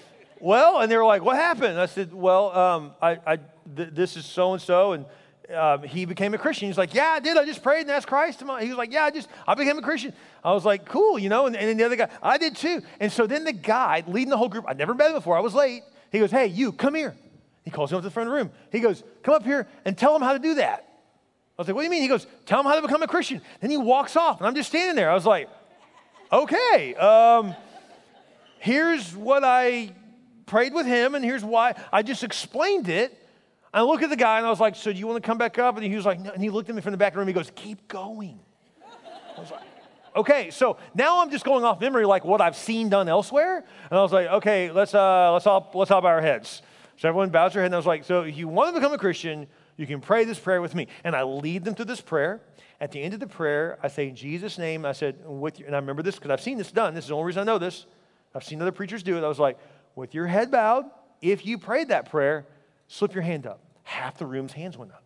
well, 0.40 0.80
and 0.80 0.90
they 0.90 0.96
were 0.96 1.04
like, 1.04 1.22
what 1.22 1.36
happened? 1.36 1.78
I 1.78 1.86
said, 1.86 2.12
well, 2.14 2.56
um, 2.56 2.94
I, 3.02 3.18
I 3.26 3.36
th- 3.76 3.90
this 3.92 4.16
is 4.16 4.24
so 4.24 4.52
and 4.52 4.62
so, 4.62 4.92
and 4.92 5.06
um, 5.54 5.82
he 5.82 6.04
became 6.04 6.34
a 6.34 6.38
Christian. 6.38 6.68
He's 6.68 6.78
like, 6.78 6.94
yeah, 6.94 7.12
I 7.12 7.20
did. 7.20 7.36
I 7.36 7.44
just 7.44 7.62
prayed 7.62 7.82
and 7.82 7.90
asked 7.90 8.06
Christ. 8.06 8.40
He 8.40 8.68
was 8.68 8.76
like, 8.76 8.92
yeah, 8.92 9.04
I 9.04 9.10
just, 9.10 9.28
I 9.46 9.54
became 9.54 9.78
a 9.78 9.82
Christian. 9.82 10.12
I 10.44 10.52
was 10.52 10.64
like, 10.64 10.84
cool, 10.86 11.18
you 11.18 11.28
know. 11.28 11.46
And, 11.46 11.56
and 11.56 11.68
then 11.68 11.76
the 11.76 11.84
other 11.84 11.96
guy, 11.96 12.08
I 12.22 12.38
did 12.38 12.56
too. 12.56 12.82
And 13.00 13.10
so 13.10 13.26
then 13.26 13.44
the 13.44 13.52
guy 13.52 14.02
leading 14.06 14.30
the 14.30 14.36
whole 14.36 14.48
group, 14.48 14.64
I'd 14.68 14.78
never 14.78 14.94
met 14.94 15.08
him 15.08 15.14
before. 15.14 15.36
I 15.36 15.40
was 15.40 15.54
late. 15.54 15.82
He 16.10 16.18
goes, 16.18 16.30
hey, 16.30 16.46
you, 16.46 16.72
come 16.72 16.94
here. 16.94 17.14
He 17.64 17.70
calls 17.70 17.90
him 17.90 17.96
up 17.96 18.02
to 18.02 18.08
the 18.08 18.12
front 18.12 18.28
of 18.28 18.32
the 18.32 18.38
room. 18.38 18.50
He 18.70 18.80
goes, 18.80 19.02
come 19.22 19.34
up 19.34 19.44
here 19.44 19.66
and 19.84 19.98
tell 19.98 20.14
him 20.14 20.22
how 20.22 20.32
to 20.32 20.38
do 20.38 20.54
that. 20.54 20.84
I 21.58 21.62
was 21.62 21.68
like, 21.68 21.74
what 21.74 21.82
do 21.82 21.84
you 21.84 21.90
mean? 21.90 22.02
He 22.02 22.08
goes, 22.08 22.26
tell 22.44 22.60
him 22.60 22.66
how 22.66 22.76
to 22.76 22.82
become 22.82 23.02
a 23.02 23.08
Christian. 23.08 23.40
Then 23.60 23.70
he 23.70 23.76
walks 23.76 24.14
off, 24.14 24.38
and 24.38 24.46
I'm 24.46 24.54
just 24.54 24.68
standing 24.68 24.94
there. 24.94 25.10
I 25.10 25.14
was 25.14 25.24
like, 25.24 25.48
okay, 26.32 26.94
um, 26.94 27.54
here's 28.58 29.14
what 29.14 29.44
I 29.44 29.92
prayed 30.46 30.74
with 30.74 30.86
him, 30.86 31.14
and 31.14 31.24
here's 31.24 31.44
why. 31.44 31.74
I 31.92 32.02
just 32.02 32.24
explained 32.24 32.88
it. 32.88 33.16
I 33.72 33.82
look 33.82 34.02
at 34.02 34.10
the 34.10 34.16
guy, 34.16 34.38
and 34.38 34.46
I 34.46 34.50
was 34.50 34.60
like, 34.60 34.76
so 34.76 34.92
do 34.92 34.98
you 34.98 35.06
want 35.06 35.22
to 35.22 35.26
come 35.26 35.38
back 35.38 35.58
up? 35.58 35.76
And 35.76 35.84
he 35.84 35.94
was 35.94 36.06
like, 36.06 36.20
no. 36.20 36.30
And 36.30 36.42
he 36.42 36.50
looked 36.50 36.68
at 36.68 36.74
me 36.74 36.82
from 36.82 36.92
the 36.92 36.98
back 36.98 37.12
of 37.12 37.14
the 37.14 37.18
room. 37.18 37.28
He 37.28 37.34
goes, 37.34 37.50
keep 37.54 37.88
going. 37.88 38.38
I 39.36 39.40
was 39.40 39.50
like, 39.50 39.62
okay, 40.16 40.50
so 40.50 40.78
now 40.94 41.20
I'm 41.20 41.30
just 41.30 41.44
going 41.44 41.62
off 41.62 41.80
memory, 41.80 42.06
like 42.06 42.24
what 42.24 42.40
I've 42.40 42.56
seen 42.56 42.88
done 42.88 43.08
elsewhere. 43.08 43.58
And 43.90 43.98
I 43.98 44.02
was 44.02 44.12
like, 44.12 44.28
okay, 44.28 44.70
let's 44.70 44.94
uh, 44.94 45.32
let's 45.32 45.46
all 45.46 45.70
let's 45.74 45.90
all 45.90 46.00
bow 46.00 46.08
our 46.08 46.22
heads. 46.22 46.62
So 46.96 47.08
everyone 47.08 47.28
bows 47.28 47.52
their 47.52 47.62
head, 47.62 47.66
and 47.66 47.74
I 47.74 47.78
was 47.78 47.86
like, 47.86 48.04
so 48.04 48.22
if 48.22 48.36
you 48.36 48.48
want 48.48 48.74
to 48.74 48.80
become 48.80 48.94
a 48.94 48.98
Christian, 48.98 49.46
you 49.76 49.86
can 49.86 50.00
pray 50.00 50.24
this 50.24 50.38
prayer 50.38 50.62
with 50.62 50.74
me. 50.74 50.88
And 51.04 51.14
I 51.14 51.24
lead 51.24 51.64
them 51.64 51.74
to 51.74 51.84
this 51.84 52.00
prayer. 52.00 52.40
At 52.80 52.92
the 52.92 53.02
end 53.02 53.14
of 53.14 53.20
the 53.20 53.26
prayer, 53.26 53.78
I 53.82 53.88
say, 53.88 54.08
in 54.08 54.16
Jesus' 54.16 54.58
name, 54.58 54.84
I 54.84 54.92
said, 54.92 55.16
with 55.24 55.60
and 55.60 55.74
I 55.74 55.78
remember 55.78 56.02
this 56.02 56.16
because 56.16 56.30
I've 56.30 56.42
seen 56.42 56.58
this 56.58 56.70
done. 56.70 56.94
This 56.94 57.04
is 57.04 57.08
the 57.08 57.14
only 57.14 57.26
reason 57.26 57.40
I 57.40 57.44
know 57.44 57.58
this. 57.58 57.86
I've 58.34 58.44
seen 58.44 58.60
other 58.60 58.72
preachers 58.72 59.02
do 59.02 59.16
it. 59.16 59.24
I 59.24 59.28
was 59.28 59.38
like, 59.38 59.58
with 59.94 60.14
your 60.14 60.26
head 60.26 60.50
bowed, 60.50 60.84
if 61.22 61.46
you 61.46 61.56
prayed 61.56 61.88
that 61.88 62.10
prayer, 62.10 62.46
slip 62.88 63.14
your 63.14 63.22
hand 63.22 63.46
up. 63.46 63.60
Half 63.82 64.18
the 64.18 64.26
room's 64.26 64.52
hands 64.52 64.76
went 64.76 64.92
up. 64.92 65.04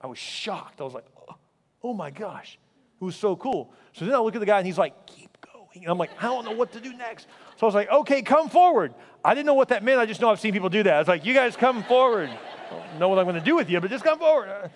I 0.00 0.06
was 0.06 0.18
shocked. 0.18 0.80
I 0.80 0.84
was 0.84 0.94
like, 0.94 1.04
oh, 1.28 1.34
oh 1.82 1.92
my 1.92 2.10
gosh. 2.10 2.58
It 3.00 3.04
was 3.04 3.16
so 3.16 3.36
cool. 3.36 3.72
So 3.92 4.06
then 4.06 4.14
I 4.14 4.18
look 4.18 4.34
at 4.34 4.40
the 4.40 4.46
guy 4.46 4.58
and 4.58 4.66
he's 4.66 4.78
like, 4.78 5.06
keep 5.06 5.36
going. 5.52 5.82
And 5.82 5.88
I'm 5.88 5.98
like, 5.98 6.10
I 6.18 6.22
don't 6.22 6.44
know 6.46 6.52
what 6.52 6.72
to 6.72 6.80
do 6.80 6.94
next. 6.94 7.26
So 7.56 7.66
I 7.66 7.68
was 7.68 7.74
like, 7.74 7.90
okay, 7.90 8.22
come 8.22 8.48
forward. 8.48 8.94
I 9.22 9.34
didn't 9.34 9.46
know 9.46 9.54
what 9.54 9.68
that 9.68 9.84
meant. 9.84 10.00
I 10.00 10.06
just 10.06 10.22
know 10.22 10.30
I've 10.30 10.40
seen 10.40 10.54
people 10.54 10.70
do 10.70 10.82
that. 10.84 10.94
I 10.94 10.98
was 10.98 11.08
like, 11.08 11.26
you 11.26 11.34
guys 11.34 11.54
come 11.56 11.82
forward 11.82 12.30
I 12.70 12.76
don't 12.90 13.00
know 13.00 13.08
what 13.08 13.18
I'm 13.18 13.24
going 13.24 13.36
to 13.36 13.44
do 13.44 13.56
with 13.56 13.68
you, 13.68 13.80
but 13.80 13.90
just 13.90 14.04
come 14.04 14.18
forward. 14.18 14.70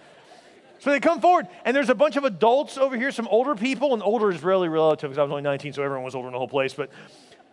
So 0.84 0.90
they 0.90 1.00
come 1.00 1.22
forward, 1.22 1.48
and 1.64 1.74
there's 1.74 1.88
a 1.88 1.94
bunch 1.94 2.16
of 2.16 2.24
adults 2.24 2.76
over 2.76 2.94
here, 2.94 3.10
some 3.10 3.26
older 3.28 3.54
people, 3.54 3.94
and 3.94 4.02
older 4.02 4.30
is 4.30 4.42
really 4.42 4.68
relative 4.68 5.08
because 5.08 5.18
I 5.18 5.22
was 5.22 5.30
only 5.30 5.42
19, 5.42 5.72
so 5.72 5.82
everyone 5.82 6.04
was 6.04 6.14
older 6.14 6.28
in 6.28 6.32
the 6.32 6.38
whole 6.38 6.46
place. 6.46 6.74
But 6.74 6.90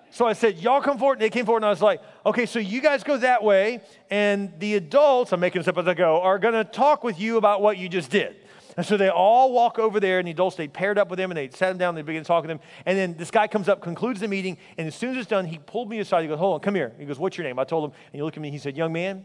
so 0.09 0.25
I 0.25 0.33
said, 0.33 0.59
Y'all 0.59 0.81
come 0.81 0.97
forward. 0.97 1.13
And 1.13 1.21
they 1.21 1.29
came 1.29 1.45
forward, 1.45 1.59
and 1.59 1.67
I 1.67 1.69
was 1.69 1.81
like, 1.81 2.01
Okay, 2.25 2.45
so 2.45 2.59
you 2.59 2.81
guys 2.81 3.05
go 3.05 3.15
that 3.15 3.41
way, 3.41 3.79
and 4.09 4.51
the 4.59 4.75
adults, 4.75 5.31
I'm 5.31 5.39
making 5.39 5.61
this 5.61 5.69
up 5.69 5.77
as 5.77 5.87
I 5.87 5.93
go, 5.93 6.21
are 6.21 6.39
going 6.39 6.55
to 6.55 6.65
talk 6.65 7.05
with 7.05 7.21
you 7.21 7.37
about 7.37 7.61
what 7.61 7.77
you 7.77 7.87
just 7.87 8.11
did. 8.11 8.35
And 8.75 8.85
so 8.85 8.97
they 8.97 9.07
all 9.07 9.53
walk 9.53 9.79
over 9.79 10.01
there, 10.01 10.19
and 10.19 10.27
the 10.27 10.31
adults, 10.31 10.57
they 10.57 10.67
paired 10.67 10.97
up 10.97 11.09
with 11.09 11.15
them, 11.15 11.31
and 11.31 11.37
they 11.37 11.47
sat 11.51 11.69
them 11.69 11.77
down, 11.77 11.89
and 11.95 11.99
they 11.99 12.01
began 12.01 12.25
talking 12.25 12.49
to 12.49 12.55
them. 12.55 12.63
And 12.85 12.97
then 12.97 13.15
this 13.15 13.31
guy 13.31 13.47
comes 13.47 13.69
up, 13.69 13.81
concludes 13.81 14.19
the 14.19 14.27
meeting, 14.27 14.57
and 14.77 14.89
as 14.89 14.95
soon 14.95 15.11
as 15.11 15.15
it's 15.15 15.29
done, 15.29 15.45
he 15.45 15.57
pulled 15.57 15.87
me 15.87 15.99
aside. 15.99 16.23
He 16.23 16.27
goes, 16.27 16.37
Hold 16.37 16.55
on, 16.55 16.59
come 16.59 16.75
here. 16.75 16.91
He 16.99 17.05
goes, 17.05 17.17
What's 17.17 17.37
your 17.37 17.47
name? 17.47 17.59
I 17.59 17.63
told 17.63 17.89
him, 17.89 17.95
and 18.07 18.19
he 18.19 18.23
looked 18.23 18.35
at 18.35 18.41
me, 18.41 18.49
and 18.49 18.53
he 18.53 18.59
said, 18.59 18.75
Young 18.75 18.91
man, 18.91 19.23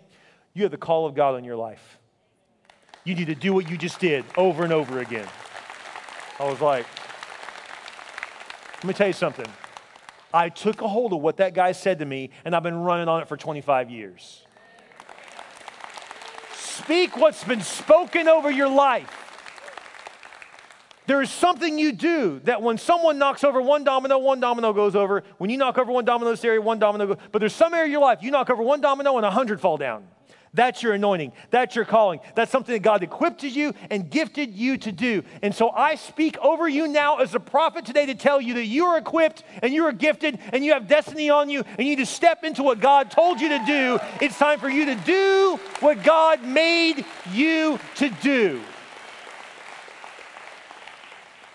you 0.55 0.63
have 0.63 0.71
the 0.71 0.79
call 0.79 1.07
of 1.07 1.17
God 1.17 1.35
on 1.35 1.43
your 1.43 1.57
life. 1.57 1.99
You 3.07 3.15
need 3.15 3.29
to 3.29 3.37
do 3.37 3.55
what 3.55 3.71
you 3.71 3.79
just 3.79 4.01
did 4.01 4.25
over 4.37 4.65
and 4.65 4.73
over 4.73 4.99
again. 4.99 5.29
I 6.41 6.51
was 6.51 6.61
like, 6.61 6.85
let 8.79 8.85
me 8.85 8.93
tell 8.95 9.07
you 9.07 9.13
something. 9.13 9.47
I 10.35 10.49
took 10.49 10.83
a 10.83 10.89
hold 10.89 11.13
of 11.13 11.21
what 11.21 11.37
that 11.37 11.55
guy 11.55 11.71
said 11.71 12.01
to 12.01 12.05
me, 12.05 12.31
and 12.45 12.55
I've 12.55 12.65
been 12.65 12.77
running 12.77 13.07
on 13.07 13.23
it 13.23 13.29
for 13.29 13.37
25 13.37 13.91
years. 13.91 14.43
Speak 16.57 17.17
what's 17.17 17.45
been 17.45 17.61
spoken 17.61 18.27
over 18.27 18.51
your 18.51 18.69
life. 18.69 19.09
There 21.07 21.23
is 21.23 21.31
something 21.31 21.79
you 21.79 21.93
do 21.93 22.41
that 22.41 22.61
when 22.61 22.77
someone 22.77 23.19
knocks 23.19 23.45
over 23.45 23.61
one 23.61 23.85
domino, 23.85 24.19
one 24.19 24.41
domino 24.41 24.73
goes 24.73 24.97
over. 24.97 25.23
When 25.39 25.49
you 25.49 25.59
knock 25.59 25.79
over 25.79 25.93
one 25.93 26.05
domino 26.05 26.31
in 26.31 26.33
this 26.33 26.45
area, 26.45 26.61
one 26.61 26.81
domino 26.81 27.07
goes. 27.07 27.19
But 27.31 27.39
there's 27.39 27.55
some 27.55 27.73
area 27.73 27.85
of 27.85 27.93
your 27.93 28.01
life, 28.01 28.19
you 28.21 28.33
knock 28.33 28.51
over 28.51 28.65
one 28.65 28.81
domino 28.81 29.17
and 29.17 29.25
a 29.25 29.31
hundred 29.31 29.61
fall 29.61 29.77
down. 29.77 30.09
That's 30.57 30.83
your 30.83 30.95
anointing. 30.95 31.33
That's 31.51 31.77
your 31.77 31.85
calling. 31.85 32.21
That's 32.35 32.51
something 32.51 32.73
that 32.73 32.81
God 32.83 33.03
equipped 33.03 33.43
you 33.43 33.75
and 33.91 34.11
gifted 34.11 34.55
you 34.55 34.79
to 34.79 34.91
do. 34.91 35.23
And 35.43 35.55
so 35.55 35.69
I 35.71 35.97
speak 35.97 36.39
over 36.39 36.67
you 36.67 36.89
now 36.89 37.19
as 37.19 37.35
a 37.35 37.41
prophet 37.41 37.85
today 37.85 38.07
to 38.07 38.15
tell 38.15 38.41
you 38.41 38.55
that 38.55 38.65
you 38.65 38.87
are 38.87 38.97
equipped 38.97 39.45
and 39.63 39.75
you 39.75 39.85
are 39.85 39.93
gifted 39.93 40.39
and 40.55 40.65
you 40.65 40.73
have 40.73 40.89
destiny 40.89 41.29
on 41.29 41.51
you 41.51 41.61
and 41.61 41.79
you 41.81 41.95
need 41.95 41.99
to 41.99 42.07
step 42.07 42.43
into 42.43 42.63
what 42.63 42.81
God 42.81 43.11
told 43.11 43.39
you 43.39 43.51
to 43.51 43.65
do. 43.67 44.01
It's 44.23 44.39
time 44.39 44.59
for 44.59 44.71
you 44.71 44.87
to 44.87 44.95
do 44.95 45.61
what 45.81 46.03
God 46.03 46.43
made 46.43 47.05
you 47.33 47.79
to 47.97 48.09
do. 48.23 48.63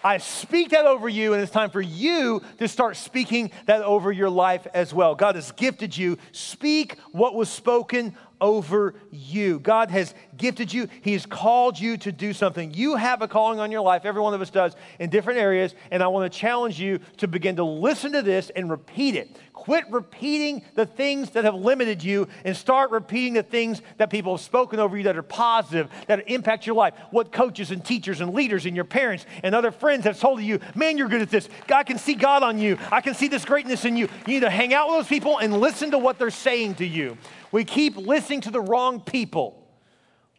I 0.04 0.18
speak 0.18 0.70
that 0.70 0.86
over 0.86 1.08
you, 1.08 1.34
and 1.34 1.44
it's 1.44 1.52
time 1.52 1.70
for 1.70 1.82
you 1.82 2.42
to 2.58 2.68
start 2.68 2.98
speaking 2.98 3.52
that 3.68 3.84
over 3.84 4.12
your 4.12 4.32
life 4.32 4.66
as 4.74 4.94
well. 4.94 5.14
God 5.14 5.36
has 5.36 5.52
gifted 5.52 5.96
you. 5.96 6.18
Speak 6.32 6.98
what 7.12 7.36
was 7.36 7.50
spoken 7.50 8.16
over 8.42 8.96
you. 9.12 9.60
God 9.60 9.92
has 9.92 10.14
gifted 10.42 10.74
you, 10.74 10.90
He 11.02 11.14
has 11.14 11.26
called 11.26 11.80
you 11.80 11.96
to 11.98 12.12
do 12.12 12.34
something. 12.34 12.74
You 12.74 12.98
have 12.98 13.22
a 13.22 13.28
calling 13.28 13.60
on 13.60 13.72
your 13.72 13.82
life, 13.82 14.04
every 14.04 14.22
one 14.22 14.34
of 14.34 14.42
us 14.42 14.50
does, 14.50 14.76
in 15.00 15.10
different 15.10 15.40
areas, 15.40 15.74
and 15.92 16.04
I 16.04 16.08
want 16.08 16.32
to 16.32 16.38
challenge 16.38 16.80
you 16.80 17.00
to 17.18 17.28
begin 17.28 17.56
to 17.58 17.64
listen 17.64 18.12
to 18.14 18.22
this 18.22 18.50
and 18.50 18.70
repeat 18.70 19.16
it. 19.16 19.30
Quit 19.54 19.86
repeating 19.92 20.64
the 20.74 20.88
things 20.88 21.30
that 21.32 21.46
have 21.46 21.54
limited 21.54 22.04
you 22.04 22.28
and 22.44 22.58
start 22.58 22.90
repeating 22.90 23.34
the 23.34 23.44
things 23.44 23.82
that 23.98 24.10
people 24.10 24.36
have 24.36 24.42
spoken 24.42 24.80
over 24.80 24.98
you 24.98 25.04
that 25.04 25.16
are 25.16 25.22
positive, 25.22 25.88
that 26.08 26.28
impact 26.28 26.66
your 26.66 26.76
life. 26.76 26.96
What 27.12 27.32
coaches 27.32 27.70
and 27.70 27.86
teachers 27.86 28.22
and 28.22 28.34
leaders 28.34 28.66
and 28.66 28.76
your 28.76 28.86
parents 28.86 29.28
and 29.44 29.54
other 29.54 29.70
friends 29.70 30.06
have 30.06 30.20
told 30.20 30.42
you, 30.42 30.60
man, 30.74 30.98
you're 30.98 31.08
good 31.08 31.22
at 31.22 31.30
this. 31.30 31.48
God 31.68 31.86
can 31.86 32.00
see 32.00 32.16
God 32.16 32.42
on 32.42 32.58
you. 32.58 32.80
I 32.92 33.02
can 33.02 33.14
see 33.14 33.28
this 33.28 33.46
greatness 33.46 33.86
in 33.86 33.96
you. 33.96 34.10
You 34.26 34.34
need 34.34 34.40
to 34.40 34.50
hang 34.50 34.74
out 34.74 34.88
with 34.88 34.98
those 34.98 35.08
people 35.08 35.38
and 35.38 35.54
listen 35.60 35.92
to 35.92 36.00
what 36.00 36.18
they're 36.18 36.32
saying 36.32 36.76
to 36.76 36.86
you. 36.86 37.18
We 37.52 37.64
keep 37.64 37.96
listening 37.98 38.42
to 38.42 38.52
the 38.52 38.62
wrong 38.62 39.00
people. 39.00 39.61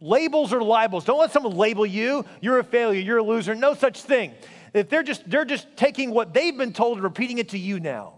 Labels 0.02 0.52
are 0.52 0.60
libels. 0.60 1.04
Don't 1.04 1.20
let 1.20 1.30
someone 1.30 1.56
label 1.56 1.86
you. 1.86 2.24
You're 2.40 2.58
a 2.58 2.64
failure. 2.64 3.00
You're 3.00 3.18
a 3.18 3.22
loser. 3.22 3.54
No 3.54 3.72
such 3.74 4.02
thing. 4.02 4.34
If 4.74 4.88
they're 4.88 5.04
just 5.04 5.28
they're 5.30 5.44
just 5.44 5.68
taking 5.76 6.10
what 6.10 6.34
they've 6.34 6.56
been 6.56 6.72
told 6.72 6.96
and 6.96 7.04
repeating 7.04 7.38
it 7.38 7.50
to 7.50 7.58
you 7.58 7.78
now. 7.78 8.14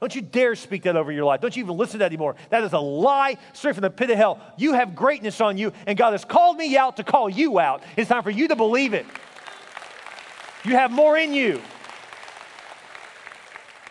Don't 0.00 0.14
you 0.14 0.20
dare 0.20 0.56
speak 0.56 0.82
that 0.82 0.96
over 0.96 1.12
your 1.12 1.24
life. 1.24 1.40
Don't 1.40 1.56
you 1.56 1.62
even 1.62 1.76
listen 1.76 1.92
to 1.94 1.98
that 1.98 2.06
anymore. 2.06 2.34
That 2.50 2.64
is 2.64 2.72
a 2.72 2.78
lie 2.78 3.36
straight 3.52 3.74
from 3.74 3.82
the 3.82 3.90
pit 3.90 4.10
of 4.10 4.16
hell. 4.16 4.40
You 4.56 4.74
have 4.74 4.94
greatness 4.94 5.40
on 5.40 5.58
you, 5.58 5.72
and 5.86 5.96
God 5.96 6.12
has 6.12 6.24
called 6.24 6.56
me 6.56 6.76
out 6.76 6.96
to 6.96 7.04
call 7.04 7.28
you 7.28 7.58
out. 7.58 7.82
It's 7.96 8.08
time 8.08 8.22
for 8.22 8.30
you 8.30 8.48
to 8.48 8.56
believe 8.56 8.94
it. 8.94 9.06
You 10.64 10.72
have 10.72 10.90
more 10.90 11.16
in 11.16 11.32
you. 11.32 11.60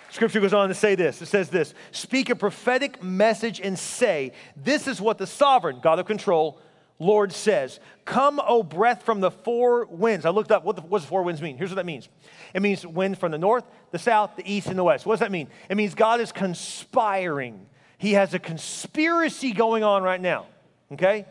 Scripture 0.10 0.40
goes 0.40 0.54
on 0.54 0.70
to 0.70 0.74
say 0.74 0.96
this. 0.96 1.22
It 1.22 1.28
says 1.28 1.50
this 1.50 1.74
Speak 1.92 2.30
a 2.30 2.36
prophetic 2.36 3.04
message 3.04 3.62
and 3.62 3.78
say, 3.78 4.32
This 4.56 4.88
is 4.88 5.00
what 5.00 5.18
the 5.18 5.28
sovereign, 5.28 5.80
God 5.82 6.00
of 6.00 6.06
control, 6.06 6.60
Lord 7.00 7.32
says, 7.32 7.80
Come, 8.06 8.42
O 8.46 8.64
breath 8.64 9.04
from 9.04 9.20
the 9.20 9.32
four 9.32 9.86
winds. 9.86 10.26
I 10.26 10.30
looked 10.30 10.52
up 10.52 10.64
what, 10.64 10.76
the, 10.76 10.82
what 10.82 11.02
the 11.02 11.08
four 11.08 11.24
winds 11.24 11.42
mean? 11.42 11.58
Here's 11.58 11.70
what 11.70 11.76
that 11.76 11.86
means 11.86 12.10
it 12.54 12.62
means 12.62 12.86
wind 12.86 13.18
from 13.18 13.32
the 13.32 13.38
north, 13.38 13.66
the 13.92 14.00
south, 14.00 14.36
the 14.36 14.52
east, 14.52 14.68
and 14.68 14.78
the 14.78 14.84
west. 14.84 15.06
What 15.06 15.14
does 15.14 15.20
that 15.20 15.32
mean? 15.32 15.48
It 15.70 15.78
means 15.78 15.94
God 15.94 16.22
is 16.22 16.32
conspiring. 16.32 17.68
He 17.98 18.14
has 18.14 18.34
a 18.34 18.40
conspiracy 18.40 19.54
going 19.54 19.84
on 19.84 20.04
right 20.04 20.22
now, 20.22 20.46
okay? 20.94 21.26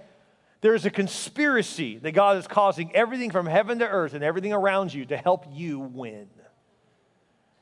There's 0.61 0.85
a 0.85 0.90
conspiracy 0.90 1.98
that 1.98 2.12
God 2.12 2.38
is 2.38 2.48
causing 2.48 2.94
everything 2.94 3.31
from 3.31 3.46
heaven 3.46 3.79
to 3.79 3.88
earth 3.88 4.14
and 4.14 4.24
everything 4.24 4.52
around 4.52 4.92
you 4.92 5.05
to 5.07 5.16
help 5.16 5.44
you 5.52 5.79
win, 5.79 6.29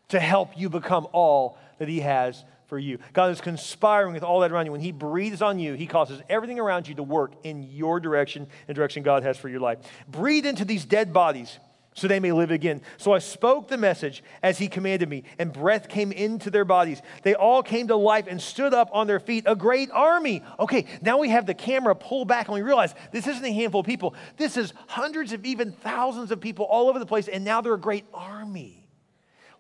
to 0.09 0.21
help 0.21 0.57
you 0.57 0.71
become 0.71 1.07
all 1.13 1.59
that 1.79 1.89
He 1.89 2.01
has 2.01 2.45
for 2.67 2.79
you. 2.79 2.99
God 3.13 3.31
is 3.31 3.41
conspiring 3.41 4.15
with 4.15 4.23
all 4.23 4.41
that 4.41 4.53
around 4.53 4.67
you. 4.67 4.73
When 4.73 4.81
He 4.81 4.93
breathes 4.93 5.43
on 5.43 5.59
you, 5.59 5.75
He 5.75 5.87
causes 5.87 6.21
everything 6.29 6.59
around 6.59 6.89
you 6.89 6.95
to 6.97 7.03
work 7.03 7.33
in 7.45 7.63
your 7.63 8.01
direction 8.01 8.47
and 8.69 8.75
direction 8.75 9.03
God 9.03 9.23
has 9.23 9.37
for 9.37 9.49
your 9.49 9.61
life. 9.61 9.79
Breathe 10.09 10.47
into 10.47 10.65
these 10.65 10.85
dead 10.85 11.13
bodies 11.13 11.59
so 11.95 12.09
they 12.09 12.21
may 12.21 12.33
live 12.33 12.51
again. 12.51 12.83
So 12.97 13.13
I 13.13 13.21
spoke 13.21 13.69
the 13.69 13.79
message 13.79 14.23
as 14.43 14.59
he 14.59 14.69
commanded 14.69 15.09
me, 15.09 15.23
and 15.39 15.53
breath 15.53 15.89
came 15.89 16.13
into 16.13 16.51
their 16.51 16.65
bodies. 16.65 17.01
They 17.23 17.35
all 17.35 17.63
came 17.63 17.89
to 17.89 17.97
life 17.97 18.27
and 18.29 18.41
stood 18.43 18.75
up 18.75 18.91
on 18.93 19.07
their 19.07 19.21
feet, 19.21 19.45
a 19.47 19.55
great 19.55 19.91
army. 19.93 20.43
Okay, 20.59 20.87
now 21.01 21.19
we 21.19 21.29
have 21.31 21.47
the 21.47 21.55
camera 21.55 21.95
pull 21.95 22.25
back 22.25 22.49
and 22.49 22.55
we 22.55 22.63
realize 22.63 22.95
this 23.13 23.27
isn't 23.27 23.45
a 23.45 23.53
handful 23.53 23.81
of 23.81 23.87
people. 23.87 24.15
This 24.37 24.57
is 24.57 24.73
hundreds 24.89 25.33
of 25.33 25.45
even 25.47 25.73
thousands 25.73 26.31
of 26.31 26.41
people 26.41 26.65
all 26.65 26.89
over 26.89 26.99
the 26.99 27.07
place, 27.07 27.29
and 27.29 27.45
now 27.45 27.61
they're 27.61 27.75
a 27.75 27.79
great 27.79 28.05
army. 28.13 28.84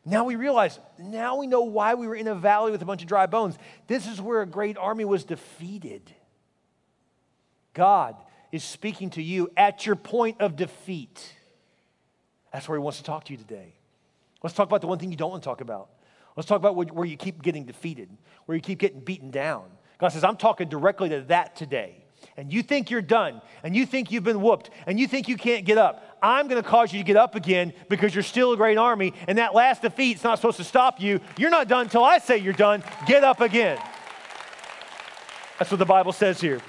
Now 0.04 0.24
we 0.24 0.36
realize, 0.36 0.78
now 0.98 1.36
we 1.36 1.46
know 1.46 1.62
why 1.62 1.94
we 1.94 2.06
were 2.06 2.14
in 2.14 2.28
a 2.28 2.34
valley 2.34 2.70
with 2.70 2.82
a 2.82 2.84
bunch 2.84 3.02
of 3.02 3.08
dry 3.08 3.26
bones. 3.26 3.56
This 3.86 4.06
is 4.06 4.20
where 4.20 4.42
a 4.42 4.46
great 4.46 4.76
army 4.76 5.04
was 5.04 5.24
defeated. 5.24 6.02
God 7.72 8.16
is 8.52 8.62
speaking 8.62 9.10
to 9.10 9.22
you 9.22 9.50
at 9.56 9.86
your 9.86 9.96
point 9.96 10.40
of 10.40 10.56
defeat. 10.56 11.34
That's 12.52 12.68
where 12.68 12.78
He 12.78 12.82
wants 12.82 12.98
to 12.98 13.04
talk 13.04 13.24
to 13.24 13.32
you 13.32 13.38
today. 13.38 13.74
Let's 14.42 14.54
talk 14.54 14.68
about 14.68 14.82
the 14.82 14.86
one 14.86 14.98
thing 14.98 15.10
you 15.10 15.16
don't 15.16 15.30
want 15.30 15.42
to 15.42 15.48
talk 15.48 15.62
about. 15.62 15.88
Let's 16.36 16.46
talk 16.46 16.58
about 16.58 16.76
where 16.76 17.06
you 17.06 17.16
keep 17.16 17.42
getting 17.42 17.64
defeated, 17.64 18.10
where 18.44 18.56
you 18.56 18.62
keep 18.62 18.78
getting 18.78 19.00
beaten 19.00 19.30
down. 19.30 19.64
God 19.98 20.08
says, 20.08 20.24
I'm 20.24 20.36
talking 20.36 20.68
directly 20.68 21.08
to 21.10 21.22
that 21.22 21.56
today 21.56 22.04
and 22.36 22.52
you 22.52 22.62
think 22.62 22.90
you're 22.90 23.02
done, 23.02 23.40
and 23.62 23.74
you 23.74 23.86
think 23.86 24.10
you've 24.10 24.24
been 24.24 24.40
whooped, 24.40 24.70
and 24.86 24.98
you 24.98 25.06
think 25.06 25.28
you 25.28 25.36
can't 25.36 25.64
get 25.64 25.78
up, 25.78 26.13
I'm 26.24 26.48
going 26.48 26.62
to 26.62 26.66
cause 26.66 26.90
you 26.90 27.00
to 27.00 27.04
get 27.04 27.16
up 27.16 27.34
again 27.34 27.74
because 27.90 28.14
you're 28.14 28.24
still 28.24 28.52
a 28.52 28.56
great 28.56 28.78
army, 28.78 29.12
and 29.28 29.36
that 29.36 29.54
last 29.54 29.82
defeat's 29.82 30.24
not 30.24 30.38
supposed 30.38 30.56
to 30.56 30.64
stop 30.64 30.98
you. 30.98 31.20
You're 31.36 31.50
not 31.50 31.68
done 31.68 31.82
until 31.82 32.02
I 32.02 32.16
say 32.16 32.38
you're 32.38 32.54
done. 32.54 32.82
Get 33.06 33.24
up 33.24 33.42
again. 33.42 33.78
That's 35.58 35.70
what 35.70 35.78
the 35.78 35.84
Bible 35.84 36.12
says 36.12 36.40
here. 36.40 36.62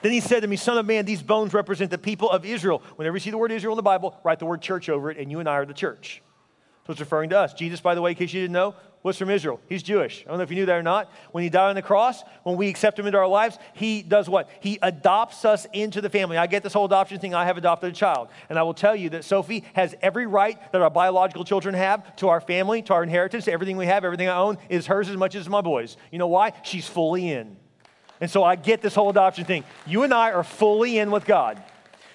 Then 0.00 0.12
he 0.12 0.20
said 0.20 0.40
to 0.40 0.46
me, 0.46 0.56
Son 0.56 0.78
of 0.78 0.86
man, 0.86 1.04
these 1.04 1.22
bones 1.22 1.52
represent 1.54 1.90
the 1.90 1.98
people 1.98 2.30
of 2.30 2.44
Israel. 2.44 2.82
Whenever 2.96 3.16
you 3.16 3.20
see 3.20 3.30
the 3.30 3.38
word 3.38 3.50
Israel 3.50 3.72
in 3.72 3.76
the 3.76 3.82
Bible, 3.82 4.16
write 4.22 4.38
the 4.38 4.46
word 4.46 4.62
church 4.62 4.88
over 4.88 5.10
it, 5.10 5.18
and 5.18 5.30
you 5.30 5.40
and 5.40 5.48
I 5.48 5.54
are 5.54 5.66
the 5.66 5.74
church. 5.74 6.22
So 6.86 6.92
it's 6.92 7.00
referring 7.00 7.30
to 7.30 7.38
us. 7.38 7.54
Jesus, 7.54 7.80
by 7.80 7.94
the 7.94 8.02
way, 8.02 8.10
in 8.10 8.16
case 8.16 8.32
you 8.32 8.40
didn't 8.40 8.54
know, 8.54 8.74
was 9.02 9.16
from 9.16 9.30
Israel. 9.30 9.60
He's 9.68 9.82
Jewish. 9.82 10.22
I 10.24 10.28
don't 10.28 10.38
know 10.38 10.44
if 10.44 10.50
you 10.50 10.56
knew 10.56 10.66
that 10.66 10.76
or 10.76 10.82
not. 10.82 11.10
When 11.32 11.42
he 11.42 11.50
died 11.50 11.70
on 11.70 11.74
the 11.74 11.82
cross, 11.82 12.22
when 12.44 12.56
we 12.56 12.68
accept 12.68 12.98
him 12.98 13.06
into 13.06 13.18
our 13.18 13.26
lives, 13.26 13.58
he 13.74 14.02
does 14.02 14.28
what? 14.28 14.48
He 14.60 14.78
adopts 14.80 15.44
us 15.44 15.66
into 15.72 16.00
the 16.00 16.08
family. 16.08 16.36
I 16.36 16.46
get 16.46 16.62
this 16.62 16.72
whole 16.72 16.84
adoption 16.84 17.18
thing. 17.18 17.34
I 17.34 17.44
have 17.44 17.56
adopted 17.56 17.90
a 17.90 17.94
child. 17.94 18.28
And 18.48 18.58
I 18.58 18.62
will 18.62 18.74
tell 18.74 18.94
you 18.94 19.10
that 19.10 19.24
Sophie 19.24 19.64
has 19.74 19.94
every 20.02 20.26
right 20.26 20.58
that 20.72 20.82
our 20.82 20.90
biological 20.90 21.44
children 21.44 21.74
have 21.74 22.14
to 22.16 22.28
our 22.28 22.40
family, 22.40 22.82
to 22.82 22.94
our 22.94 23.02
inheritance, 23.02 23.46
to 23.46 23.52
everything 23.52 23.76
we 23.76 23.86
have, 23.86 24.04
everything 24.04 24.28
I 24.28 24.36
own 24.36 24.58
is 24.68 24.86
hers 24.86 25.08
as 25.08 25.16
much 25.16 25.34
as 25.34 25.48
my 25.48 25.60
boys. 25.60 25.96
You 26.12 26.18
know 26.18 26.28
why? 26.28 26.52
She's 26.62 26.86
fully 26.86 27.30
in. 27.30 27.56
And 28.20 28.30
so 28.30 28.44
I 28.44 28.54
get 28.54 28.82
this 28.82 28.94
whole 28.94 29.10
adoption 29.10 29.44
thing. 29.44 29.64
You 29.84 30.04
and 30.04 30.14
I 30.14 30.30
are 30.30 30.44
fully 30.44 30.98
in 30.98 31.10
with 31.10 31.24
God. 31.24 31.60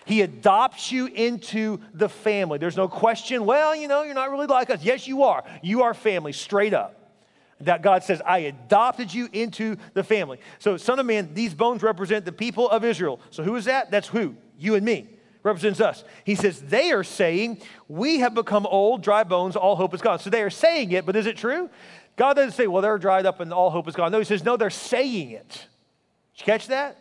He 0.07 0.21
adopts 0.21 0.89
you 0.89 1.07
into 1.07 1.81
the 1.93 2.07
family. 2.07 2.57
There's 2.57 2.77
no 2.77 2.87
question, 2.87 3.43
well, 3.43 3.75
you 3.75 3.89
know, 3.89 4.03
you're 4.03 4.15
not 4.15 4.31
really 4.31 4.47
like 4.47 4.69
us. 4.69 4.81
Yes, 4.81 5.05
you 5.05 5.23
are. 5.23 5.43
You 5.61 5.83
are 5.83 5.93
family, 5.93 6.31
straight 6.31 6.73
up. 6.73 7.11
That 7.59 7.81
God 7.81 8.05
says, 8.05 8.21
I 8.25 8.37
adopted 8.39 9.13
you 9.13 9.27
into 9.33 9.75
the 9.93 10.05
family. 10.05 10.39
So, 10.59 10.77
Son 10.77 10.97
of 10.97 11.05
Man, 11.05 11.33
these 11.33 11.53
bones 11.53 11.83
represent 11.83 12.23
the 12.23 12.31
people 12.31 12.69
of 12.69 12.85
Israel. 12.85 13.19
So, 13.31 13.43
who 13.43 13.57
is 13.57 13.65
that? 13.65 13.91
That's 13.91 14.07
who? 14.07 14.35
You 14.57 14.75
and 14.75 14.85
me. 14.85 15.09
Represents 15.43 15.81
us. 15.81 16.05
He 16.23 16.35
says, 16.35 16.61
they 16.61 16.93
are 16.93 17.03
saying, 17.03 17.61
We 17.89 18.19
have 18.19 18.33
become 18.33 18.65
old, 18.65 19.03
dry 19.03 19.25
bones, 19.25 19.57
all 19.57 19.75
hope 19.75 19.93
is 19.93 20.01
gone. 20.01 20.19
So, 20.19 20.29
they 20.29 20.41
are 20.41 20.49
saying 20.49 20.93
it, 20.93 21.05
but 21.05 21.17
is 21.17 21.25
it 21.25 21.35
true? 21.35 21.69
God 22.15 22.35
doesn't 22.35 22.53
say, 22.53 22.67
Well, 22.67 22.81
they're 22.81 22.97
dried 22.97 23.25
up 23.25 23.41
and 23.41 23.51
all 23.51 23.71
hope 23.71 23.89
is 23.89 23.95
gone. 23.95 24.13
No, 24.13 24.19
He 24.19 24.25
says, 24.25 24.45
No, 24.45 24.55
they're 24.55 24.69
saying 24.69 25.31
it. 25.31 25.49
Did 25.49 26.39
you 26.39 26.45
catch 26.45 26.67
that? 26.67 26.97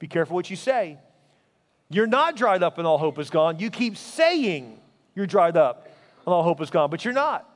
Be 0.00 0.08
careful 0.08 0.34
what 0.34 0.50
you 0.50 0.56
say 0.56 0.98
you're 1.90 2.06
not 2.06 2.36
dried 2.36 2.62
up 2.62 2.78
and 2.78 2.86
all 2.86 2.98
hope 2.98 3.18
is 3.18 3.30
gone. 3.30 3.58
You 3.58 3.70
keep 3.70 3.96
saying 3.96 4.78
you're 5.14 5.26
dried 5.26 5.56
up 5.56 5.88
and 6.26 6.34
all 6.34 6.42
hope 6.42 6.60
is 6.60 6.70
gone, 6.70 6.90
but 6.90 7.04
you're 7.04 7.14
not. 7.14 7.48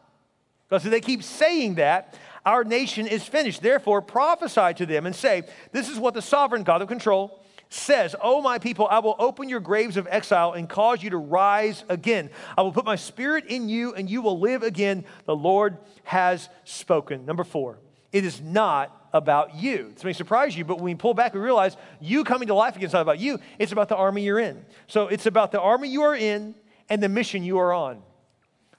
Because 0.69 0.85
if 0.85 0.91
they 0.91 1.01
keep 1.01 1.23
saying 1.23 1.75
that, 1.75 2.19
our 2.47 2.65
nation 2.65 3.07
is 3.07 3.25
finished. 3.25 3.63
Therefore, 3.63 4.01
prophesy 4.01 4.75
to 4.75 4.87
them 4.87 5.07
and 5.07 5.15
say, 5.15 5.43
This 5.71 5.89
is 5.89 5.99
what 5.99 6.15
the 6.15 6.23
sovereign 6.23 6.63
God 6.63 6.83
of 6.83 6.89
control 6.89 7.43
says, 7.69 8.17
Oh, 8.23 8.41
my 8.41 8.59
people, 8.59 8.87
I 8.91 8.99
will 9.01 9.17
open 9.19 9.49
your 9.49 9.61
graves 9.61 9.97
of 9.97 10.09
exile 10.11 10.53
and 10.53 10.69
cause 10.69 11.03
you 11.03 11.11
to 11.11 11.19
rise 11.19 11.85
again. 11.89 12.31
I 12.57 12.63
will 12.63 12.73
put 12.73 12.85
my 12.85 12.97
spirit 12.97 13.47
in 13.47 13.69
you 13.69 13.95
and 13.95 14.09
you 14.09 14.23
will 14.23 14.41
live 14.41 14.63
again. 14.63 15.05
The 15.27 15.37
Lord 15.37 15.77
has 16.05 16.49
spoken. 16.65 17.27
Number 17.27 17.45
four, 17.45 17.79
it 18.11 18.25
is 18.25 18.41
not 18.41 19.02
about 19.13 19.55
you. 19.55 19.91
This 19.95 20.05
may 20.05 20.13
surprise 20.13 20.57
you, 20.57 20.65
but 20.65 20.77
when 20.77 20.85
we 20.85 20.95
pull 20.95 21.15
back, 21.15 21.35
we 21.35 21.41
realize 21.41 21.77
you 22.01 22.25
coming 22.25 22.49
to 22.49 22.55
life 22.55 22.77
again 22.77 22.87
is 22.87 22.93
not 22.93 23.03
about 23.03 23.19
you. 23.19 23.39
It's 23.59 23.73
about 23.73 23.89
the 23.89 23.97
army 23.97 24.23
you're 24.23 24.39
in. 24.39 24.65
So 24.87 25.09
it's 25.09 25.27
about 25.27 25.53
the 25.53 25.61
army 25.61 25.89
you 25.89 26.03
are 26.03 26.17
in 26.17 26.55
and 26.89 27.03
the 27.03 27.09
mission 27.09 27.45
you 27.45 27.59
are 27.59 27.73
on. 27.73 28.03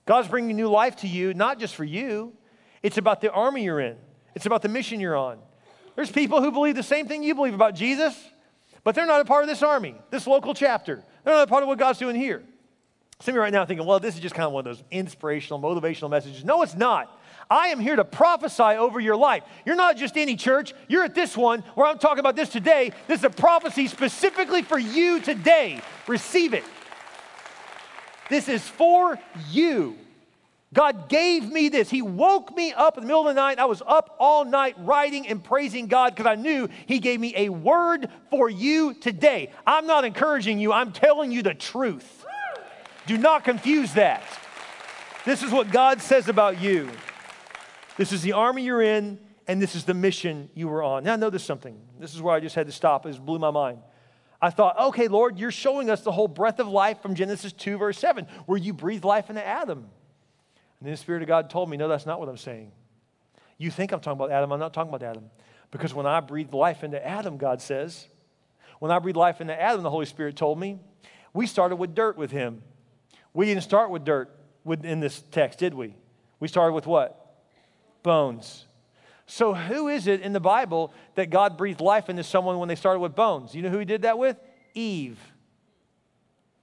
God's 0.05 0.27
bringing 0.27 0.55
new 0.55 0.69
life 0.69 0.97
to 0.97 1.07
you, 1.07 1.33
not 1.33 1.59
just 1.59 1.75
for 1.75 1.83
you. 1.83 2.33
It's 2.81 2.97
about 2.97 3.21
the 3.21 3.31
army 3.31 3.63
you're 3.63 3.79
in. 3.79 3.97
It's 4.35 4.45
about 4.45 4.61
the 4.61 4.69
mission 4.69 4.99
you're 4.99 5.15
on. 5.15 5.39
There's 5.95 6.11
people 6.11 6.41
who 6.41 6.51
believe 6.51 6.75
the 6.75 6.83
same 6.83 7.07
thing 7.07 7.23
you 7.23 7.35
believe 7.35 7.53
about 7.53 7.75
Jesus, 7.75 8.15
but 8.83 8.95
they're 8.95 9.05
not 9.05 9.21
a 9.21 9.25
part 9.25 9.43
of 9.43 9.49
this 9.49 9.61
army, 9.61 9.95
this 10.09 10.27
local 10.27 10.53
chapter. 10.53 11.03
They're 11.23 11.35
not 11.35 11.43
a 11.43 11.47
part 11.47 11.63
of 11.63 11.69
what 11.69 11.77
God's 11.77 11.99
doing 11.99 12.15
here. 12.15 12.43
Some 13.19 13.33
of 13.33 13.35
you 13.35 13.41
right 13.41 13.53
now 13.53 13.63
thinking, 13.65 13.85
well, 13.85 13.99
this 13.99 14.15
is 14.15 14.21
just 14.21 14.35
kind 14.35 14.47
of 14.47 14.51
one 14.51 14.67
of 14.67 14.75
those 14.75 14.83
inspirational, 14.91 15.59
motivational 15.59 16.09
messages. 16.09 16.43
No, 16.43 16.61
it's 16.63 16.75
not. 16.75 17.17
I 17.49 17.67
am 17.67 17.79
here 17.79 17.95
to 17.95 18.05
prophesy 18.05 18.63
over 18.63 18.99
your 18.99 19.15
life. 19.15 19.43
You're 19.65 19.75
not 19.75 19.97
just 19.97 20.17
any 20.17 20.35
church, 20.35 20.73
you're 20.87 21.03
at 21.03 21.15
this 21.15 21.35
one 21.35 21.61
where 21.75 21.87
I'm 21.87 21.99
talking 21.99 22.19
about 22.19 22.35
this 22.35 22.49
today. 22.49 22.91
This 23.07 23.19
is 23.19 23.25
a 23.25 23.29
prophecy 23.29 23.87
specifically 23.87 24.61
for 24.61 24.79
you 24.79 25.21
today. 25.21 25.81
Receive 26.07 26.53
it. 26.53 26.63
This 28.29 28.49
is 28.49 28.67
for 28.67 29.19
you. 29.51 29.97
God 30.73 31.07
gave 31.07 31.51
me 31.51 31.69
this. 31.69 31.89
He 31.89 32.01
woke 32.01 32.55
me 32.55 32.73
up 32.73 32.97
in 32.97 33.03
the 33.03 33.07
middle 33.07 33.27
of 33.27 33.27
the 33.27 33.39
night. 33.39 33.59
I 33.59 33.65
was 33.65 33.83
up 33.85 34.15
all 34.19 34.43
night 34.43 34.75
writing 34.79 35.27
and 35.27 35.43
praising 35.43 35.87
God 35.87 36.15
because 36.15 36.25
I 36.25 36.35
knew 36.35 36.67
He 36.87 36.99
gave 36.99 37.19
me 37.19 37.33
a 37.35 37.49
word 37.49 38.09
for 38.31 38.49
you 38.49 38.95
today. 38.95 39.51
I'm 39.67 39.85
not 39.85 40.03
encouraging 40.03 40.59
you, 40.59 40.73
I'm 40.73 40.91
telling 40.91 41.31
you 41.31 41.43
the 41.43 41.53
truth. 41.53 42.25
Do 43.05 43.17
not 43.17 43.43
confuse 43.43 43.93
that. 43.93 44.23
This 45.25 45.43
is 45.43 45.51
what 45.51 45.71
God 45.71 46.01
says 46.01 46.27
about 46.27 46.59
you. 46.59 46.89
This 47.97 48.11
is 48.11 48.21
the 48.21 48.33
army 48.33 48.63
you're 48.63 48.81
in, 48.81 49.19
and 49.47 49.61
this 49.61 49.75
is 49.75 49.83
the 49.83 49.93
mission 49.93 50.49
you 50.55 50.67
were 50.67 50.81
on. 50.81 51.03
Now, 51.03 51.15
notice 51.15 51.43
something. 51.43 51.79
This 51.99 52.15
is 52.15 52.21
where 52.21 52.35
I 52.35 52.39
just 52.39 52.55
had 52.55 52.65
to 52.67 52.71
stop. 52.71 53.05
It 53.05 53.23
blew 53.23 53.39
my 53.39 53.51
mind. 53.51 53.79
I 54.41 54.49
thought, 54.49 54.77
okay, 54.77 55.07
Lord, 55.07 55.39
you're 55.39 55.51
showing 55.51 55.89
us 55.89 56.01
the 56.01 56.11
whole 56.11 56.27
breath 56.27 56.59
of 56.59 56.67
life 56.67 57.01
from 57.01 57.15
Genesis 57.15 57.53
2, 57.53 57.77
verse 57.77 57.97
7, 57.97 58.27
where 58.45 58.57
you 58.57 58.73
breathe 58.73 59.05
life 59.05 59.29
into 59.29 59.45
Adam. 59.45 59.79
And 59.79 59.87
then 60.81 60.91
the 60.91 60.97
Spirit 60.97 61.21
of 61.21 61.27
God 61.29 61.49
told 61.49 61.69
me, 61.69 61.77
no, 61.77 61.87
that's 61.87 62.05
not 62.05 62.19
what 62.19 62.27
I'm 62.27 62.37
saying. 62.37 62.71
You 63.57 63.71
think 63.71 63.93
I'm 63.93 64.01
talking 64.01 64.19
about 64.19 64.31
Adam. 64.31 64.51
I'm 64.51 64.59
not 64.59 64.73
talking 64.73 64.93
about 64.93 65.01
Adam. 65.01 65.29
Because 65.71 65.93
when 65.93 66.05
I 66.05 66.19
breathed 66.19 66.53
life 66.53 66.83
into 66.83 67.05
Adam, 67.05 67.37
God 67.37 67.61
says, 67.61 68.07
when 68.79 68.91
I 68.91 68.99
breathed 68.99 69.17
life 69.17 69.39
into 69.39 69.59
Adam, 69.59 69.81
the 69.81 69.89
Holy 69.89 70.05
Spirit 70.05 70.35
told 70.35 70.59
me, 70.59 70.79
we 71.33 71.47
started 71.47 71.77
with 71.77 71.95
dirt 71.95 72.17
with 72.17 72.31
him. 72.31 72.63
We 73.33 73.45
didn't 73.45 73.63
start 73.63 73.91
with 73.91 74.03
dirt 74.03 74.29
in 74.65 74.99
this 74.99 75.21
text, 75.31 75.59
did 75.59 75.73
we? 75.73 75.95
We 76.41 76.49
started 76.49 76.73
with 76.73 76.85
what? 76.85 77.22
Bones. 78.03 78.65
So, 79.25 79.53
who 79.53 79.87
is 79.87 80.07
it 80.07 80.21
in 80.21 80.33
the 80.33 80.39
Bible 80.39 80.93
that 81.15 81.29
God 81.29 81.57
breathed 81.57 81.81
life 81.81 82.09
into 82.09 82.23
someone 82.23 82.59
when 82.59 82.67
they 82.67 82.75
started 82.75 82.99
with 82.99 83.15
bones? 83.15 83.55
You 83.55 83.61
know 83.63 83.69
who 83.69 83.79
he 83.79 83.85
did 83.85 84.03
that 84.03 84.17
with? 84.17 84.37
Eve. 84.73 85.17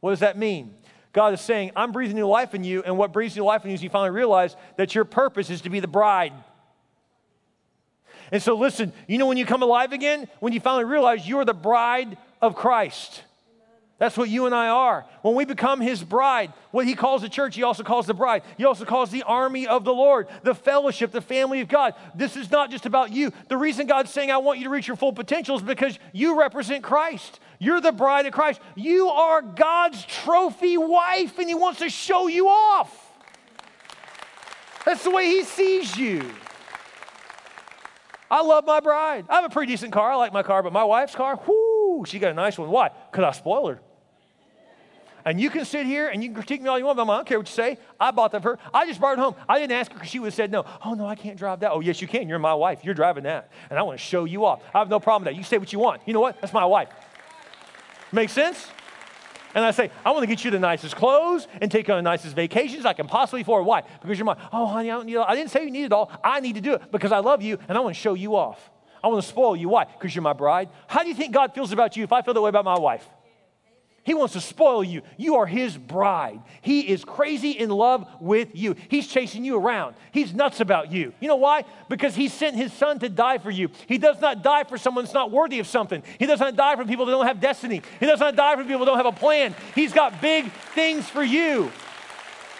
What 0.00 0.10
does 0.10 0.20
that 0.20 0.38
mean? 0.38 0.74
God 1.12 1.34
is 1.34 1.40
saying, 1.40 1.72
I'm 1.74 1.90
breathing 1.90 2.16
new 2.16 2.28
life 2.28 2.54
in 2.54 2.62
you, 2.62 2.82
and 2.84 2.96
what 2.96 3.12
breathes 3.12 3.36
new 3.36 3.44
life 3.44 3.64
in 3.64 3.70
you 3.70 3.74
is 3.74 3.82
you 3.82 3.90
finally 3.90 4.10
realize 4.10 4.54
that 4.76 4.94
your 4.94 5.04
purpose 5.04 5.50
is 5.50 5.62
to 5.62 5.70
be 5.70 5.80
the 5.80 5.88
bride. 5.88 6.32
And 8.30 8.40
so, 8.40 8.54
listen, 8.54 8.92
you 9.08 9.18
know 9.18 9.26
when 9.26 9.36
you 9.36 9.46
come 9.46 9.62
alive 9.62 9.92
again? 9.92 10.28
When 10.38 10.52
you 10.52 10.60
finally 10.60 10.84
realize 10.84 11.26
you're 11.26 11.44
the 11.44 11.54
bride 11.54 12.16
of 12.40 12.54
Christ. 12.54 13.24
That's 14.00 14.16
what 14.16 14.30
you 14.30 14.46
and 14.46 14.54
I 14.54 14.68
are. 14.68 15.04
When 15.20 15.34
we 15.34 15.44
become 15.44 15.78
his 15.78 16.02
bride, 16.02 16.54
what 16.70 16.86
he 16.86 16.94
calls 16.94 17.20
the 17.20 17.28
church, 17.28 17.54
he 17.54 17.62
also 17.62 17.82
calls 17.82 18.06
the 18.06 18.14
bride. 18.14 18.44
He 18.56 18.64
also 18.64 18.86
calls 18.86 19.10
the 19.10 19.24
army 19.24 19.66
of 19.66 19.84
the 19.84 19.92
Lord, 19.92 20.28
the 20.42 20.54
fellowship, 20.54 21.12
the 21.12 21.20
family 21.20 21.60
of 21.60 21.68
God. 21.68 21.92
This 22.14 22.34
is 22.34 22.50
not 22.50 22.70
just 22.70 22.86
about 22.86 23.12
you. 23.12 23.30
The 23.48 23.58
reason 23.58 23.86
God's 23.86 24.10
saying, 24.10 24.30
I 24.30 24.38
want 24.38 24.56
you 24.56 24.64
to 24.64 24.70
reach 24.70 24.88
your 24.88 24.96
full 24.96 25.12
potential 25.12 25.54
is 25.54 25.62
because 25.62 25.98
you 26.14 26.40
represent 26.40 26.82
Christ. 26.82 27.40
You're 27.58 27.82
the 27.82 27.92
bride 27.92 28.24
of 28.24 28.32
Christ. 28.32 28.62
You 28.74 29.08
are 29.08 29.42
God's 29.42 30.02
trophy 30.06 30.78
wife, 30.78 31.38
and 31.38 31.46
he 31.46 31.54
wants 31.54 31.80
to 31.80 31.90
show 31.90 32.26
you 32.26 32.48
off. 32.48 33.12
That's 34.86 35.04
the 35.04 35.10
way 35.10 35.26
he 35.26 35.44
sees 35.44 35.94
you. 35.94 36.22
I 38.30 38.40
love 38.40 38.64
my 38.64 38.80
bride. 38.80 39.26
I 39.28 39.34
have 39.34 39.44
a 39.44 39.50
pretty 39.50 39.70
decent 39.72 39.92
car. 39.92 40.10
I 40.10 40.14
like 40.14 40.32
my 40.32 40.42
car, 40.42 40.62
but 40.62 40.72
my 40.72 40.84
wife's 40.84 41.14
car, 41.14 41.38
whoo, 41.46 42.06
she 42.06 42.18
got 42.18 42.30
a 42.30 42.34
nice 42.34 42.56
one. 42.56 42.70
Why? 42.70 42.88
Because 43.12 43.24
I 43.24 43.32
spoil 43.32 43.68
her. 43.68 43.80
And 45.24 45.40
you 45.40 45.50
can 45.50 45.64
sit 45.64 45.86
here 45.86 46.08
and 46.08 46.22
you 46.22 46.28
can 46.28 46.34
critique 46.34 46.62
me 46.62 46.68
all 46.68 46.78
you 46.78 46.84
want, 46.86 46.96
but 46.96 47.08
I 47.08 47.16
don't 47.16 47.26
care 47.26 47.38
what 47.38 47.48
you 47.48 47.54
say. 47.54 47.78
I 47.98 48.10
bought 48.10 48.32
that 48.32 48.42
for 48.42 48.56
her. 48.56 48.58
I 48.72 48.86
just 48.86 49.00
brought 49.00 49.18
it 49.18 49.18
home. 49.18 49.34
I 49.48 49.58
didn't 49.58 49.72
ask 49.72 49.90
her 49.90 49.94
because 49.94 50.10
she 50.10 50.18
would 50.18 50.26
have 50.26 50.34
said 50.34 50.50
no. 50.50 50.64
Oh, 50.84 50.94
no, 50.94 51.06
I 51.06 51.14
can't 51.14 51.36
drive 51.36 51.60
that. 51.60 51.72
Oh, 51.72 51.80
yes, 51.80 52.00
you 52.00 52.08
can. 52.08 52.28
You're 52.28 52.38
my 52.38 52.54
wife. 52.54 52.84
You're 52.84 52.94
driving 52.94 53.24
that. 53.24 53.50
And 53.68 53.78
I 53.78 53.82
want 53.82 53.98
to 53.98 54.04
show 54.04 54.24
you 54.24 54.44
off. 54.44 54.62
I 54.74 54.78
have 54.78 54.88
no 54.88 55.00
problem 55.00 55.24
with 55.24 55.34
that. 55.34 55.38
You 55.38 55.44
say 55.44 55.58
what 55.58 55.72
you 55.72 55.78
want. 55.78 56.02
You 56.06 56.14
know 56.14 56.20
what? 56.20 56.40
That's 56.40 56.52
my 56.52 56.64
wife. 56.64 56.88
Make 58.12 58.30
sense? 58.30 58.66
And 59.54 59.64
I 59.64 59.72
say, 59.72 59.90
I 60.04 60.12
want 60.12 60.22
to 60.22 60.26
get 60.28 60.44
you 60.44 60.50
the 60.50 60.58
nicest 60.60 60.94
clothes 60.94 61.48
and 61.60 61.70
take 61.70 61.88
you 61.88 61.94
on 61.94 61.98
the 61.98 62.08
nicest 62.08 62.36
vacations 62.36 62.86
I 62.86 62.92
can 62.92 63.08
possibly 63.08 63.40
afford. 63.40 63.66
Why? 63.66 63.82
Because 64.00 64.18
you're 64.18 64.24
my, 64.24 64.36
oh, 64.52 64.66
honey, 64.66 64.90
I 64.90 64.94
don't 64.94 65.06
need. 65.06 65.16
I 65.16 65.34
didn't 65.34 65.50
say 65.50 65.64
you 65.64 65.70
need 65.70 65.84
it 65.84 65.92
all. 65.92 66.10
I 66.22 66.40
need 66.40 66.54
to 66.54 66.60
do 66.60 66.74
it 66.74 66.92
because 66.92 67.10
I 67.10 67.18
love 67.18 67.42
you 67.42 67.58
and 67.68 67.76
I 67.76 67.80
want 67.80 67.96
to 67.96 68.00
show 68.00 68.14
you 68.14 68.36
off. 68.36 68.70
I 69.02 69.08
want 69.08 69.22
to 69.22 69.28
spoil 69.28 69.56
you. 69.56 69.68
Why? 69.68 69.86
Because 69.86 70.14
you're 70.14 70.22
my 70.22 70.34
bride. 70.34 70.68
How 70.86 71.02
do 71.02 71.08
you 71.08 71.14
think 71.14 71.32
God 71.32 71.54
feels 71.54 71.72
about 71.72 71.96
you 71.96 72.04
if 72.04 72.12
I 72.12 72.22
feel 72.22 72.34
that 72.34 72.40
way 72.40 72.48
about 72.48 72.64
my 72.64 72.78
wife? 72.78 73.08
He 74.02 74.14
wants 74.14 74.32
to 74.32 74.40
spoil 74.40 74.82
you. 74.82 75.02
You 75.18 75.36
are 75.36 75.46
his 75.46 75.76
bride. 75.76 76.40
He 76.62 76.80
is 76.80 77.04
crazy 77.04 77.50
in 77.50 77.68
love 77.68 78.06
with 78.18 78.48
you. 78.54 78.74
He's 78.88 79.06
chasing 79.06 79.44
you 79.44 79.56
around. 79.56 79.94
He's 80.10 80.32
nuts 80.32 80.60
about 80.60 80.90
you. 80.90 81.12
You 81.20 81.28
know 81.28 81.36
why? 81.36 81.64
Because 81.88 82.14
he 82.14 82.28
sent 82.28 82.56
his 82.56 82.72
son 82.72 82.98
to 83.00 83.10
die 83.10 83.38
for 83.38 83.50
you. 83.50 83.68
He 83.86 83.98
does 83.98 84.20
not 84.20 84.42
die 84.42 84.64
for 84.64 84.78
someone 84.78 85.04
that's 85.04 85.14
not 85.14 85.30
worthy 85.30 85.58
of 85.58 85.66
something. 85.66 86.02
He 86.18 86.24
does 86.26 86.40
not 86.40 86.56
die 86.56 86.76
for 86.76 86.84
people 86.86 87.04
that 87.06 87.12
don't 87.12 87.26
have 87.26 87.40
destiny. 87.40 87.82
He 88.00 88.06
does 88.06 88.20
not 88.20 88.36
die 88.36 88.56
for 88.56 88.62
people 88.62 88.80
that 88.80 88.86
don't 88.86 88.96
have 88.96 89.06
a 89.06 89.12
plan. 89.12 89.54
He's 89.74 89.92
got 89.92 90.20
big 90.22 90.50
things 90.74 91.08
for 91.08 91.22
you. 91.22 91.70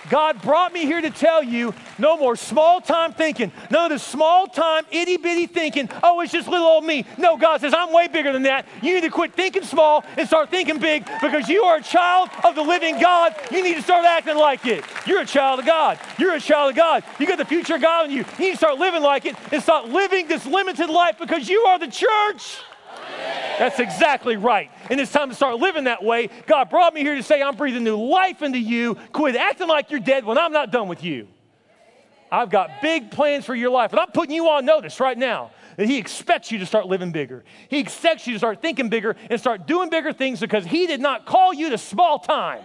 God 0.08 0.40
brought 0.42 0.72
me 0.72 0.86
here 0.86 1.00
to 1.00 1.10
tell 1.10 1.42
you 1.42 1.74
no 1.98 2.16
more 2.16 2.36
small 2.36 2.80
time 2.80 3.12
thinking. 3.12 3.52
None 3.70 3.84
of 3.84 3.90
this 3.90 4.02
small 4.02 4.46
time, 4.46 4.84
itty 4.90 5.16
bitty 5.16 5.46
thinking, 5.46 5.88
oh, 6.02 6.20
it's 6.20 6.32
just 6.32 6.48
little 6.48 6.66
old 6.66 6.84
me. 6.84 7.04
No, 7.18 7.36
God 7.36 7.60
says, 7.60 7.74
I'm 7.76 7.92
way 7.92 8.08
bigger 8.08 8.32
than 8.32 8.42
that. 8.44 8.66
You 8.82 8.94
need 8.94 9.02
to 9.02 9.10
quit 9.10 9.34
thinking 9.34 9.62
small 9.62 10.04
and 10.16 10.26
start 10.26 10.50
thinking 10.50 10.78
big 10.78 11.08
because 11.20 11.48
you 11.48 11.62
are 11.64 11.76
a 11.76 11.82
child 11.82 12.30
of 12.44 12.54
the 12.54 12.62
living 12.62 12.98
God. 13.00 13.34
You 13.50 13.62
need 13.62 13.74
to 13.74 13.82
start 13.82 14.04
acting 14.04 14.36
like 14.36 14.66
it. 14.66 14.84
You're 15.06 15.20
a 15.20 15.26
child 15.26 15.60
of 15.60 15.66
God. 15.66 15.98
You're 16.18 16.34
a 16.34 16.40
child 16.40 16.70
of 16.70 16.76
God. 16.76 17.04
You 17.18 17.26
got 17.26 17.38
the 17.38 17.44
future 17.44 17.74
of 17.74 17.82
God 17.82 18.06
in 18.06 18.12
you. 18.12 18.24
You 18.38 18.44
need 18.46 18.50
to 18.52 18.56
start 18.56 18.78
living 18.78 19.02
like 19.02 19.26
it 19.26 19.36
and 19.52 19.62
start 19.62 19.88
living 19.88 20.26
this 20.26 20.46
limited 20.46 20.88
life 20.88 21.16
because 21.18 21.48
you 21.48 21.60
are 21.62 21.78
the 21.78 21.88
church. 21.88 22.60
That's 23.58 23.78
exactly 23.78 24.36
right. 24.36 24.70
And 24.88 24.98
it's 24.98 25.12
time 25.12 25.28
to 25.28 25.34
start 25.34 25.56
living 25.56 25.84
that 25.84 26.02
way. 26.02 26.30
God 26.46 26.70
brought 26.70 26.94
me 26.94 27.02
here 27.02 27.14
to 27.14 27.22
say, 27.22 27.42
I'm 27.42 27.56
breathing 27.56 27.84
new 27.84 28.02
life 28.02 28.40
into 28.40 28.58
you. 28.58 28.94
Quit 29.12 29.36
acting 29.36 29.68
like 29.68 29.90
you're 29.90 30.00
dead 30.00 30.24
when 30.24 30.38
I'm 30.38 30.52
not 30.52 30.72
done 30.72 30.88
with 30.88 31.04
you. 31.04 31.28
I've 32.32 32.48
got 32.48 32.80
big 32.80 33.10
plans 33.10 33.44
for 33.44 33.54
your 33.54 33.70
life. 33.70 33.92
And 33.92 34.00
I'm 34.00 34.12
putting 34.12 34.34
you 34.34 34.48
on 34.48 34.64
notice 34.64 34.98
right 34.98 35.18
now 35.18 35.50
that 35.76 35.86
He 35.86 35.98
expects 35.98 36.50
you 36.50 36.58
to 36.60 36.66
start 36.66 36.86
living 36.86 37.12
bigger. 37.12 37.44
He 37.68 37.80
expects 37.80 38.26
you 38.26 38.32
to 38.32 38.38
start 38.38 38.62
thinking 38.62 38.88
bigger 38.88 39.16
and 39.28 39.38
start 39.38 39.66
doing 39.66 39.90
bigger 39.90 40.12
things 40.12 40.40
because 40.40 40.64
He 40.64 40.86
did 40.86 41.00
not 41.00 41.26
call 41.26 41.52
you 41.52 41.70
to 41.70 41.76
small 41.78 42.18
time, 42.18 42.62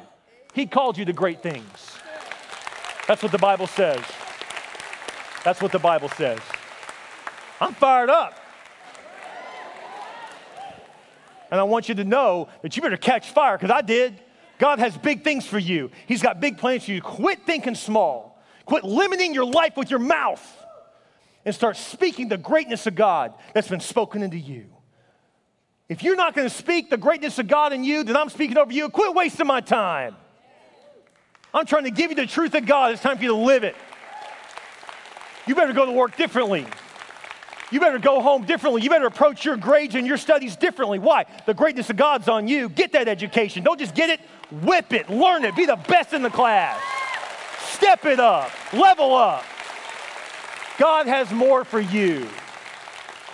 He 0.53 0.65
called 0.65 0.97
you 0.97 1.05
to 1.05 1.13
great 1.13 1.43
things. 1.43 1.97
That's 3.07 3.21
what 3.21 3.31
the 3.31 3.37
Bible 3.37 3.67
says. 3.67 4.01
That's 5.43 5.61
what 5.61 5.71
the 5.71 5.79
Bible 5.79 6.09
says. 6.09 6.39
I'm 7.59 7.73
fired 7.73 8.09
up. 8.09 8.39
And 11.51 11.59
I 11.59 11.63
want 11.63 11.89
you 11.89 11.95
to 11.95 12.03
know 12.03 12.49
that 12.61 12.75
you 12.75 12.81
better 12.81 12.97
catch 12.97 13.31
fire 13.31 13.57
because 13.57 13.71
I 13.71 13.81
did. 13.81 14.19
God 14.57 14.79
has 14.79 14.97
big 14.97 15.23
things 15.23 15.45
for 15.45 15.59
you, 15.59 15.91
He's 16.07 16.21
got 16.21 16.39
big 16.39 16.57
plans 16.57 16.85
for 16.85 16.91
you. 16.91 17.01
Quit 17.01 17.45
thinking 17.45 17.75
small, 17.75 18.41
quit 18.65 18.83
limiting 18.83 19.33
your 19.33 19.45
life 19.45 19.75
with 19.75 19.89
your 19.89 19.99
mouth, 19.99 20.43
and 21.43 21.53
start 21.53 21.77
speaking 21.77 22.29
the 22.29 22.37
greatness 22.37 22.87
of 22.87 22.95
God 22.95 23.33
that's 23.53 23.67
been 23.67 23.79
spoken 23.79 24.23
into 24.23 24.37
you. 24.37 24.65
If 25.87 26.01
you're 26.01 26.15
not 26.15 26.33
going 26.33 26.49
to 26.49 26.53
speak 26.53 26.89
the 26.89 26.97
greatness 26.97 27.37
of 27.37 27.47
God 27.47 27.71
in 27.71 27.83
you, 27.83 28.03
then 28.03 28.17
I'm 28.17 28.29
speaking 28.29 28.57
over 28.57 28.71
you. 28.71 28.89
Quit 28.89 29.13
wasting 29.13 29.45
my 29.45 29.61
time. 29.61 30.15
I'm 31.53 31.65
trying 31.65 31.83
to 31.83 31.91
give 31.91 32.09
you 32.09 32.15
the 32.15 32.25
truth 32.25 32.55
of 32.55 32.65
God. 32.65 32.91
It's 32.91 33.01
time 33.01 33.17
for 33.17 33.23
you 33.23 33.29
to 33.29 33.35
live 33.35 33.63
it. 33.63 33.75
You 35.45 35.53
better 35.53 35.73
go 35.73 35.85
to 35.85 35.91
work 35.91 36.17
differently. 36.17 36.65
You 37.71 37.79
better 37.79 37.99
go 37.99 38.21
home 38.21 38.45
differently. 38.45 38.83
You 38.83 38.89
better 38.89 39.07
approach 39.07 39.43
your 39.43 39.57
grades 39.57 39.95
and 39.95 40.05
your 40.05 40.17
studies 40.17 40.55
differently. 40.55 40.99
Why? 40.99 41.25
The 41.45 41.53
greatness 41.53 41.89
of 41.89 41.97
God's 41.97 42.27
on 42.27 42.47
you. 42.47 42.69
Get 42.69 42.91
that 42.91 43.07
education. 43.07 43.63
Don't 43.63 43.79
just 43.79 43.95
get 43.95 44.09
it, 44.09 44.19
whip 44.63 44.93
it, 44.93 45.09
learn 45.09 45.43
it, 45.43 45.55
be 45.55 45.65
the 45.65 45.75
best 45.87 46.13
in 46.13 46.21
the 46.21 46.29
class. 46.29 46.79
Step 47.59 48.05
it 48.05 48.19
up, 48.19 48.51
level 48.73 49.13
up. 49.15 49.43
God 50.77 51.07
has 51.07 51.31
more 51.31 51.63
for 51.65 51.79
you. 51.79 52.27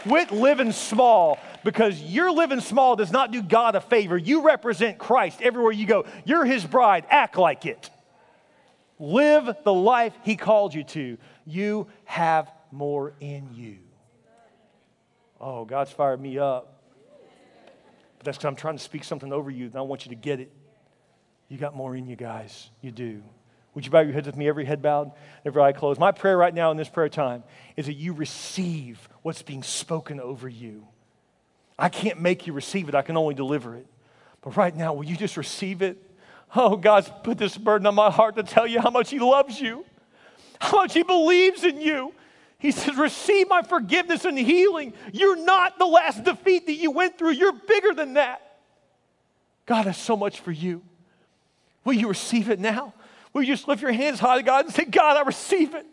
Quit 0.04 0.32
living 0.32 0.72
small 0.72 1.38
because 1.64 2.02
your 2.02 2.32
living 2.32 2.62
small 2.62 2.96
does 2.96 3.12
not 3.12 3.32
do 3.32 3.42
God 3.42 3.76
a 3.76 3.82
favor. 3.82 4.18
You 4.18 4.42
represent 4.42 4.98
Christ 4.98 5.42
everywhere 5.42 5.72
you 5.72 5.86
go. 5.86 6.06
You're 6.26 6.46
his 6.46 6.66
bride. 6.66 7.06
Act 7.10 7.38
like 7.38 7.66
it. 7.66 7.90
Live 8.98 9.56
the 9.64 9.74
life 9.74 10.14
he 10.24 10.36
called 10.36 10.74
you 10.74 10.84
to. 10.86 11.18
You 11.46 11.88
have 12.06 12.52
more 12.72 13.14
in 13.20 13.50
you. 13.54 13.78
Oh, 15.42 15.66
God's 15.66 15.92
fired 15.92 16.22
me 16.22 16.38
up. 16.38 16.84
But 18.20 18.26
that's 18.26 18.38
because 18.38 18.48
I'm 18.48 18.56
trying 18.56 18.78
to 18.78 18.84
speak 18.84 19.04
something 19.04 19.34
over 19.34 19.50
you, 19.50 19.66
and 19.66 19.76
I 19.76 19.82
want 19.82 20.06
you 20.06 20.10
to 20.10 20.16
get 20.16 20.40
it. 20.40 20.52
You 21.50 21.58
got 21.58 21.76
more 21.76 21.96
in 21.96 22.06
you 22.06 22.16
guys. 22.16 22.70
You 22.82 22.92
do. 22.92 23.24
Would 23.74 23.86
you 23.86 23.92
bow 23.92 24.02
your 24.02 24.14
heads 24.14 24.28
with 24.28 24.38
me, 24.38 24.48
every 24.48 24.66
head 24.66 24.82
bowed, 24.82 25.12
every 25.44 25.62
eye 25.62 25.72
closed? 25.72 26.00
My 26.00 26.12
prayer 26.12 26.38
right 26.38 26.54
now 26.54 26.72
in 26.72 26.78
this 26.78 26.90
prayer 26.90 27.10
time 27.10 27.44
is 27.76 27.88
that 27.88 27.94
you 27.94 28.14
receive 28.14 29.10
what's 29.24 29.42
being 29.42 29.64
spoken 29.64 30.20
over 30.20 30.48
you. 30.48 30.88
I 31.80 31.90
can't 31.90 32.22
make 32.22 32.46
you 32.46 32.54
receive 32.54 32.90
it, 32.90 32.96
I 32.96 33.02
can 33.02 33.18
only 33.18 33.34
deliver 33.34 33.76
it. 33.76 33.88
But 34.42 34.56
right 34.56 34.76
now, 34.76 34.94
will 34.94 35.06
you 35.06 35.18
just 35.18 35.38
receive 35.38 35.82
it? 35.82 35.98
Oh, 36.56 36.76
God's 36.76 37.10
put 37.24 37.38
this 37.38 37.58
burden 37.58 37.88
on 37.88 37.96
my 37.96 38.12
heart 38.12 38.36
to 38.36 38.44
tell 38.44 38.68
you 38.68 38.82
how 38.82 38.92
much 38.92 39.10
He 39.10 39.20
loves 39.20 39.60
you, 39.60 39.86
how 40.60 40.78
much 40.78 40.94
He 40.94 41.02
believes 41.02 41.64
in 41.64 41.82
you, 41.82 42.14
he 42.62 42.72
says, 42.72 42.96
Receive 42.96 43.50
my 43.50 43.64
forgiveness 43.64 44.24
and 44.24 44.38
healing. 44.38 44.94
You're 45.12 45.44
not 45.44 45.80
the 45.80 45.86
last 45.86 46.24
defeat 46.24 46.68
that 46.68 46.76
you 46.76 46.92
went 46.92 47.18
through, 47.18 47.32
you're 47.32 47.54
bigger 47.54 47.94
than 47.94 48.14
that. 48.14 48.60
God 49.66 49.86
has 49.88 49.98
so 49.98 50.16
much 50.16 50.42
for 50.42 50.52
you. 50.52 50.84
Will 51.84 51.94
you 51.94 52.08
receive 52.08 52.50
it 52.50 52.60
now? 52.60 52.94
Will 53.34 53.42
you 53.42 53.54
just 53.54 53.68
lift 53.68 53.82
your 53.82 53.92
hands 53.92 54.20
high 54.20 54.38
to 54.38 54.44
God 54.44 54.66
and 54.66 54.74
say, 54.74 54.86
God, 54.86 55.18
I 55.18 55.22
receive 55.22 55.74
it. 55.74 55.88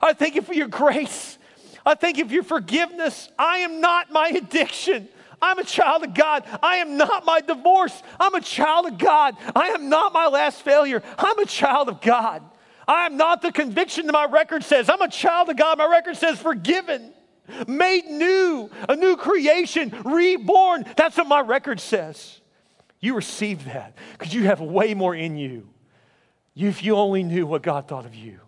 I 0.00 0.12
thank 0.12 0.36
you 0.36 0.42
for 0.42 0.54
your 0.54 0.68
grace. 0.68 1.38
I 1.84 1.96
thank 1.96 2.18
you 2.18 2.26
for 2.26 2.32
your 2.32 2.44
forgiveness. 2.44 3.28
I 3.36 3.58
am 3.58 3.80
not 3.80 4.12
my 4.12 4.28
addiction. 4.28 5.08
I'm 5.40 5.58
a 5.58 5.64
child 5.64 6.04
of 6.04 6.14
God. 6.14 6.44
I 6.62 6.76
am 6.76 6.96
not 6.96 7.24
my 7.24 7.40
divorce. 7.40 8.00
I'm 8.20 8.36
a 8.36 8.40
child 8.40 8.86
of 8.86 8.96
God. 8.96 9.36
I 9.56 9.70
am 9.70 9.88
not 9.88 10.12
my 10.12 10.28
last 10.28 10.62
failure. 10.62 11.02
I'm 11.18 11.38
a 11.40 11.46
child 11.46 11.88
of 11.88 12.00
God. 12.00 12.44
I 12.86 13.06
am 13.06 13.16
not 13.16 13.42
the 13.42 13.52
conviction 13.52 14.06
that 14.06 14.12
my 14.12 14.24
record 14.24 14.64
says. 14.64 14.88
I'm 14.88 15.02
a 15.02 15.08
child 15.08 15.48
of 15.48 15.56
God. 15.56 15.78
My 15.78 15.86
record 15.86 16.16
says 16.16 16.38
forgiven, 16.38 17.12
made 17.66 18.06
new, 18.06 18.70
a 18.88 18.96
new 18.96 19.16
creation, 19.16 19.94
reborn. 20.04 20.84
That's 20.96 21.16
what 21.16 21.26
my 21.26 21.40
record 21.40 21.80
says. 21.80 22.40
You 23.00 23.14
receive 23.14 23.64
that 23.64 23.96
because 24.12 24.32
you 24.32 24.44
have 24.44 24.60
way 24.60 24.94
more 24.94 25.14
in 25.14 25.36
you. 25.36 25.68
If 26.54 26.84
you 26.84 26.96
only 26.96 27.22
knew 27.22 27.46
what 27.46 27.62
God 27.62 27.88
thought 27.88 28.04
of 28.04 28.14
you. 28.14 28.40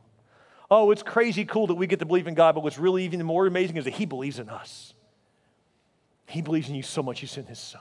Oh, 0.70 0.91
it's 0.91 1.03
crazy 1.03 1.45
cool 1.45 1.66
that 1.68 1.74
we 1.74 1.87
get 1.87 1.99
to 2.01 2.05
believe 2.05 2.26
in 2.26 2.35
God, 2.35 2.55
but 2.55 2.64
what's 2.64 2.78
really 2.78 3.05
even 3.05 3.22
more 3.22 3.47
amazing 3.47 3.76
is 3.76 3.85
that 3.85 3.95
He 3.95 4.07
believes 4.07 4.39
in 4.39 4.49
us. 4.49 4.95
He 6.26 6.43
believes 6.43 6.68
in 6.68 6.74
you 6.74 6.82
so 6.82 7.03
much, 7.03 7.20
He 7.20 7.26
sent 7.26 7.49
His 7.49 7.59
Son. 7.59 7.80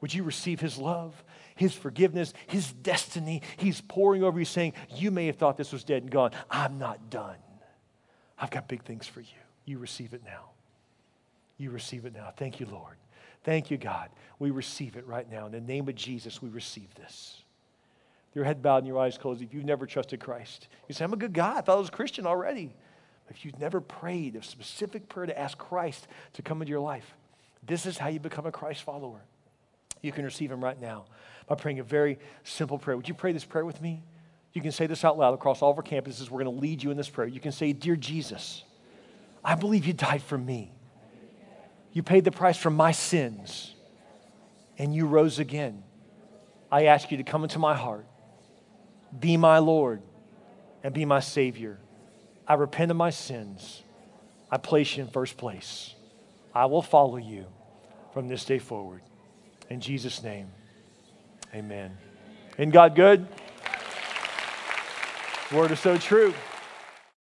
Would 0.00 0.12
you 0.12 0.22
receive 0.22 0.60
His 0.60 0.78
love? 0.78 1.22
His 1.54 1.74
forgiveness, 1.74 2.32
His 2.46 2.72
destiny. 2.72 3.42
He's 3.56 3.80
pouring 3.80 4.22
over 4.22 4.38
you, 4.38 4.44
saying, 4.44 4.74
You 4.96 5.10
may 5.10 5.26
have 5.26 5.36
thought 5.36 5.56
this 5.56 5.72
was 5.72 5.84
dead 5.84 6.02
and 6.02 6.10
gone. 6.10 6.30
I'm 6.50 6.78
not 6.78 7.10
done. 7.10 7.36
I've 8.38 8.50
got 8.50 8.68
big 8.68 8.82
things 8.82 9.06
for 9.06 9.20
you. 9.20 9.26
You 9.64 9.78
receive 9.78 10.14
it 10.14 10.22
now. 10.24 10.50
You 11.58 11.70
receive 11.70 12.04
it 12.06 12.14
now. 12.14 12.32
Thank 12.36 12.58
you, 12.58 12.66
Lord. 12.66 12.96
Thank 13.44 13.70
you, 13.70 13.76
God. 13.76 14.08
We 14.38 14.50
receive 14.50 14.96
it 14.96 15.06
right 15.06 15.30
now. 15.30 15.46
In 15.46 15.52
the 15.52 15.60
name 15.60 15.88
of 15.88 15.94
Jesus, 15.94 16.42
we 16.42 16.48
receive 16.48 16.94
this. 16.94 17.42
Your 18.34 18.44
head 18.44 18.62
bowed 18.62 18.78
and 18.78 18.86
your 18.86 18.98
eyes 18.98 19.18
closed. 19.18 19.42
If 19.42 19.52
you've 19.52 19.64
never 19.64 19.86
trusted 19.86 20.20
Christ, 20.20 20.68
you 20.88 20.94
say, 20.94 21.04
I'm 21.04 21.12
a 21.12 21.16
good 21.16 21.32
guy. 21.32 21.58
I 21.58 21.60
thought 21.60 21.76
I 21.76 21.80
was 21.80 21.88
a 21.88 21.92
Christian 21.92 22.26
already. 22.26 22.74
if 23.28 23.44
you've 23.44 23.58
never 23.58 23.80
prayed 23.80 24.36
a 24.36 24.42
specific 24.42 25.08
prayer 25.08 25.26
to 25.26 25.38
ask 25.38 25.56
Christ 25.58 26.08
to 26.34 26.42
come 26.42 26.62
into 26.62 26.70
your 26.70 26.80
life, 26.80 27.14
this 27.64 27.86
is 27.86 27.98
how 27.98 28.08
you 28.08 28.20
become 28.20 28.46
a 28.46 28.52
Christ 28.52 28.82
follower. 28.82 29.20
You 30.00 30.12
can 30.12 30.24
receive 30.24 30.50
Him 30.50 30.62
right 30.62 30.80
now 30.80 31.04
by 31.52 31.56
praying 31.56 31.80
a 31.80 31.84
very 31.84 32.18
simple 32.44 32.78
prayer. 32.78 32.96
Would 32.96 33.08
you 33.08 33.12
pray 33.12 33.32
this 33.32 33.44
prayer 33.44 33.66
with 33.66 33.82
me? 33.82 34.02
You 34.54 34.62
can 34.62 34.72
say 34.72 34.86
this 34.86 35.04
out 35.04 35.18
loud 35.18 35.34
across 35.34 35.60
all 35.60 35.70
of 35.70 35.76
our 35.76 35.82
campuses. 35.82 36.30
We're 36.30 36.42
going 36.42 36.56
to 36.56 36.62
lead 36.62 36.82
you 36.82 36.90
in 36.90 36.96
this 36.96 37.10
prayer. 37.10 37.28
You 37.28 37.40
can 37.40 37.52
say, 37.52 37.74
Dear 37.74 37.94
Jesus, 37.94 38.64
I 39.44 39.54
believe 39.54 39.84
you 39.84 39.92
died 39.92 40.22
for 40.22 40.38
me. 40.38 40.72
You 41.92 42.02
paid 42.02 42.24
the 42.24 42.30
price 42.30 42.56
for 42.56 42.70
my 42.70 42.92
sins, 42.92 43.74
and 44.78 44.94
you 44.94 45.04
rose 45.06 45.38
again. 45.38 45.82
I 46.70 46.86
ask 46.86 47.10
you 47.10 47.18
to 47.18 47.22
come 47.22 47.42
into 47.42 47.58
my 47.58 47.76
heart, 47.76 48.06
be 49.20 49.36
my 49.36 49.58
Lord, 49.58 50.00
and 50.82 50.94
be 50.94 51.04
my 51.04 51.20
Savior. 51.20 51.78
I 52.48 52.54
repent 52.54 52.90
of 52.90 52.96
my 52.96 53.10
sins. 53.10 53.82
I 54.50 54.56
place 54.56 54.96
you 54.96 55.02
in 55.02 55.10
first 55.10 55.36
place. 55.36 55.94
I 56.54 56.64
will 56.64 56.80
follow 56.80 57.18
you 57.18 57.44
from 58.14 58.28
this 58.28 58.46
day 58.46 58.58
forward. 58.58 59.02
In 59.68 59.82
Jesus' 59.82 60.22
name, 60.22 60.48
amen. 61.54 61.96
Isn't 62.58 62.70
God 62.70 62.94
good? 62.94 63.26
Word 65.52 65.70
is 65.70 65.80
so 65.80 65.98
true. 65.98 66.32